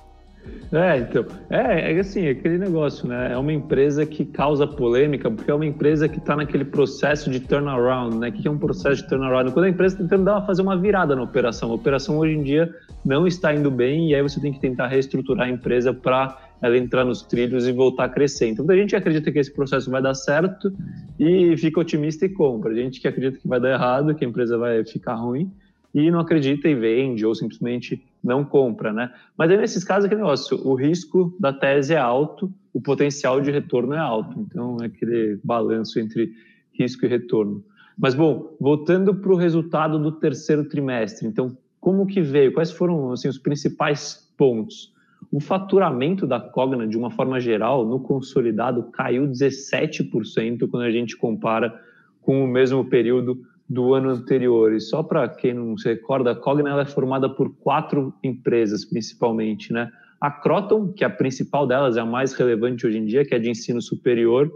É, 0.72 1.00
então, 1.00 1.26
é, 1.50 1.94
é 1.94 2.00
assim, 2.00 2.26
é 2.26 2.30
aquele 2.30 2.58
negócio, 2.58 3.06
né? 3.06 3.34
É 3.34 3.38
uma 3.38 3.52
empresa 3.52 4.06
que 4.06 4.24
causa 4.24 4.66
polêmica, 4.66 5.30
porque 5.30 5.52
é 5.52 5.54
uma 5.54 5.66
empresa 5.66 6.08
que 6.08 6.18
está 6.18 6.34
naquele 6.34 6.64
processo 6.64 7.30
de 7.30 7.42
turnaround, 7.42 8.18
né? 8.18 8.30
O 8.30 8.32
que 8.32 8.48
é 8.48 8.52
um 8.52 8.58
processo 8.58 9.04
de 9.04 9.10
turnaround? 9.10 9.52
Quando 9.52 9.66
a 9.66 9.70
empresa 9.70 9.96
está 9.96 10.04
tentando 10.04 10.24
dar, 10.24 10.46
fazer 10.46 10.62
uma 10.62 10.78
virada 10.78 11.14
na 11.14 11.24
operação. 11.24 11.72
A 11.72 11.74
operação 11.74 12.18
hoje 12.18 12.36
em 12.36 12.44
dia 12.44 12.74
não 13.04 13.28
está 13.28 13.54
indo 13.54 13.70
bem 13.70 14.12
e 14.12 14.16
aí 14.16 14.22
você 14.22 14.40
tem 14.40 14.54
que 14.54 14.62
tentar 14.62 14.88
reestruturar 14.88 15.48
a 15.48 15.50
empresa 15.50 15.94
para 15.94 16.40
ela 16.62 16.78
entrar 16.78 17.04
nos 17.04 17.22
trilhos 17.22 17.68
e 17.68 17.74
voltar 17.74 18.06
a 18.06 18.10
crescer. 18.10 18.48
Então, 18.48 18.66
a 18.70 18.76
gente 18.76 18.96
acredita 18.96 19.30
que 19.30 19.40
esse 19.40 19.54
processo 19.54 19.92
vai 19.92 20.02
dar 20.02 20.14
certo 20.14 20.72
e 21.20 21.58
fica 21.58 21.82
otimista 21.82 22.26
e 22.26 22.30
compra. 22.30 22.72
A 22.72 22.76
gente 22.76 23.02
que 23.02 23.08
acredita 23.10 23.40
que 23.40 23.48
vai 23.48 23.60
dar 23.60 23.72
errado, 23.72 24.16
que 24.16 24.24
a 24.24 24.28
empresa 24.28 24.58
vai 24.58 24.86
ficar 24.86 25.16
ruim, 25.16 25.52
e 25.94 26.10
não 26.10 26.20
acredita 26.20 26.70
e 26.70 26.76
vende 26.76 27.26
ou 27.26 27.36
simplesmente 27.36 28.02
não 28.24 28.44
compra, 28.44 28.94
né? 28.94 29.12
Mas 29.38 29.50
aí 29.50 29.58
nesses 29.58 29.84
casos 29.84 30.06
aquele 30.06 30.22
negócio, 30.22 30.60
o 30.68 30.76
risco 30.76 31.36
da 31.40 31.52
tese 31.52 31.94
é 31.94 31.98
alto, 31.98 32.54
o 32.74 32.82
potencial 32.82 33.42
de 33.42 33.52
retorno 33.52 33.94
é 33.94 34.00
alto, 34.00 34.40
então 34.40 34.78
é 34.82 34.86
aquele 34.86 35.40
balanço 35.44 36.00
entre 36.00 36.32
risco 36.74 37.06
e 37.06 37.10
retorno. 37.10 37.64
Mas 37.98 38.16
bom, 38.16 38.56
voltando 38.60 39.16
para 39.16 39.32
o 39.32 39.36
resultado 39.36 40.00
do 40.00 40.12
terceiro 40.12 40.66
trimestre, 40.66 41.28
então 41.28 41.58
como 41.80 42.06
que 42.06 42.22
veio? 42.22 42.54
Quais 42.54 42.72
foram 42.72 43.12
assim 43.12 43.28
os 43.28 43.40
principais 43.40 44.32
pontos? 44.38 44.94
O 45.32 45.40
faturamento 45.40 46.28
da 46.28 46.40
Cogna, 46.40 46.88
de 46.88 46.98
uma 46.98 47.10
forma 47.10 47.40
geral, 47.40 47.86
no 47.88 48.00
consolidado, 48.00 48.84
caiu 48.92 49.28
17% 49.28 50.68
quando 50.70 50.84
a 50.84 50.92
gente 50.92 51.18
compara 51.18 51.80
com 52.22 52.44
o 52.44 52.48
mesmo 52.48 52.86
período 52.86 53.42
do 53.72 53.94
ano 53.94 54.10
anterior. 54.10 54.74
E 54.74 54.82
só 54.82 55.02
para 55.02 55.30
quem 55.30 55.54
não 55.54 55.78
se 55.78 55.88
recorda, 55.88 56.32
a 56.32 56.36
Cogna 56.36 56.82
é 56.82 56.86
formada 56.86 57.30
por 57.30 57.56
quatro 57.56 58.14
empresas, 58.22 58.84
principalmente, 58.84 59.72
né? 59.72 59.90
A 60.20 60.30
Croton, 60.30 60.92
que 60.92 61.06
é 61.06 61.08
a 61.08 61.10
principal 61.10 61.66
delas, 61.66 61.96
é 61.96 62.02
a 62.02 62.06
mais 62.06 62.34
relevante 62.34 62.86
hoje 62.86 62.98
em 62.98 63.06
dia, 63.06 63.24
que 63.24 63.34
é 63.34 63.40
de 63.40 63.50
ensino 63.50 63.82
superior, 63.82 64.52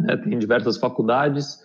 né? 0.00 0.16
tem 0.16 0.38
diversas 0.38 0.78
faculdades. 0.78 1.58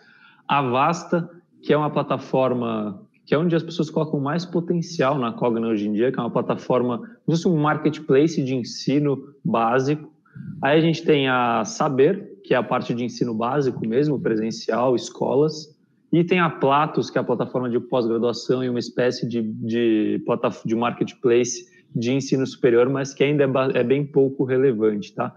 A 0.45 0.61
Vasta, 0.61 1.29
que 1.61 1.71
é 1.71 1.77
uma 1.77 1.89
plataforma 1.89 3.07
que 3.25 3.33
é 3.33 3.37
onde 3.37 3.55
as 3.55 3.63
pessoas 3.63 3.89
colocam 3.89 4.19
mais 4.19 4.43
potencial 4.43 5.17
na 5.17 5.31
Cogna 5.31 5.67
hoje 5.67 5.87
em 5.87 5.93
dia, 5.93 6.11
que 6.11 6.19
é 6.19 6.21
uma 6.21 6.31
plataforma, 6.31 6.99
fosse 7.25 7.47
um 7.47 7.55
marketplace 7.55 8.43
de 8.43 8.55
ensino 8.55 9.33
básico. 9.45 10.11
Aí 10.61 10.77
a 10.77 10.81
gente 10.81 11.03
tem 11.03 11.29
a 11.29 11.63
Saber, 11.63 12.41
que 12.43 12.53
é 12.53 12.57
a 12.57 12.63
parte 12.63 12.93
de 12.93 13.05
ensino 13.05 13.33
básico 13.33 13.87
mesmo, 13.87 14.19
presencial, 14.19 14.95
escolas. 14.95 15.78
E 16.11 16.23
tem 16.23 16.39
a 16.39 16.49
Platos, 16.49 17.09
que 17.09 17.17
é 17.17 17.21
a 17.21 17.23
plataforma 17.23 17.69
de 17.69 17.79
pós-graduação 17.79 18.63
e 18.63 18.69
uma 18.69 18.79
espécie 18.79 19.27
de, 19.27 19.41
de, 19.41 20.23
de 20.65 20.75
marketplace 20.75 21.67
de 21.95 22.11
ensino 22.11 22.45
superior, 22.45 22.89
mas 22.89 23.13
que 23.13 23.23
ainda 23.23 23.43
é, 23.43 23.79
é, 23.79 23.83
bem 23.83 24.05
pouco 24.05 24.43
relevante, 24.43 25.13
tá? 25.13 25.33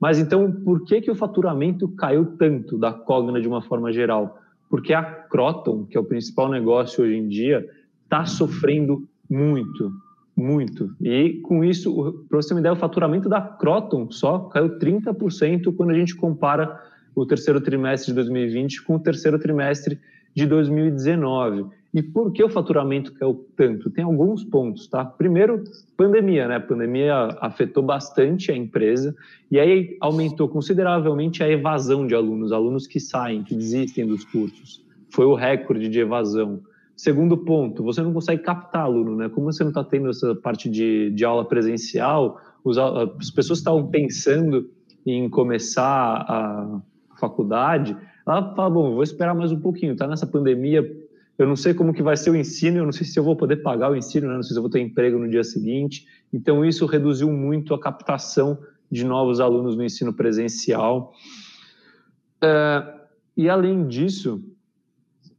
Mas 0.00 0.18
então, 0.18 0.52
por 0.52 0.84
que, 0.84 1.00
que 1.00 1.10
o 1.10 1.14
faturamento 1.14 1.88
caiu 1.88 2.36
tanto 2.36 2.76
da 2.76 2.92
Cogna 2.92 3.40
de 3.40 3.48
uma 3.48 3.62
forma 3.62 3.92
geral? 3.92 4.38
Porque 4.68 4.92
a 4.92 5.02
Croton, 5.02 5.84
que 5.84 5.96
é 5.96 6.00
o 6.00 6.04
principal 6.04 6.50
negócio 6.50 7.04
hoje 7.04 7.16
em 7.16 7.28
dia, 7.28 7.66
está 8.04 8.24
sofrendo 8.24 9.08
muito, 9.28 9.92
muito. 10.36 10.94
E 11.00 11.40
com 11.42 11.64
isso, 11.64 12.24
para 12.28 12.42
você 12.42 12.54
me 12.54 12.60
dar 12.60 12.72
o 12.72 12.76
faturamento 12.76 13.28
da 13.28 13.40
Croton 13.40 14.10
só 14.10 14.40
caiu 14.40 14.78
30% 14.78 15.74
quando 15.74 15.90
a 15.90 15.94
gente 15.94 16.14
compara 16.14 16.78
o 17.14 17.24
terceiro 17.24 17.60
trimestre 17.60 18.08
de 18.08 18.14
2020 18.14 18.84
com 18.84 18.96
o 18.96 19.00
terceiro 19.00 19.38
trimestre 19.38 19.98
de 20.36 20.46
2019. 20.46 21.64
E 21.94 22.02
por 22.02 22.30
que 22.30 22.44
o 22.44 22.48
faturamento 22.50 23.14
caiu 23.14 23.48
tanto? 23.56 23.88
Tem 23.88 24.04
alguns 24.04 24.44
pontos, 24.44 24.86
tá? 24.86 25.02
Primeiro, 25.02 25.64
pandemia, 25.96 26.46
né? 26.46 26.56
A 26.56 26.60
pandemia 26.60 27.28
afetou 27.40 27.82
bastante 27.82 28.52
a 28.52 28.56
empresa 28.56 29.16
e 29.50 29.58
aí 29.58 29.96
aumentou 29.98 30.46
consideravelmente 30.46 31.42
a 31.42 31.48
evasão 31.48 32.06
de 32.06 32.14
alunos, 32.14 32.52
alunos 32.52 32.86
que 32.86 33.00
saem, 33.00 33.42
que 33.42 33.54
desistem 33.54 34.06
dos 34.06 34.24
cursos. 34.24 34.84
Foi 35.08 35.24
o 35.24 35.34
recorde 35.34 35.88
de 35.88 36.00
evasão. 36.00 36.60
Segundo 36.94 37.38
ponto, 37.38 37.82
você 37.82 38.02
não 38.02 38.12
consegue 38.12 38.42
captar 38.42 38.82
aluno, 38.82 39.16
né? 39.16 39.30
Como 39.30 39.50
você 39.50 39.64
não 39.64 39.70
está 39.70 39.82
tendo 39.82 40.10
essa 40.10 40.34
parte 40.34 40.68
de, 40.68 41.10
de 41.12 41.24
aula 41.24 41.46
presencial, 41.46 42.38
os, 42.62 42.76
as 42.76 43.30
pessoas 43.30 43.60
estavam 43.60 43.86
pensando 43.86 44.68
em 45.06 45.30
começar 45.30 46.26
a 46.28 46.80
faculdade, 47.18 47.96
ela 48.26 48.54
fala, 48.54 48.70
bom, 48.70 48.94
vou 48.94 49.02
esperar 49.02 49.34
mais 49.34 49.52
um 49.52 49.60
pouquinho, 49.60 49.94
tá 49.94 50.06
nessa 50.06 50.26
pandemia, 50.26 50.84
eu 51.38 51.46
não 51.46 51.54
sei 51.54 51.74
como 51.74 51.92
que 51.92 52.02
vai 52.02 52.16
ser 52.16 52.30
o 52.30 52.36
ensino, 52.36 52.78
eu 52.78 52.84
não 52.84 52.92
sei 52.92 53.06
se 53.06 53.18
eu 53.18 53.22
vou 53.22 53.36
poder 53.36 53.56
pagar 53.56 53.90
o 53.90 53.96
ensino, 53.96 54.26
né? 54.28 54.34
não 54.34 54.42
sei 54.42 54.52
se 54.52 54.58
eu 54.58 54.62
vou 54.62 54.70
ter 54.70 54.80
emprego 54.80 55.18
no 55.18 55.28
dia 55.28 55.44
seguinte. 55.44 56.06
Então, 56.32 56.64
isso 56.64 56.86
reduziu 56.86 57.30
muito 57.30 57.74
a 57.74 57.80
captação 57.80 58.58
de 58.90 59.04
novos 59.04 59.38
alunos 59.38 59.76
no 59.76 59.84
ensino 59.84 60.14
presencial. 60.14 61.12
É, 62.42 62.94
e, 63.36 63.50
além 63.50 63.86
disso, 63.86 64.42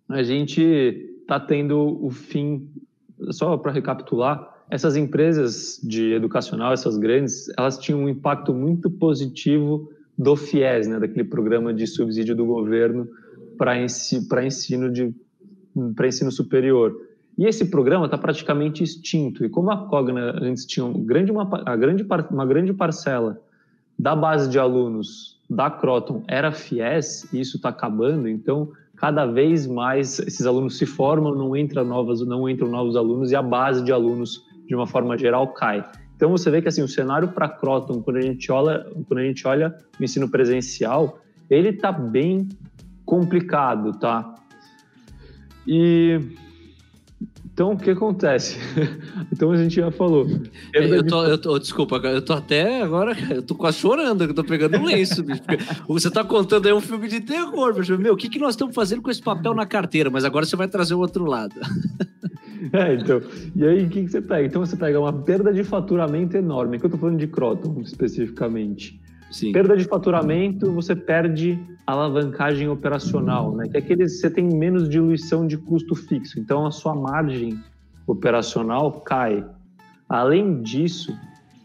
a 0.07 0.21
gente 0.21 0.61
está 1.21 1.39
tendo 1.39 1.99
o 2.05 2.11
fim, 2.11 2.69
só 3.31 3.57
para 3.57 3.71
recapitular, 3.71 4.55
essas 4.69 4.95
empresas 4.95 5.79
de 5.81 6.13
educacional, 6.13 6.73
essas 6.73 6.97
grandes, 6.97 7.49
elas 7.57 7.77
tinham 7.77 8.01
um 8.01 8.09
impacto 8.09 8.53
muito 8.53 8.89
positivo 8.89 9.89
do 10.17 10.35
FIES, 10.35 10.87
né, 10.87 10.99
daquele 10.99 11.23
programa 11.23 11.73
de 11.73 11.85
subsídio 11.85 12.35
do 12.35 12.45
governo 12.45 13.07
para 13.57 13.79
ensi 13.79 14.27
ensino 14.43 14.91
de 14.91 15.13
para 15.95 16.07
ensino 16.07 16.31
superior. 16.31 16.95
E 17.37 17.45
esse 17.45 17.65
programa 17.65 18.05
está 18.05 18.17
praticamente 18.17 18.83
extinto. 18.83 19.45
E 19.45 19.49
como 19.49 19.69
a 19.69 19.87
Cogna 19.87 20.35
antes 20.41 20.65
tinha 20.65 20.91
grande, 20.91 21.31
uma, 21.31 21.47
a 21.65 21.75
grande, 21.75 22.03
uma 22.31 22.45
grande 22.47 22.73
parcela 22.73 23.39
da 23.97 24.15
base 24.15 24.49
de 24.49 24.57
alunos 24.57 25.39
da 25.49 25.69
Croton 25.69 26.23
era 26.27 26.51
FIES, 26.51 27.31
e 27.31 27.39
isso 27.39 27.57
está 27.57 27.69
acabando, 27.69 28.27
então 28.27 28.69
cada 28.95 29.25
vez 29.25 29.67
mais 29.67 30.19
esses 30.19 30.45
alunos 30.45 30.77
se 30.77 30.85
formam, 30.85 31.35
não 31.35 31.55
entram 31.55 31.85
novos, 31.85 32.25
não 32.25 32.49
entram 32.49 32.67
novos 32.67 32.95
alunos 32.95 33.31
e 33.31 33.35
a 33.35 33.41
base 33.41 33.83
de 33.83 33.91
alunos 33.91 34.43
de 34.67 34.75
uma 34.75 34.87
forma 34.87 35.17
geral 35.17 35.47
cai. 35.53 35.87
Então 36.17 36.31
você 36.31 36.49
vê 36.49 36.63
que 36.63 36.67
assim 36.67 36.81
o 36.81 36.87
cenário 36.87 37.27
para 37.27 37.47
Croton, 37.47 38.01
quando 38.01 38.17
a 38.17 38.21
gente 38.21 38.51
olha, 38.51 38.85
quando 39.07 39.19
a 39.19 39.23
gente 39.23 39.47
olha 39.47 39.77
o 39.99 40.03
ensino 40.03 40.27
presencial, 40.27 41.19
ele 41.47 41.69
está 41.69 41.91
bem 41.91 42.49
complicado, 43.05 43.91
tá? 43.99 44.35
E 45.67 46.19
então, 47.57 47.71
o 47.71 47.75
que 47.75 47.89
acontece? 47.89 48.55
então 49.33 49.49
a 49.49 49.57
gente 49.57 49.77
já 49.77 49.89
falou. 49.89 50.27
Eu 50.71 51.03
tô, 51.03 51.25
eu 51.25 51.37
tô, 51.39 51.57
desculpa, 51.57 51.95
eu 51.95 52.21
tô 52.21 52.33
até 52.33 52.83
agora, 52.83 53.17
eu 53.31 53.41
tô 53.41 53.55
quase 53.55 53.79
chorando, 53.79 54.25
eu 54.25 54.31
tô 54.35 54.43
pegando 54.43 54.77
um 54.77 54.85
lenço, 54.85 55.23
bicho, 55.23 55.41
Você 55.87 56.11
tá 56.11 56.23
contando 56.23 56.67
aí 56.67 56.73
um 56.73 56.79
filme 56.79 57.07
de 57.07 57.19
terror, 57.19 57.73
bicho. 57.73 57.97
Meu, 57.97 58.13
o 58.13 58.15
que, 58.15 58.29
que 58.29 58.37
nós 58.37 58.51
estamos 58.51 58.75
fazendo 58.75 59.01
com 59.01 59.09
esse 59.09 59.23
papel 59.23 59.55
na 59.55 59.65
carteira? 59.65 60.11
Mas 60.11 60.23
agora 60.23 60.45
você 60.45 60.55
vai 60.55 60.67
trazer 60.67 60.93
o 60.93 60.99
outro 60.99 61.25
lado. 61.25 61.55
É, 62.73 62.95
então. 62.95 63.21
E 63.55 63.63
aí, 63.63 63.85
o 63.85 63.89
que, 63.89 64.03
que 64.03 64.09
você 64.09 64.19
pega? 64.19 64.45
Então 64.45 64.65
você 64.65 64.75
pega 64.75 64.99
uma 64.99 65.13
perda 65.13 65.53
de 65.53 65.63
faturamento 65.63 66.35
enorme, 66.35 66.79
que 66.79 66.87
eu 66.87 66.89
tô 66.89 66.97
falando 66.97 67.19
de 67.19 67.27
Croton 67.27 67.79
especificamente. 67.81 68.99
Sim. 69.31 69.51
Perda 69.51 69.75
de 69.75 69.83
faturamento, 69.83 70.71
você 70.71 70.95
perde 70.95 71.59
alavancagem 71.85 72.69
operacional, 72.69 73.55
né? 73.55 73.67
Que 73.67 73.77
é 73.77 73.79
aqueles 73.79 74.19
você 74.19 74.29
tem 74.29 74.45
menos 74.45 74.87
diluição 74.89 75.45
de 75.45 75.57
custo 75.57 75.95
fixo, 75.95 76.39
então 76.39 76.65
a 76.65 76.71
sua 76.71 76.95
margem 76.95 77.59
operacional 78.05 78.91
cai. 79.01 79.45
Além 80.07 80.61
disso, 80.61 81.13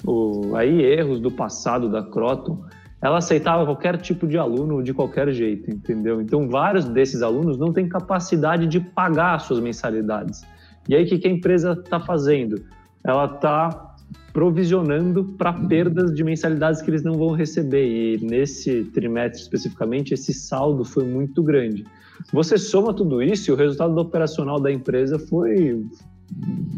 o, 0.05 0.57
aí 0.57 0.83
erros 0.83 1.21
do 1.21 1.31
passado 1.31 1.89
da 1.89 2.03
Croton, 2.03 2.65
ela 3.01 3.19
aceitava 3.19 3.65
qualquer 3.65 3.97
tipo 3.99 4.27
de 4.27 4.39
aluno 4.39 4.83
de 4.83 4.93
qualquer 4.93 5.33
jeito, 5.33 5.71
entendeu? 5.71 6.21
Então 6.21 6.49
vários 6.49 6.89
desses 6.89 7.23
alunos 7.23 7.59
não 7.59 7.73
têm 7.73 7.89
capacidade 7.89 8.67
de 8.67 8.81
pagar 8.81 9.39
suas 9.41 9.61
mensalidades. 9.61 10.45
E 10.89 10.95
aí 10.95 11.05
o 11.05 11.07
que, 11.07 11.19
que 11.19 11.29
a 11.29 11.31
empresa 11.31 11.73
está 11.73 12.01
fazendo? 12.01 12.63
Ela 13.05 13.25
está 13.27 13.92
provisionando 14.33 15.25
para 15.37 15.53
perdas 15.53 16.15
de 16.15 16.25
mensalidades 16.25 16.81
que 16.81 16.91
eles 16.91 17.03
não 17.03 17.15
vão 17.15 17.33
receber. 17.33 17.87
E 17.87 18.25
nesse 18.25 18.85
trimestre 18.85 19.43
especificamente, 19.43 20.15
esse 20.15 20.33
saldo 20.33 20.85
foi 20.85 21.05
muito 21.05 21.43
grande. 21.43 21.85
Você 22.33 22.57
soma 22.57 22.95
tudo 22.95 23.23
isso 23.23 23.51
e 23.51 23.53
o 23.53 23.57
resultado 23.57 23.97
operacional 23.99 24.61
da 24.61 24.73
empresa 24.73 25.19
foi, 25.19 25.85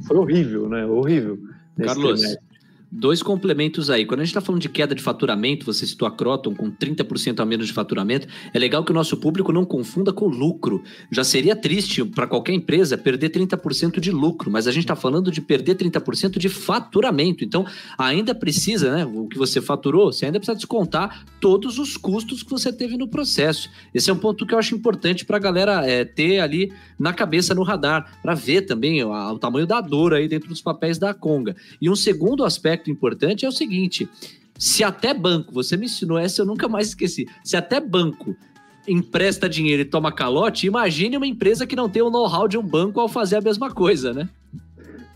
foi 0.07 0.17
horrível, 0.17 0.69
né? 0.69 0.85
Horrível. 0.87 1.38
Carlos, 1.81 2.21
trimestre 2.21 2.44
dois 2.95 3.23
complementos 3.23 3.91
aí. 3.91 4.07
Quando 4.07 4.21
a 4.21 4.25
gente 4.25 4.31
está 4.31 4.41
falando 4.41 4.63
de 4.63 4.69
queda 4.69 4.95
de 4.95 5.03
faturamento, 5.03 5.67
você 5.67 5.85
citou 5.85 6.07
a 6.07 6.11
Croton 6.13 6.55
com 6.55 6.71
30% 6.71 7.41
a 7.41 7.45
menos 7.45 7.67
de 7.67 7.73
faturamento, 7.73 8.29
é 8.53 8.59
legal 8.59 8.85
que 8.85 8.93
o 8.93 8.95
nosso 8.95 9.17
público 9.17 9.53
não 9.53 9.65
confunda 9.65 10.13
com 10.13 10.27
lucro. 10.27 10.83
Já 11.11 11.25
seria 11.25 11.57
triste 11.57 12.05
para 12.05 12.29
qualquer 12.29 12.53
empresa 12.53 12.97
perder 12.97 13.31
30% 13.31 13.99
de 13.99 14.13
lucro, 14.13 14.49
mas 14.49 14.69
a 14.69 14.73
gente 14.73 14.85
está 14.85 14.95
falando 14.95 15.33
de 15.33 15.41
perder 15.41 15.75
30% 15.75 16.39
de 16.39 16.49
faturamento. 16.49 17.45
Então, 17.45 17.67
ainda 17.99 18.33
precisa, 18.33 18.95
né? 18.95 19.05
O 19.05 19.27
que 19.27 19.37
você 19.37 19.61
faturou, 19.61 20.13
você 20.13 20.27
ainda 20.27 20.39
precisa 20.39 20.57
descontar 20.57 21.25
todos 21.41 21.79
os 21.81 21.97
custos 21.97 22.45
que 22.45 22.51
você 22.51 22.73
teve 22.73 22.97
no 22.97 23.09
processo. 23.09 23.69
Esse 23.93 24.09
é 24.09 24.13
um 24.13 24.19
ponto 24.19 24.47
que 24.47 24.55
eu 24.55 24.59
acho 24.59 24.75
importante 24.75 25.25
para 25.25 25.37
a 25.37 25.41
galera 25.41 25.85
é, 25.85 26.05
ter 26.05 26.39
ali 26.39 26.73
na 26.97 27.13
cabeça, 27.13 27.55
no 27.55 27.65
radar, 27.65 28.21
para 28.23 28.35
ver 28.35 28.63
também 28.63 29.03
o, 29.03 29.11
o 29.11 29.39
tamanho 29.39 29.67
da 29.67 29.81
dor 29.81 30.15
aí 30.15 30.29
dentro 30.29 30.49
dos 30.49 30.63
papéis 30.63 30.97
da 30.97 31.13
Conga. 31.13 31.57
E 31.81 31.91
um 31.91 31.97
segundo 31.97 32.45
aspecto 32.45 32.84
aspecto 32.85 32.90
importante 32.90 33.44
é 33.44 33.49
o 33.49 33.53
seguinte: 33.53 34.09
se 34.59 34.85
até 34.85 35.14
banco, 35.14 35.53
você 35.53 35.77
me 35.77 35.87
ensinou 35.87 36.18
essa, 36.18 36.42
eu 36.42 36.47
nunca 36.47 36.68
mais 36.68 36.88
esqueci. 36.88 37.27
Se 37.42 37.57
até 37.57 37.81
banco 37.81 38.37
empresta 38.87 39.49
dinheiro 39.49 39.83
e 39.83 39.85
toma 39.85 40.12
calote, 40.12 40.66
imagine 40.66 41.16
uma 41.16 41.27
empresa 41.27 41.66
que 41.66 41.75
não 41.75 41.88
tem 41.88 42.03
o 42.03 42.11
know-how 42.11 42.47
de 42.47 42.59
um 42.59 42.62
banco 42.62 43.01
ao 43.01 43.09
fazer 43.09 43.37
a 43.37 43.40
mesma 43.40 43.70
coisa, 43.70 44.12
né? 44.12 44.29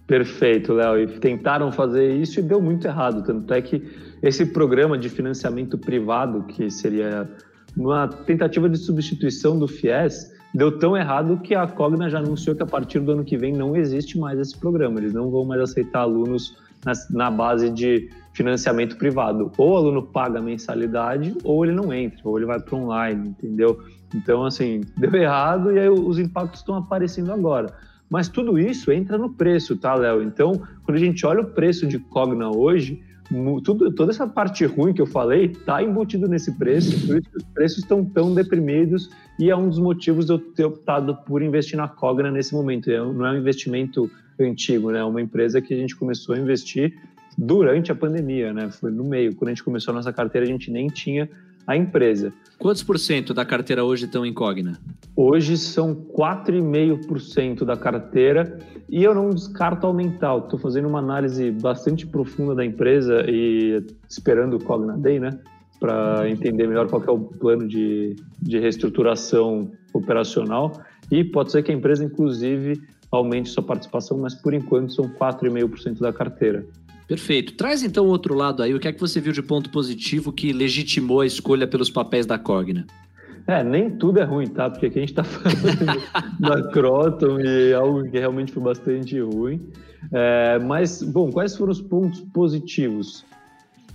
Perfeito, 0.07 0.73
Léo. 0.73 0.99
E 1.03 1.07
tentaram 1.19 1.71
fazer 1.71 2.17
isso 2.17 2.41
e 2.41 2.43
deu 2.43 2.63
muito 2.63 2.87
errado. 2.87 3.23
Tanto 3.23 3.53
é 3.53 3.61
que 3.61 3.83
esse 4.23 4.47
programa 4.47 4.97
de 4.97 5.11
financiamento 5.11 5.77
privado, 5.77 6.45
que 6.45 6.71
seria 6.71 7.31
uma 7.77 8.09
tentativa 8.09 8.71
de 8.71 8.79
substituição 8.79 9.59
do 9.59 9.69
FIES, 9.69 10.33
deu 10.55 10.79
tão 10.79 10.97
errado 10.97 11.39
que 11.41 11.55
a 11.55 11.67
Cogna 11.67 12.09
já 12.09 12.21
anunciou 12.21 12.57
que 12.57 12.63
a 12.63 12.67
partir 12.67 13.01
do 13.01 13.13
ano 13.13 13.23
que 13.23 13.37
vem 13.37 13.53
não 13.53 13.77
existe 13.77 14.19
mais 14.19 14.39
esse 14.39 14.57
programa. 14.59 14.99
Eles 14.99 15.13
não 15.13 15.31
vão 15.31 15.45
mais 15.45 15.61
aceitar 15.61 16.01
alunos 16.01 16.57
na, 16.85 16.93
na 17.11 17.31
base 17.31 17.71
de 17.71 18.09
financiamento 18.33 18.97
privado. 18.97 19.51
Ou 19.59 19.73
o 19.73 19.77
aluno 19.77 20.03
paga 20.03 20.41
mensalidade, 20.41 21.37
ou 21.43 21.65
ele 21.65 21.75
não 21.75 21.93
entra, 21.93 22.21
ou 22.25 22.37
ele 22.37 22.47
vai 22.47 22.61
para 22.61 22.77
online, 22.77 23.29
entendeu? 23.31 23.81
Então, 24.15 24.45
assim, 24.45 24.83
deu 24.97 25.15
errado 25.15 25.73
e 25.73 25.79
aí 25.79 25.89
os 25.89 26.19
impactos 26.19 26.61
estão 26.61 26.77
aparecendo 26.77 27.33
agora. 27.33 27.75
Mas 28.09 28.29
tudo 28.29 28.59
isso 28.59 28.91
entra 28.91 29.19
no 29.19 29.31
preço, 29.31 29.77
tá, 29.77 29.95
Léo? 29.95 30.23
Então, 30.23 30.63
quando 30.85 30.97
a 30.97 31.01
gente 31.01 31.27
olha 31.27 31.43
o 31.43 31.51
preço 31.51 31.87
de 31.87 31.99
Cogna 31.99 32.49
hoje, 32.49 33.03
tudo, 33.63 33.93
toda 33.93 34.11
essa 34.11 34.27
parte 34.27 34.65
ruim 34.65 34.95
que 34.95 35.03
eu 35.03 35.07
falei 35.07 35.47
está 35.47 35.83
embutido 35.83 36.27
nesse 36.27 36.53
preço, 36.53 37.07
por 37.07 37.19
isso 37.19 37.31
que 37.31 37.37
os 37.37 37.45
preços 37.45 37.79
estão 37.79 38.03
tão 38.03 38.35
deprimidos 38.35 39.11
e 39.39 39.51
é 39.51 39.57
um 39.57 39.69
dos 39.69 39.79
motivos 39.79 40.25
de 40.25 40.33
eu 40.33 40.39
ter 40.39 40.65
optado 40.65 41.15
por 41.27 41.43
investir 41.43 41.77
na 41.77 41.87
Cogna 41.87 42.31
nesse 42.31 42.55
momento. 42.55 42.89
Não 42.89 43.27
é 43.27 43.33
um 43.33 43.37
investimento 43.37 44.11
antigo, 44.47 44.91
né? 44.91 45.03
Uma 45.05 45.21
empresa 45.21 45.61
que 45.61 45.73
a 45.73 45.77
gente 45.77 45.97
começou 45.97 46.35
a 46.35 46.39
investir 46.39 46.95
durante 47.37 47.93
a 47.93 47.95
pandemia, 47.95 48.53
né? 48.53 48.71
Foi 48.71 48.91
no 48.91 49.05
meio. 49.05 49.35
Quando 49.35 49.49
a 49.49 49.53
gente 49.53 49.65
começou 49.65 49.93
a 49.93 49.97
nossa 49.97 50.13
carteira, 50.13 50.47
a 50.47 50.51
gente 50.51 50.71
nem 50.71 50.89
tinha 50.89 51.29
a 51.69 51.77
empresa. 51.77 52.33
Quantos 52.59 52.83
por 52.83 52.99
cento 52.99 53.35
da 53.35 53.45
carteira 53.45 53.85
hoje 53.85 54.07
estão 54.07 54.25
em 54.25 54.33
Cogna? 54.33 54.81
Hoje 55.15 55.59
são 55.59 55.95
4,5% 55.95 57.63
da 57.63 57.77
carteira 57.77 58.59
e 58.89 59.05
eu 59.05 59.15
não 59.15 59.29
descarto 59.29 59.87
aumentar. 59.87 60.39
Estou 60.39 60.59
fazendo 60.59 60.89
uma 60.89 60.99
análise 60.99 61.51
bastante 61.51 62.07
profunda 62.07 62.55
da 62.55 62.65
empresa 62.65 63.23
e 63.29 63.85
esperando 64.09 64.57
o 64.57 64.65
Cogna 64.65 64.97
Day, 64.97 65.21
né? 65.21 65.39
Para 65.79 66.29
entender 66.29 66.67
melhor 66.67 66.89
qual 66.89 67.05
é 67.07 67.11
o 67.11 67.19
plano 67.19 67.69
de, 67.69 68.17
de 68.41 68.59
reestruturação 68.59 69.71
operacional. 69.93 70.73
E 71.11 71.23
pode 71.23 71.53
ser 71.53 71.63
que 71.63 71.71
a 71.71 71.75
empresa, 71.75 72.03
inclusive, 72.03 72.81
aumente 73.11 73.49
sua 73.49 73.63
participação, 73.63 74.19
mas 74.19 74.35
por 74.35 74.55
enquanto 74.55 74.93
são 74.93 75.09
4,5% 75.09 76.01
da 76.01 76.13
carteira. 76.13 76.67
Perfeito. 77.07 77.55
Traz 77.55 77.83
então 77.83 78.05
o 78.05 78.09
outro 78.09 78.35
lado 78.35 78.63
aí. 78.63 78.75
O 78.75 78.79
que 78.79 78.87
é 78.87 78.93
que 78.93 79.01
você 79.01 79.19
viu 79.19 79.33
de 79.33 79.43
ponto 79.43 79.71
positivo 79.71 80.31
que 80.31 80.53
legitimou 80.53 81.23
a 81.23 81.27
escolha 81.27 81.67
pelos 81.67 81.89
papéis 81.89 82.27
da 82.27 82.39
Cogna? 82.39 82.87
É, 83.47 83.65
nem 83.65 83.89
tudo 83.97 84.21
é 84.21 84.25
ruim, 84.25 84.47
tá? 84.47 84.69
Porque 84.69 84.87
aqui 84.87 84.99
a 84.99 85.01
gente 85.01 85.19
está 85.19 85.25
falando 85.25 86.03
da 86.39 86.71
Croton 86.71 87.41
e 87.41 87.73
algo 87.73 88.03
que 88.11 88.19
realmente 88.19 88.53
foi 88.53 88.63
bastante 88.63 89.19
ruim. 89.19 89.67
É, 90.13 90.59
mas, 90.59 91.03
bom, 91.03 91.33
quais 91.33 91.57
foram 91.57 91.73
os 91.73 91.81
pontos 91.81 92.21
positivos? 92.21 93.25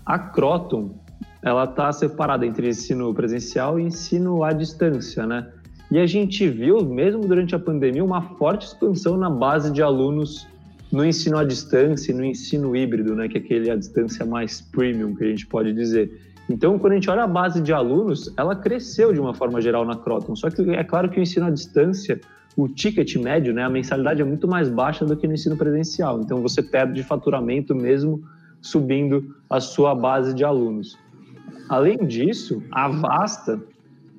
A 0.03 0.17
Croton, 0.17 0.97
ela 1.43 1.65
está 1.65 1.91
separada 1.91 2.47
entre 2.47 2.67
ensino 2.67 3.13
presencial 3.13 3.79
e 3.79 3.83
ensino 3.83 4.43
à 4.43 4.51
distância, 4.51 5.27
né? 5.27 5.47
E 5.93 5.99
a 5.99 6.07
gente 6.07 6.49
viu, 6.49 6.83
mesmo 6.83 7.21
durante 7.21 7.53
a 7.53 7.59
pandemia, 7.59 8.03
uma 8.03 8.19
forte 8.19 8.65
expansão 8.65 9.15
na 9.15 9.29
base 9.29 9.71
de 9.71 9.83
alunos 9.83 10.47
no 10.91 11.05
ensino 11.05 11.37
à 11.37 11.43
distância 11.43 12.11
e 12.11 12.15
no 12.15 12.25
ensino 12.25 12.75
híbrido, 12.75 13.13
né, 13.13 13.27
que 13.27 13.37
é 13.37 13.39
aquele 13.39 13.69
à 13.69 13.75
distância 13.75 14.25
mais 14.25 14.59
premium, 14.59 15.13
que 15.13 15.23
a 15.23 15.27
gente 15.27 15.45
pode 15.45 15.71
dizer. 15.71 16.11
Então, 16.49 16.79
quando 16.79 16.93
a 16.93 16.95
gente 16.95 17.11
olha 17.11 17.25
a 17.25 17.27
base 17.27 17.61
de 17.61 17.71
alunos, 17.71 18.33
ela 18.35 18.55
cresceu 18.55 19.13
de 19.13 19.19
uma 19.19 19.35
forma 19.35 19.61
geral 19.61 19.85
na 19.85 19.95
Croton. 19.95 20.35
Só 20.35 20.49
que 20.49 20.63
é 20.71 20.83
claro 20.83 21.11
que 21.11 21.19
o 21.19 21.21
ensino 21.21 21.45
à 21.45 21.51
distância, 21.51 22.19
o 22.57 22.67
ticket 22.67 23.15
médio, 23.17 23.53
né, 23.53 23.61
a 23.61 23.69
mensalidade 23.69 24.19
é 24.19 24.25
muito 24.25 24.47
mais 24.47 24.69
baixa 24.69 25.05
do 25.05 25.15
que 25.15 25.27
no 25.27 25.35
ensino 25.35 25.55
presencial. 25.55 26.19
Então, 26.21 26.41
você 26.41 26.63
perde 26.63 27.03
faturamento 27.03 27.75
mesmo 27.75 28.23
subindo 28.59 29.35
a 29.47 29.59
sua 29.59 29.93
base 29.93 30.33
de 30.33 30.43
alunos. 30.43 30.97
Além 31.69 31.97
disso, 31.97 32.63
a 32.71 32.87
Vasta 32.87 33.61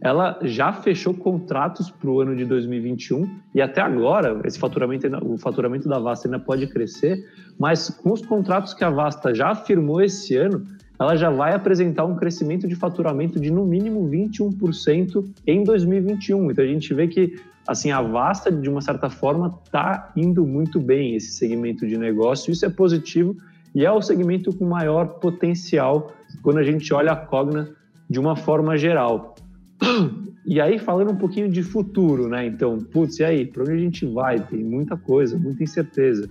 ela 0.05 0.39
já 0.43 0.71
fechou 0.71 1.15
contratos 1.15 1.91
para 1.91 2.11
o 2.11 2.21
ano 2.21 2.37
de 2.37 2.45
2021 2.45 3.27
e 3.55 3.63
até 3.63 3.81
agora 3.81 4.39
esse 4.45 4.59
faturamento, 4.59 5.09
o 5.25 5.39
faturamento 5.39 5.89
da 5.89 5.99
Vasta 5.99 6.29
ainda 6.29 6.39
pode 6.39 6.67
crescer, 6.67 7.27
mas 7.59 7.89
com 7.89 8.13
os 8.13 8.21
contratos 8.21 8.75
que 8.75 8.85
a 8.85 8.91
Vasta 8.91 9.35
já 9.35 9.55
firmou 9.55 10.03
esse 10.03 10.37
ano, 10.37 10.67
ela 11.01 11.17
já 11.17 11.31
vai 11.31 11.55
apresentar 11.55 12.05
um 12.05 12.17
crescimento 12.17 12.69
de 12.69 12.75
faturamento 12.75 13.41
de 13.41 13.51
no 13.51 13.65
mínimo 13.65 14.07
21% 14.11 15.25
em 15.47 15.65
2021. 15.65 16.51
Então 16.51 16.63
a 16.63 16.69
gente 16.69 16.93
vê 16.93 17.09
que 17.09 17.41
assim 17.67 17.91
a 17.91 18.03
Vasta 18.03 18.53
de 18.53 18.69
uma 18.69 18.83
certa 18.83 19.09
forma 19.09 19.59
está 19.65 20.13
indo 20.15 20.47
muito 20.47 20.79
bem 20.79 21.17
esse 21.17 21.33
segmento 21.33 21.87
de 21.87 21.97
negócio. 21.97 22.53
Isso 22.53 22.67
é 22.67 22.69
positivo 22.69 23.35
e 23.75 23.87
é 23.87 23.91
o 23.91 24.03
segmento 24.03 24.55
com 24.55 24.67
maior 24.67 25.19
potencial 25.19 26.13
quando 26.43 26.59
a 26.59 26.63
gente 26.63 26.93
olha 26.93 27.13
a 27.13 27.17
Cogna 27.17 27.71
de 28.09 28.21
uma 28.21 28.37
forma 28.37 28.77
geral. 28.77 29.35
E 30.47 30.61
aí, 30.61 30.79
falando 30.79 31.11
um 31.11 31.17
pouquinho 31.17 31.49
de 31.49 31.63
futuro, 31.63 32.29
né? 32.29 32.47
Então, 32.47 32.79
putz, 32.79 33.19
e 33.19 33.25
aí? 33.25 33.47
Para 33.47 33.63
onde 33.63 33.73
a 33.73 33.79
gente 33.79 34.05
vai? 34.05 34.39
Tem 34.39 34.63
muita 34.63 34.95
coisa, 34.95 35.39
muita 35.39 35.63
incerteza. 35.63 36.29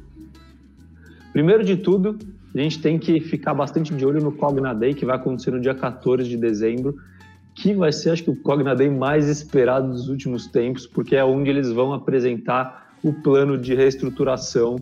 Primeiro 1.31 1.63
de 1.63 1.75
tudo, 1.77 2.19
a 2.53 2.57
gente 2.59 2.79
tem 2.79 2.99
que 2.99 3.19
ficar 3.19 3.55
bastante 3.55 3.91
de 3.91 4.05
olho 4.05 4.21
no 4.21 4.31
Cogna 4.31 4.71
Day, 4.71 4.93
que 4.93 5.03
vai 5.03 5.15
acontecer 5.15 5.49
no 5.49 5.59
dia 5.59 5.73
14 5.73 6.29
de 6.29 6.37
dezembro, 6.37 6.95
que 7.55 7.73
vai 7.73 7.91
ser, 7.91 8.11
acho 8.11 8.23
que, 8.23 8.29
o 8.29 8.35
Cogna 8.35 8.75
Day 8.75 8.87
mais 8.87 9.27
esperado 9.27 9.89
dos 9.89 10.07
últimos 10.07 10.45
tempos, 10.45 10.85
porque 10.85 11.15
é 11.15 11.25
onde 11.25 11.49
eles 11.49 11.71
vão 11.71 11.91
apresentar 11.91 12.93
o 13.03 13.11
plano 13.11 13.57
de 13.57 13.73
reestruturação 13.73 14.75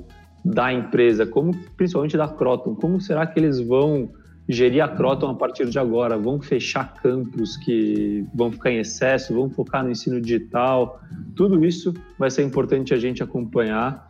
da 0.44 0.74
empresa, 0.74 1.26
como 1.26 1.56
principalmente 1.78 2.18
da 2.18 2.28
Croton. 2.28 2.76
Como 2.76 3.00
será 3.00 3.26
que 3.26 3.40
eles 3.40 3.62
vão 3.62 4.10
gerir 4.48 4.84
a 4.84 4.88
Croton 4.88 5.30
a 5.30 5.36
partir 5.36 5.70
de 5.70 5.80
agora, 5.80 6.18
vão 6.18 6.42
fechar 6.42 6.94
campos 6.96 7.58
que 7.58 8.26
vão 8.34 8.52
ficar 8.52 8.72
em 8.72 8.80
excesso, 8.80 9.34
vão 9.34 9.50
focar 9.50 9.84
no 9.84 9.92
ensino 9.92 10.20
digital. 10.20 11.02
Tudo 11.36 11.64
isso 11.66 11.94
vai 12.18 12.30
ser 12.30 12.44
importante 12.44 12.94
a 12.94 12.98
gente 12.98 13.24
acompanhar 13.24 14.10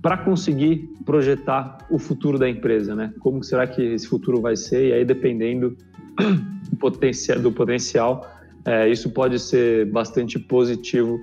para 0.00 0.16
conseguir 0.16 0.88
projetar 1.04 1.78
o 1.90 1.98
futuro 1.98 2.38
da 2.38 2.48
empresa, 2.48 2.94
né? 2.94 3.12
Como 3.18 3.42
será 3.42 3.66
que 3.66 3.82
esse 3.82 4.06
futuro 4.06 4.40
vai 4.40 4.56
ser? 4.56 4.88
E 4.88 4.92
aí, 4.92 5.04
dependendo 5.04 5.76
do 6.70 6.76
potencial, 6.76 7.40
do 7.40 7.52
potencial 7.52 8.26
é, 8.64 8.88
isso 8.88 9.10
pode 9.10 9.38
ser 9.38 9.86
bastante 9.86 10.38
positivo 10.38 11.20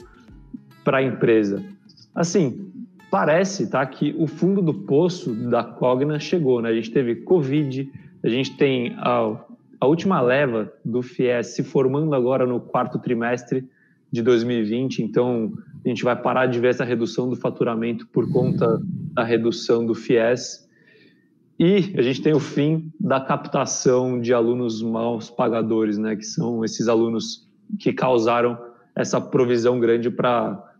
para 0.84 0.97
a 0.97 1.03
empresa. 1.03 1.63
Assim, 2.13 2.71
parece 3.12 3.69
tá, 3.69 3.86
que 3.86 4.15
o 4.17 4.27
fundo 4.27 4.62
do 4.62 4.73
poço 4.73 5.34
da 5.34 5.63
Cogna 5.63 6.19
chegou, 6.19 6.62
né? 6.62 6.69
A 6.69 6.73
gente 6.73 6.91
teve 6.91 7.15
Covid, 7.17 7.91
a 8.25 8.29
gente 8.29 8.57
tem 8.57 8.95
a, 8.97 9.39
a 9.79 9.85
última 9.85 10.19
leva 10.19 10.73
do 10.83 11.03
FIES 11.03 11.55
se 11.55 11.63
formando 11.63 12.15
agora 12.15 12.45
no 12.47 12.59
quarto 12.59 12.97
trimestre 12.97 13.69
de 14.11 14.23
2020, 14.23 15.03
então 15.03 15.53
a 15.85 15.88
gente 15.88 16.03
vai 16.03 16.19
parar 16.19 16.47
de 16.47 16.59
ver 16.59 16.69
essa 16.69 16.83
redução 16.83 17.29
do 17.29 17.35
faturamento 17.35 18.07
por 18.07 18.31
conta 18.31 18.81
da 19.13 19.23
redução 19.23 19.85
do 19.85 19.93
FIES. 19.93 20.67
E 21.59 21.93
a 21.95 22.01
gente 22.01 22.23
tem 22.23 22.33
o 22.33 22.39
fim 22.39 22.91
da 22.99 23.21
captação 23.21 24.19
de 24.19 24.33
alunos 24.33 24.81
maus 24.81 25.29
pagadores, 25.29 25.99
né, 25.99 26.15
que 26.15 26.25
são 26.25 26.65
esses 26.65 26.88
alunos 26.88 27.47
que 27.79 27.93
causaram 27.93 28.57
essa 28.95 29.21
provisão 29.21 29.79
grande 29.79 30.09
para 30.09 30.74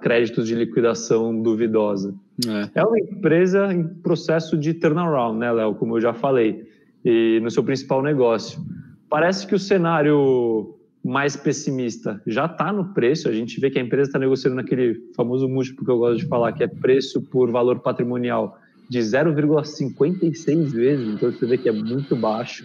créditos 0.00 0.46
de 0.46 0.54
liquidação 0.54 1.40
duvidosa. 1.40 2.14
É. 2.46 2.80
é 2.80 2.84
uma 2.84 2.98
empresa 2.98 3.72
em 3.72 3.84
processo 3.86 4.56
de 4.56 4.74
turnaround, 4.74 5.38
né, 5.38 5.52
Léo, 5.52 5.74
como 5.74 5.96
eu 5.96 6.00
já 6.00 6.12
falei, 6.12 6.68
e 7.04 7.38
no 7.40 7.50
seu 7.50 7.62
principal 7.62 8.02
negócio. 8.02 8.60
Parece 9.08 9.46
que 9.46 9.54
o 9.54 9.58
cenário 9.58 10.74
mais 11.04 11.36
pessimista 11.36 12.20
já 12.26 12.46
está 12.46 12.72
no 12.72 12.94
preço. 12.94 13.28
A 13.28 13.32
gente 13.32 13.60
vê 13.60 13.70
que 13.70 13.78
a 13.78 13.82
empresa 13.82 14.08
está 14.08 14.18
negociando 14.18 14.56
naquele 14.56 15.00
famoso 15.14 15.46
múltiplo 15.46 15.84
que 15.84 15.90
eu 15.90 15.98
gosto 15.98 16.20
de 16.20 16.26
falar, 16.26 16.52
que 16.52 16.64
é 16.64 16.66
preço 16.66 17.20
por 17.20 17.50
valor 17.50 17.80
patrimonial 17.80 18.58
de 18.88 18.98
0,56 18.98 20.70
vezes. 20.70 21.08
Então 21.08 21.30
você 21.30 21.46
vê 21.46 21.58
que 21.58 21.68
é 21.68 21.72
muito 21.72 22.16
baixo. 22.16 22.64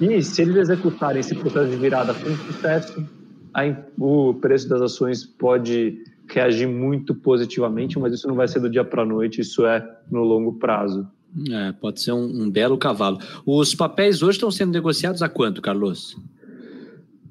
E 0.00 0.20
se 0.22 0.42
eles 0.42 0.56
executarem 0.56 1.20
esse 1.20 1.34
processo 1.36 1.70
de 1.70 1.76
virada 1.76 2.12
com 2.12 2.30
sucesso, 2.52 3.06
o 3.98 4.34
preço 4.34 4.68
das 4.68 4.80
ações 4.80 5.24
pode 5.24 6.02
reagir 6.28 6.66
muito 6.66 7.14
positivamente, 7.14 7.98
mas 7.98 8.14
isso 8.14 8.26
não 8.26 8.34
vai 8.34 8.48
ser 8.48 8.60
do 8.60 8.70
dia 8.70 8.84
para 8.84 9.02
a 9.02 9.06
noite, 9.06 9.40
isso 9.40 9.66
é 9.66 9.86
no 10.10 10.22
longo 10.22 10.54
prazo. 10.54 11.06
É, 11.50 11.72
pode 11.72 12.00
ser 12.00 12.12
um, 12.12 12.24
um 12.24 12.50
belo 12.50 12.76
cavalo. 12.76 13.18
Os 13.46 13.74
papéis 13.74 14.22
hoje 14.22 14.36
estão 14.36 14.50
sendo 14.50 14.72
negociados 14.72 15.22
a 15.22 15.28
quanto, 15.28 15.62
Carlos? 15.62 16.16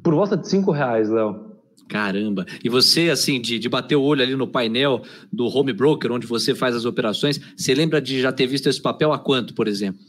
Por 0.04 0.14
volta 0.16 0.36
de 0.36 0.48
cinco 0.48 0.72
reais, 0.72 1.10
Léo. 1.10 1.52
Caramba! 1.88 2.46
E 2.64 2.70
você, 2.70 3.10
assim, 3.10 3.40
de, 3.40 3.60
de 3.60 3.70
bater 3.70 3.96
o 3.96 4.02
olho 4.02 4.24
ali 4.24 4.36
no 4.36 4.48
painel 4.48 5.02
do 5.32 5.46
home 5.46 5.74
broker, 5.74 6.12
onde 6.12 6.26
você 6.26 6.56
faz 6.56 6.76
as 6.76 6.86
operações, 6.86 7.40
você 7.56 7.76
lembra 7.76 8.02
de 8.02 8.22
já 8.22 8.32
ter 8.32 8.48
visto 8.48 8.68
esse 8.68 8.82
papel 8.82 9.12
a 9.12 9.20
quanto, 9.20 9.54
por 9.54 9.68
exemplo? 9.68 10.00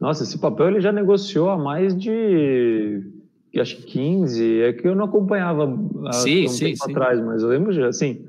Nossa, 0.00 0.22
esse 0.22 0.38
papel 0.38 0.68
ele 0.68 0.80
já 0.80 0.92
negociou 0.92 1.50
há 1.50 1.58
mais 1.58 1.96
de 1.96 3.02
acho 3.60 3.76
que 3.76 3.82
15, 3.82 4.60
é 4.62 4.72
que 4.72 4.86
eu 4.86 4.94
não 4.94 5.04
acompanhava 5.04 5.78
há 6.06 6.12
sim, 6.12 6.46
um 6.46 6.48
sim, 6.48 6.64
tempo 6.66 6.84
sim. 6.84 6.90
atrás, 6.90 7.20
mas 7.24 7.42
eu 7.42 7.48
lembro 7.48 7.72
já, 7.72 7.88
assim, 7.88 8.24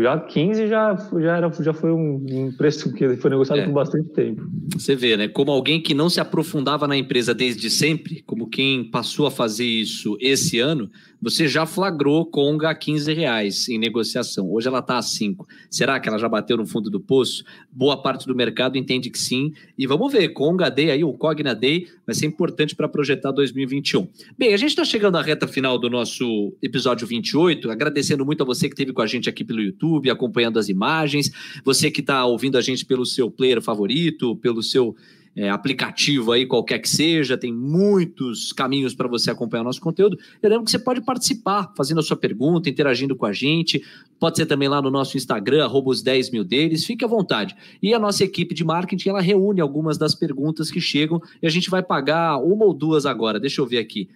já 0.00 0.18
15 0.18 0.68
já, 0.68 0.96
já, 1.20 1.36
era, 1.36 1.50
já 1.60 1.72
foi 1.72 1.90
um, 1.90 2.24
um 2.30 2.52
preço 2.52 2.92
que 2.92 3.16
foi 3.16 3.30
negociado 3.30 3.60
é. 3.60 3.64
por 3.64 3.72
bastante 3.72 4.08
tempo. 4.10 4.42
Você 4.74 4.94
vê, 4.94 5.16
né? 5.16 5.28
Como 5.28 5.50
alguém 5.50 5.80
que 5.80 5.94
não 5.94 6.08
se 6.08 6.20
aprofundava 6.20 6.86
na 6.86 6.96
empresa 6.96 7.34
desde 7.34 7.68
sempre, 7.68 8.22
como 8.22 8.48
quem 8.48 8.84
passou 8.84 9.26
a 9.26 9.30
fazer 9.30 9.64
isso 9.64 10.16
esse 10.20 10.58
ano, 10.60 10.90
você 11.22 11.46
já 11.46 11.64
flagrou 11.64 12.26
Conga 12.26 12.70
a 12.70 12.74
15 12.74 13.12
reais 13.12 13.68
em 13.68 13.78
negociação. 13.78 14.52
Hoje 14.52 14.66
ela 14.66 14.80
está 14.80 14.98
a 14.98 15.02
5. 15.02 15.46
Será 15.70 16.00
que 16.00 16.08
ela 16.08 16.18
já 16.18 16.28
bateu 16.28 16.56
no 16.56 16.66
fundo 16.66 16.90
do 16.90 16.98
poço? 16.98 17.44
Boa 17.70 18.02
parte 18.02 18.26
do 18.26 18.34
mercado 18.34 18.76
entende 18.76 19.08
que 19.08 19.18
sim. 19.18 19.52
E 19.78 19.86
vamos 19.86 20.12
ver, 20.12 20.30
Conga 20.30 20.68
Day 20.68 20.90
aí, 20.90 21.04
o 21.04 21.12
Cogna 21.12 21.54
Day, 21.54 21.86
vai 22.04 22.14
ser 22.14 22.26
importante 22.26 22.74
para 22.74 22.88
projetar 22.88 23.30
2021. 23.30 24.08
Bem, 24.36 24.52
a 24.52 24.56
gente 24.56 24.70
está 24.70 24.84
chegando 24.84 25.16
à 25.16 25.22
reta 25.22 25.46
final 25.46 25.78
do 25.78 25.88
nosso 25.88 26.52
episódio 26.60 27.06
28, 27.06 27.70
agradecendo 27.70 28.26
muito 28.26 28.42
a 28.42 28.46
você 28.46 28.68
que 28.68 28.74
esteve 28.74 28.92
com 28.92 29.02
a 29.02 29.06
gente 29.06 29.28
aqui 29.28 29.44
pelo 29.44 29.60
YouTube, 29.60 30.10
acompanhando 30.10 30.58
as 30.58 30.68
imagens, 30.68 31.30
você 31.64 31.90
que 31.90 32.00
está 32.00 32.24
ouvindo 32.24 32.58
a 32.58 32.60
gente 32.60 32.84
pelo 32.84 33.06
seu 33.06 33.30
player 33.30 33.62
favorito, 33.62 34.34
pelo 34.36 34.62
seu 34.62 34.96
é, 35.34 35.48
aplicativo 35.48 36.32
aí, 36.32 36.46
qualquer 36.46 36.78
que 36.78 36.88
seja, 36.88 37.38
tem 37.38 37.52
muitos 37.52 38.52
caminhos 38.52 38.94
para 38.94 39.08
você 39.08 39.30
acompanhar 39.30 39.64
nosso 39.64 39.80
conteúdo. 39.80 40.18
Eu 40.42 40.50
lembro 40.50 40.64
que 40.64 40.70
você 40.70 40.78
pode 40.78 41.00
participar, 41.00 41.72
fazendo 41.76 42.00
a 42.00 42.02
sua 42.02 42.16
pergunta, 42.16 42.68
interagindo 42.68 43.16
com 43.16 43.24
a 43.24 43.32
gente. 43.32 43.82
Pode 44.20 44.36
ser 44.36 44.46
também 44.46 44.68
lá 44.68 44.82
no 44.82 44.90
nosso 44.90 45.16
Instagram, 45.16 45.64
arroba 45.64 45.90
os 45.90 46.02
10 46.02 46.30
mil 46.30 46.44
deles, 46.44 46.84
fique 46.84 47.04
à 47.04 47.08
vontade. 47.08 47.56
E 47.82 47.94
a 47.94 47.98
nossa 47.98 48.22
equipe 48.24 48.54
de 48.54 48.62
marketing, 48.62 49.08
ela 49.08 49.20
reúne 49.20 49.60
algumas 49.60 49.96
das 49.96 50.14
perguntas 50.14 50.70
que 50.70 50.80
chegam 50.80 51.20
e 51.42 51.46
a 51.46 51.50
gente 51.50 51.70
vai 51.70 51.82
pagar 51.82 52.36
uma 52.36 52.64
ou 52.64 52.74
duas 52.74 53.06
agora. 53.06 53.40
Deixa 53.40 53.60
eu 53.60 53.66
ver 53.66 53.78
aqui. 53.78 54.08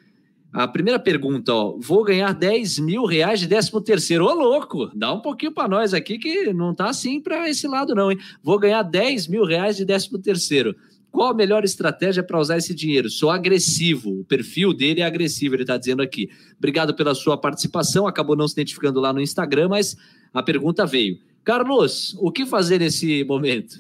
A 0.53 0.67
primeira 0.67 0.99
pergunta, 0.99 1.53
ó, 1.53 1.77
vou 1.79 2.03
ganhar 2.03 2.33
10 2.33 2.79
mil 2.79 3.05
reais 3.05 3.41
de 3.41 3.47
13 3.47 3.71
terceiro. 3.83 4.25
Ô, 4.25 4.33
louco, 4.33 4.91
dá 4.95 5.13
um 5.13 5.21
pouquinho 5.21 5.53
para 5.53 5.69
nós 5.69 5.93
aqui 5.93 6.19
que 6.19 6.53
não 6.55 6.75
tá 6.75 6.89
assim 6.89 7.21
para 7.21 7.49
esse 7.49 7.67
lado 7.67 7.95
não, 7.95 8.11
hein? 8.11 8.19
Vou 8.43 8.59
ganhar 8.59 8.83
10 8.83 9.29
mil 9.29 9.45
reais 9.45 9.77
de 9.77 9.85
13 9.85 10.19
terceiro. 10.23 10.75
Qual 11.17 11.31
a 11.31 11.35
melhor 11.35 11.65
estratégia 11.65 12.23
para 12.23 12.39
usar 12.39 12.59
esse 12.59 12.75
dinheiro? 12.75 13.09
Sou 13.09 13.31
agressivo, 13.31 14.21
o 14.21 14.25
perfil 14.27 14.75
dele 14.75 15.01
é 15.01 15.05
agressivo, 15.07 15.55
ele 15.55 15.63
está 15.63 15.79
dizendo 15.79 16.03
aqui. 16.03 16.29
Obrigado 16.59 16.95
pela 16.95 17.15
sua 17.15 17.39
participação, 17.39 18.07
acabou 18.07 18.37
não 18.37 18.47
se 18.47 18.53
identificando 18.53 19.01
lá 19.01 19.15
no 19.15 19.23
Instagram, 19.23 19.71
mas 19.71 19.97
a 20.35 20.43
pergunta 20.43 20.85
veio. 20.85 21.17
Carlos, 21.43 22.15
o 22.21 22.31
que 22.31 22.45
fazer 22.45 22.81
nesse 22.81 23.25
momento? 23.25 23.79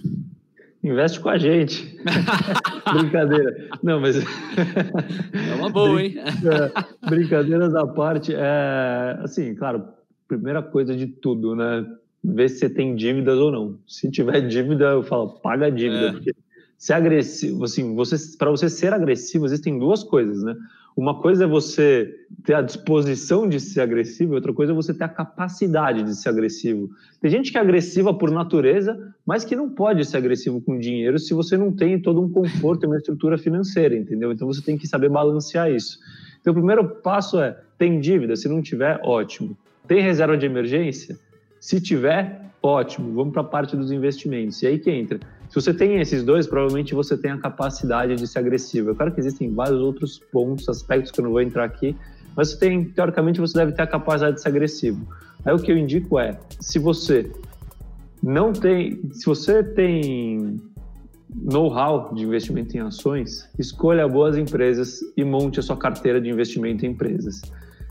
Investe 0.82 1.20
com 1.20 1.28
a 1.28 1.36
gente. 1.36 2.00
Brincadeira. 2.90 3.68
Não, 3.82 4.00
mas. 4.00 4.16
É 4.16 5.54
uma 5.56 5.68
boa, 5.68 6.02
hein? 6.02 6.14
É, 6.16 7.06
brincadeiras 7.06 7.74
à 7.74 7.86
parte. 7.86 8.32
É, 8.34 9.18
assim, 9.20 9.54
claro, 9.54 9.86
primeira 10.26 10.62
coisa 10.62 10.96
de 10.96 11.06
tudo, 11.06 11.54
né? 11.54 11.84
Ver 12.24 12.48
se 12.48 12.60
você 12.60 12.70
tem 12.70 12.96
dívidas 12.96 13.38
ou 13.38 13.52
não. 13.52 13.78
Se 13.86 14.10
tiver 14.10 14.40
dívida, 14.40 14.86
eu 14.86 15.02
falo, 15.02 15.38
paga 15.40 15.66
a 15.66 15.70
dívida, 15.70 16.06
é. 16.06 16.12
porque 16.12 16.32
ser 16.78 16.92
agressivo, 16.94 17.64
assim, 17.64 17.94
você, 17.94 18.16
para 18.36 18.50
você 18.50 18.68
ser 18.68 18.92
agressivo, 18.92 19.46
existem 19.46 19.78
duas 19.78 20.02
coisas, 20.02 20.42
né? 20.42 20.54
Uma 20.96 21.20
coisa 21.20 21.44
é 21.44 21.46
você 21.46 22.10
ter 22.42 22.54
a 22.54 22.62
disposição 22.62 23.46
de 23.46 23.60
ser 23.60 23.82
agressivo, 23.82 24.34
outra 24.34 24.52
coisa 24.52 24.72
é 24.72 24.74
você 24.74 24.94
ter 24.94 25.04
a 25.04 25.08
capacidade 25.08 26.02
de 26.02 26.14
ser 26.16 26.30
agressivo. 26.30 26.88
Tem 27.20 27.30
gente 27.30 27.52
que 27.52 27.58
é 27.58 27.60
agressiva 27.60 28.14
por 28.14 28.30
natureza, 28.30 29.14
mas 29.26 29.44
que 29.44 29.54
não 29.54 29.68
pode 29.68 30.02
ser 30.06 30.16
agressivo 30.16 30.58
com 30.58 30.78
dinheiro 30.78 31.18
se 31.18 31.34
você 31.34 31.54
não 31.54 31.70
tem 31.70 32.00
todo 32.00 32.22
um 32.22 32.30
conforto 32.30 32.84
e 32.84 32.86
uma 32.86 32.96
estrutura 32.96 33.36
financeira, 33.36 33.94
entendeu? 33.94 34.32
Então 34.32 34.46
você 34.46 34.62
tem 34.62 34.78
que 34.78 34.88
saber 34.88 35.10
balancear 35.10 35.70
isso. 35.70 35.98
Então 36.40 36.52
o 36.52 36.56
primeiro 36.56 36.88
passo 36.88 37.38
é: 37.40 37.58
tem 37.76 38.00
dívida? 38.00 38.34
Se 38.34 38.48
não 38.48 38.62
tiver, 38.62 38.98
ótimo. 39.04 39.54
Tem 39.86 40.00
reserva 40.00 40.34
de 40.34 40.46
emergência? 40.46 41.18
Se 41.60 41.78
tiver, 41.78 42.40
ótimo. 42.62 43.12
Vamos 43.12 43.34
para 43.34 43.42
a 43.42 43.44
parte 43.44 43.76
dos 43.76 43.92
investimentos. 43.92 44.62
E 44.62 44.66
aí 44.66 44.78
que 44.78 44.90
entra 44.90 45.20
se 45.48 45.54
você 45.54 45.72
tem 45.72 46.00
esses 46.00 46.24
dois, 46.24 46.46
provavelmente 46.46 46.94
você 46.94 47.16
tem 47.16 47.30
a 47.30 47.38
capacidade 47.38 48.14
de 48.16 48.26
ser 48.26 48.38
agressivo. 48.40 48.90
Eu 48.90 48.94
claro 48.94 49.12
que 49.12 49.20
existem 49.20 49.52
vários 49.52 49.80
outros 49.80 50.18
pontos, 50.32 50.68
aspectos 50.68 51.10
que 51.10 51.20
eu 51.20 51.24
não 51.24 51.30
vou 51.30 51.40
entrar 51.40 51.64
aqui, 51.64 51.96
mas 52.36 52.50
você 52.50 52.58
tem, 52.58 52.84
teoricamente, 52.84 53.40
você 53.40 53.56
deve 53.58 53.72
ter 53.72 53.82
a 53.82 53.86
capacidade 53.86 54.36
de 54.36 54.42
ser 54.42 54.48
agressivo. 54.48 55.06
Aí 55.44 55.54
o 55.54 55.58
que 55.58 55.72
eu 55.72 55.78
indico 55.78 56.18
é, 56.18 56.38
se 56.60 56.78
você 56.78 57.30
não 58.22 58.52
tem, 58.52 59.00
se 59.12 59.24
você 59.24 59.62
tem 59.62 60.60
know-how 61.34 62.12
de 62.14 62.24
investimento 62.24 62.76
em 62.76 62.80
ações, 62.80 63.48
escolha 63.58 64.06
boas 64.08 64.36
empresas 64.36 65.00
e 65.16 65.24
monte 65.24 65.60
a 65.60 65.62
sua 65.62 65.76
carteira 65.76 66.20
de 66.20 66.28
investimento 66.28 66.84
em 66.84 66.90
empresas. 66.90 67.42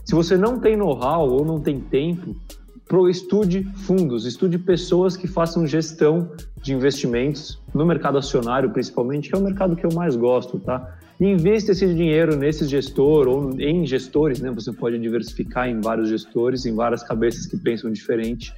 Se 0.04 0.14
você 0.14 0.36
não 0.36 0.60
tem 0.60 0.76
know-how 0.76 1.28
ou 1.28 1.44
não 1.44 1.60
tem 1.60 1.80
tempo, 1.80 2.36
pro 2.88 3.08
estude 3.08 3.64
fundos, 3.74 4.24
estude 4.26 4.58
pessoas 4.58 5.16
que 5.16 5.26
façam 5.26 5.66
gestão 5.66 6.30
de 6.62 6.72
investimentos 6.72 7.60
no 7.74 7.84
mercado 7.84 8.18
acionário, 8.18 8.70
principalmente, 8.70 9.28
que 9.28 9.34
é 9.34 9.38
o 9.38 9.42
mercado 9.42 9.74
que 9.74 9.84
eu 9.84 9.92
mais 9.92 10.16
gosto, 10.16 10.58
tá? 10.58 10.96
Invista 11.20 11.72
esse 11.72 11.86
dinheiro 11.94 12.36
nesse 12.36 12.66
gestor 12.66 13.26
ou 13.26 13.58
em 13.58 13.86
gestores, 13.86 14.40
né? 14.40 14.50
Você 14.50 14.72
pode 14.72 14.98
diversificar 14.98 15.68
em 15.68 15.80
vários 15.80 16.08
gestores, 16.08 16.66
em 16.66 16.74
várias 16.74 17.02
cabeças 17.02 17.46
que 17.46 17.56
pensam 17.56 17.90
diferente. 17.90 18.52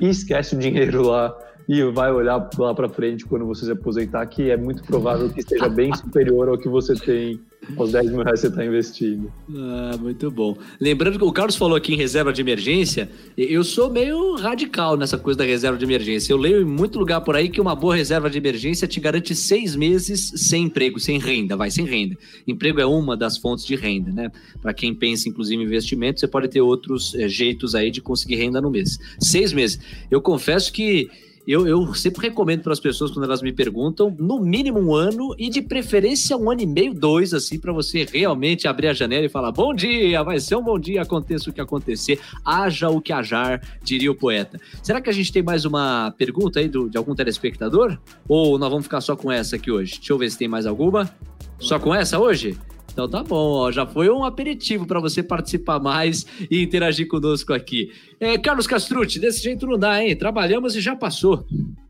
E 0.00 0.08
esquece 0.08 0.56
o 0.56 0.58
dinheiro 0.58 1.02
lá 1.02 1.36
e 1.68 1.82
vai 1.84 2.10
olhar 2.10 2.48
lá 2.58 2.74
para 2.74 2.88
frente 2.88 3.24
quando 3.26 3.46
você 3.46 3.66
se 3.66 3.70
aposentar, 3.70 4.26
que 4.26 4.50
é 4.50 4.56
muito 4.56 4.82
provável 4.82 5.28
que 5.30 5.40
esteja 5.40 5.68
bem 5.68 5.94
superior 5.94 6.48
ao 6.48 6.58
que 6.58 6.68
você 6.68 6.94
tem 6.94 7.40
os 7.76 7.92
10 7.92 8.10
mil 8.10 8.22
reais 8.22 8.40
você 8.40 8.48
está 8.48 8.64
investindo. 8.64 9.32
Ah, 9.54 9.96
muito 10.00 10.30
bom. 10.30 10.56
Lembrando 10.80 11.18
que 11.18 11.24
o 11.24 11.32
Carlos 11.32 11.56
falou 11.56 11.76
aqui 11.76 11.94
em 11.94 11.96
reserva 11.96 12.32
de 12.32 12.40
emergência, 12.40 13.08
eu 13.36 13.62
sou 13.62 13.90
meio 13.90 14.34
radical 14.34 14.96
nessa 14.96 15.16
coisa 15.16 15.38
da 15.38 15.44
reserva 15.44 15.78
de 15.78 15.84
emergência. 15.84 16.32
Eu 16.32 16.36
leio 16.36 16.60
em 16.60 16.64
muito 16.64 16.98
lugar 16.98 17.20
por 17.20 17.36
aí 17.36 17.48
que 17.48 17.60
uma 17.60 17.74
boa 17.74 17.94
reserva 17.94 18.28
de 18.28 18.38
emergência 18.38 18.88
te 18.88 18.98
garante 18.98 19.34
seis 19.34 19.76
meses 19.76 20.32
sem 20.36 20.64
emprego, 20.64 20.98
sem 20.98 21.18
renda, 21.18 21.56
vai, 21.56 21.70
sem 21.70 21.84
renda. 21.84 22.16
Emprego 22.46 22.80
é 22.80 22.86
uma 22.86 23.16
das 23.16 23.38
fontes 23.38 23.64
de 23.64 23.76
renda, 23.76 24.10
né? 24.10 24.30
Para 24.60 24.74
quem 24.74 24.94
pensa, 24.94 25.28
inclusive, 25.28 25.62
em 25.62 25.64
investimento, 25.64 26.18
você 26.18 26.26
pode 26.26 26.48
ter 26.48 26.60
outros 26.60 27.14
é, 27.14 27.28
jeitos 27.28 27.74
aí 27.74 27.90
de 27.90 28.00
conseguir 28.00 28.36
renda 28.36 28.60
no 28.60 28.70
mês. 28.70 28.98
Seis 29.20 29.52
meses. 29.52 29.78
Eu 30.10 30.20
confesso 30.20 30.72
que 30.72 31.08
eu, 31.46 31.66
eu 31.66 31.92
sempre 31.94 32.28
recomendo 32.28 32.62
para 32.62 32.72
as 32.72 32.80
pessoas, 32.80 33.10
quando 33.10 33.24
elas 33.24 33.42
me 33.42 33.52
perguntam, 33.52 34.14
no 34.18 34.40
mínimo 34.40 34.78
um 34.78 34.94
ano 34.94 35.34
e 35.36 35.50
de 35.50 35.60
preferência 35.60 36.36
um 36.36 36.50
ano 36.50 36.60
e 36.60 36.66
meio, 36.66 36.94
dois, 36.94 37.34
assim, 37.34 37.58
para 37.58 37.72
você 37.72 38.06
realmente 38.10 38.68
abrir 38.68 38.88
a 38.88 38.92
janela 38.92 39.26
e 39.26 39.28
falar: 39.28 39.50
bom 39.50 39.74
dia, 39.74 40.22
vai 40.22 40.38
ser 40.38 40.56
um 40.56 40.62
bom 40.62 40.78
dia, 40.78 41.02
aconteça 41.02 41.50
o 41.50 41.52
que 41.52 41.60
acontecer, 41.60 42.20
haja 42.44 42.88
o 42.88 43.00
que 43.00 43.12
hajar, 43.12 43.60
diria 43.82 44.10
o 44.10 44.14
poeta. 44.14 44.60
Será 44.82 45.00
que 45.00 45.10
a 45.10 45.12
gente 45.12 45.32
tem 45.32 45.42
mais 45.42 45.64
uma 45.64 46.14
pergunta 46.16 46.60
aí 46.60 46.68
do, 46.68 46.88
de 46.88 46.96
algum 46.96 47.14
telespectador? 47.14 47.98
Ou 48.28 48.58
nós 48.58 48.70
vamos 48.70 48.84
ficar 48.84 49.00
só 49.00 49.16
com 49.16 49.30
essa 49.30 49.56
aqui 49.56 49.70
hoje? 49.70 49.96
Deixa 49.96 50.12
eu 50.12 50.18
ver 50.18 50.30
se 50.30 50.38
tem 50.38 50.48
mais 50.48 50.66
alguma. 50.66 51.12
Só 51.58 51.78
com 51.78 51.94
essa 51.94 52.18
hoje? 52.18 52.56
Então 52.92 53.08
tá 53.08 53.22
bom, 53.22 53.52
ó, 53.52 53.72
já 53.72 53.86
foi 53.86 54.10
um 54.10 54.22
aperitivo 54.22 54.86
para 54.86 55.00
você 55.00 55.22
participar 55.22 55.80
mais 55.80 56.26
e 56.50 56.62
interagir 56.62 57.08
conosco 57.08 57.52
aqui. 57.52 57.90
É, 58.20 58.36
Carlos 58.36 58.66
Castrucci, 58.66 59.18
desse 59.18 59.42
jeito 59.42 59.66
não 59.66 59.78
dá, 59.78 60.02
hein? 60.02 60.14
Trabalhamos 60.14 60.76
e 60.76 60.80
já 60.80 60.94
passou. 60.94 61.44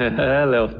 É, 0.00 0.44
Léo. 0.44 0.70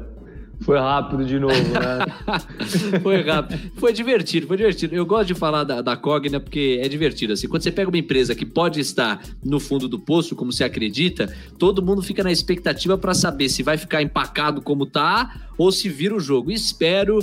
Foi 0.61 0.77
rápido 0.77 1.25
de 1.25 1.39
novo, 1.39 1.53
né? 1.55 1.99
foi 3.01 3.21
rápido. 3.21 3.71
Foi 3.75 3.93
divertido, 3.93 4.47
foi 4.47 4.57
divertido. 4.57 4.93
Eu 4.93 5.05
gosto 5.05 5.27
de 5.27 5.33
falar 5.33 5.63
da, 5.63 5.81
da 5.81 5.95
Cogna 5.95 6.39
porque 6.39 6.79
é 6.81 6.87
divertido. 6.87 7.33
Assim, 7.33 7.47
quando 7.47 7.63
você 7.63 7.71
pega 7.71 7.89
uma 7.89 7.97
empresa 7.97 8.35
que 8.35 8.45
pode 8.45 8.79
estar 8.79 9.21
no 9.43 9.59
fundo 9.59 9.87
do 9.87 9.97
poço, 9.97 10.35
como 10.35 10.51
você 10.51 10.63
acredita, 10.63 11.33
todo 11.57 11.81
mundo 11.81 12.01
fica 12.01 12.23
na 12.23 12.31
expectativa 12.31 12.97
para 12.97 13.13
saber 13.13 13.47
se 13.47 13.63
vai 13.63 13.77
ficar 13.77 14.01
empacado 14.01 14.61
como 14.61 14.85
tá 14.85 15.49
ou 15.57 15.71
se 15.71 15.87
vira 15.87 16.15
o 16.15 16.19
jogo. 16.19 16.51
Espero 16.51 17.19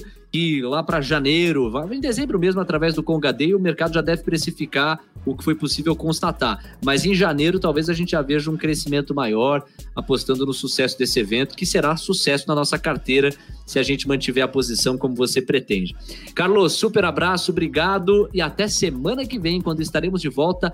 lá 0.62 0.82
para 0.82 1.00
janeiro, 1.00 1.70
em 1.92 2.00
dezembro 2.00 2.38
mesmo, 2.38 2.60
através 2.60 2.94
do 2.94 3.02
Congadei, 3.02 3.54
o 3.54 3.60
mercado 3.60 3.94
já 3.94 4.00
deve 4.00 4.22
precificar 4.22 5.00
o 5.24 5.36
que 5.36 5.44
foi 5.44 5.54
possível 5.54 5.94
constatar. 5.94 6.78
Mas 6.84 7.04
em 7.04 7.14
janeiro, 7.14 7.58
talvez 7.58 7.88
a 7.88 7.92
gente 7.92 8.10
já 8.10 8.22
veja 8.22 8.50
um 8.50 8.56
crescimento 8.56 9.14
maior, 9.14 9.64
apostando 9.94 10.46
no 10.46 10.52
sucesso 10.52 10.98
desse 10.98 11.18
evento, 11.20 11.56
que 11.56 11.66
será 11.66 11.96
sucesso 11.96 12.46
na 12.48 12.54
nossa 12.54 12.78
carteira 12.78 13.30
se 13.66 13.78
a 13.78 13.82
gente 13.82 14.06
mantiver 14.08 14.44
a 14.44 14.48
posição 14.48 14.96
como 14.96 15.14
você 15.14 15.42
pretende. 15.42 15.94
Carlos, 16.34 16.74
super 16.74 17.04
abraço, 17.04 17.50
obrigado 17.50 18.28
e 18.32 18.40
até 18.40 18.68
semana 18.68 19.26
que 19.26 19.38
vem, 19.38 19.60
quando 19.60 19.80
estaremos 19.80 20.20
de 20.20 20.28
volta 20.28 20.72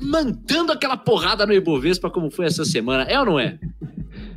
mandando 0.00 0.72
aquela 0.72 0.96
porrada 0.96 1.46
no 1.46 1.52
Ibovespa 1.52 2.10
como 2.10 2.30
foi 2.30 2.46
essa 2.46 2.64
semana. 2.64 3.04
É 3.04 3.18
ou 3.18 3.26
não 3.26 3.40
é? 3.40 3.58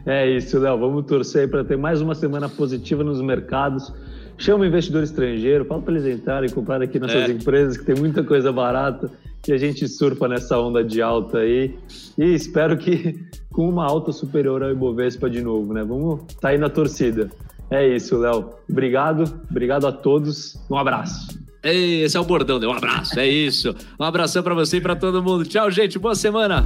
É 0.10 0.26
isso, 0.26 0.58
Léo. 0.58 0.80
Vamos 0.80 1.06
torcer 1.06 1.50
para 1.50 1.66
ter 1.66 1.78
mais 1.78 2.00
uma 2.00 2.16
semana 2.16 2.48
positiva 2.48 3.04
nos 3.04 3.22
mercados 3.22 3.92
chama 4.38 4.64
o 4.64 4.68
investidor 4.68 5.04
estrangeiro, 5.04 5.66
fala 5.66 5.82
para 5.82 5.94
eles 5.96 6.06
entrarem, 6.06 6.50
comprar 6.50 6.82
aqui 6.82 7.00
nossas 7.00 7.30
é. 7.30 7.32
empresas, 7.32 7.78
que 7.78 7.86
tem 7.86 7.96
muita 7.96 8.24
coisa 8.24 8.52
barata, 8.52 9.10
e 9.48 9.54
a 9.54 9.58
gente 9.58 9.88
surfa 9.88 10.28
nessa 10.28 10.60
onda 10.60 10.84
de 10.84 11.02
alta 11.02 11.40
aí. 11.40 11.76
E 12.18 12.34
espero 12.34 12.78
que 12.78 13.20
com 13.52 13.68
uma 13.70 13.86
alta 13.86 14.12
superior 14.12 14.62
ao 14.64 14.72
Ibovespa 14.72 15.30
de 15.30 15.42
novo, 15.42 15.74
né? 15.74 15.84
Vamos 15.84 16.22
tá 16.40 16.50
aí 16.50 16.58
na 16.58 16.70
torcida. 16.70 17.30
É 17.70 17.88
isso, 17.88 18.18
Léo. 18.18 18.52
Obrigado, 18.70 19.42
obrigado 19.50 19.88
a 19.88 19.92
todos. 19.92 20.58
Um 20.70 20.78
abraço. 20.78 21.38
Esse 21.64 22.16
é 22.16 22.20
o 22.20 22.24
bordão, 22.24 22.60
um 22.60 22.72
abraço, 22.72 23.20
é 23.20 23.28
isso. 23.28 23.76
Um 24.00 24.04
abração 24.04 24.42
para 24.42 24.54
você 24.54 24.78
e 24.78 24.82
para 24.82 24.96
todo 24.96 25.22
mundo. 25.22 25.44
Tchau, 25.44 25.70
gente. 25.70 26.00
Boa 26.00 26.16
semana. 26.16 26.66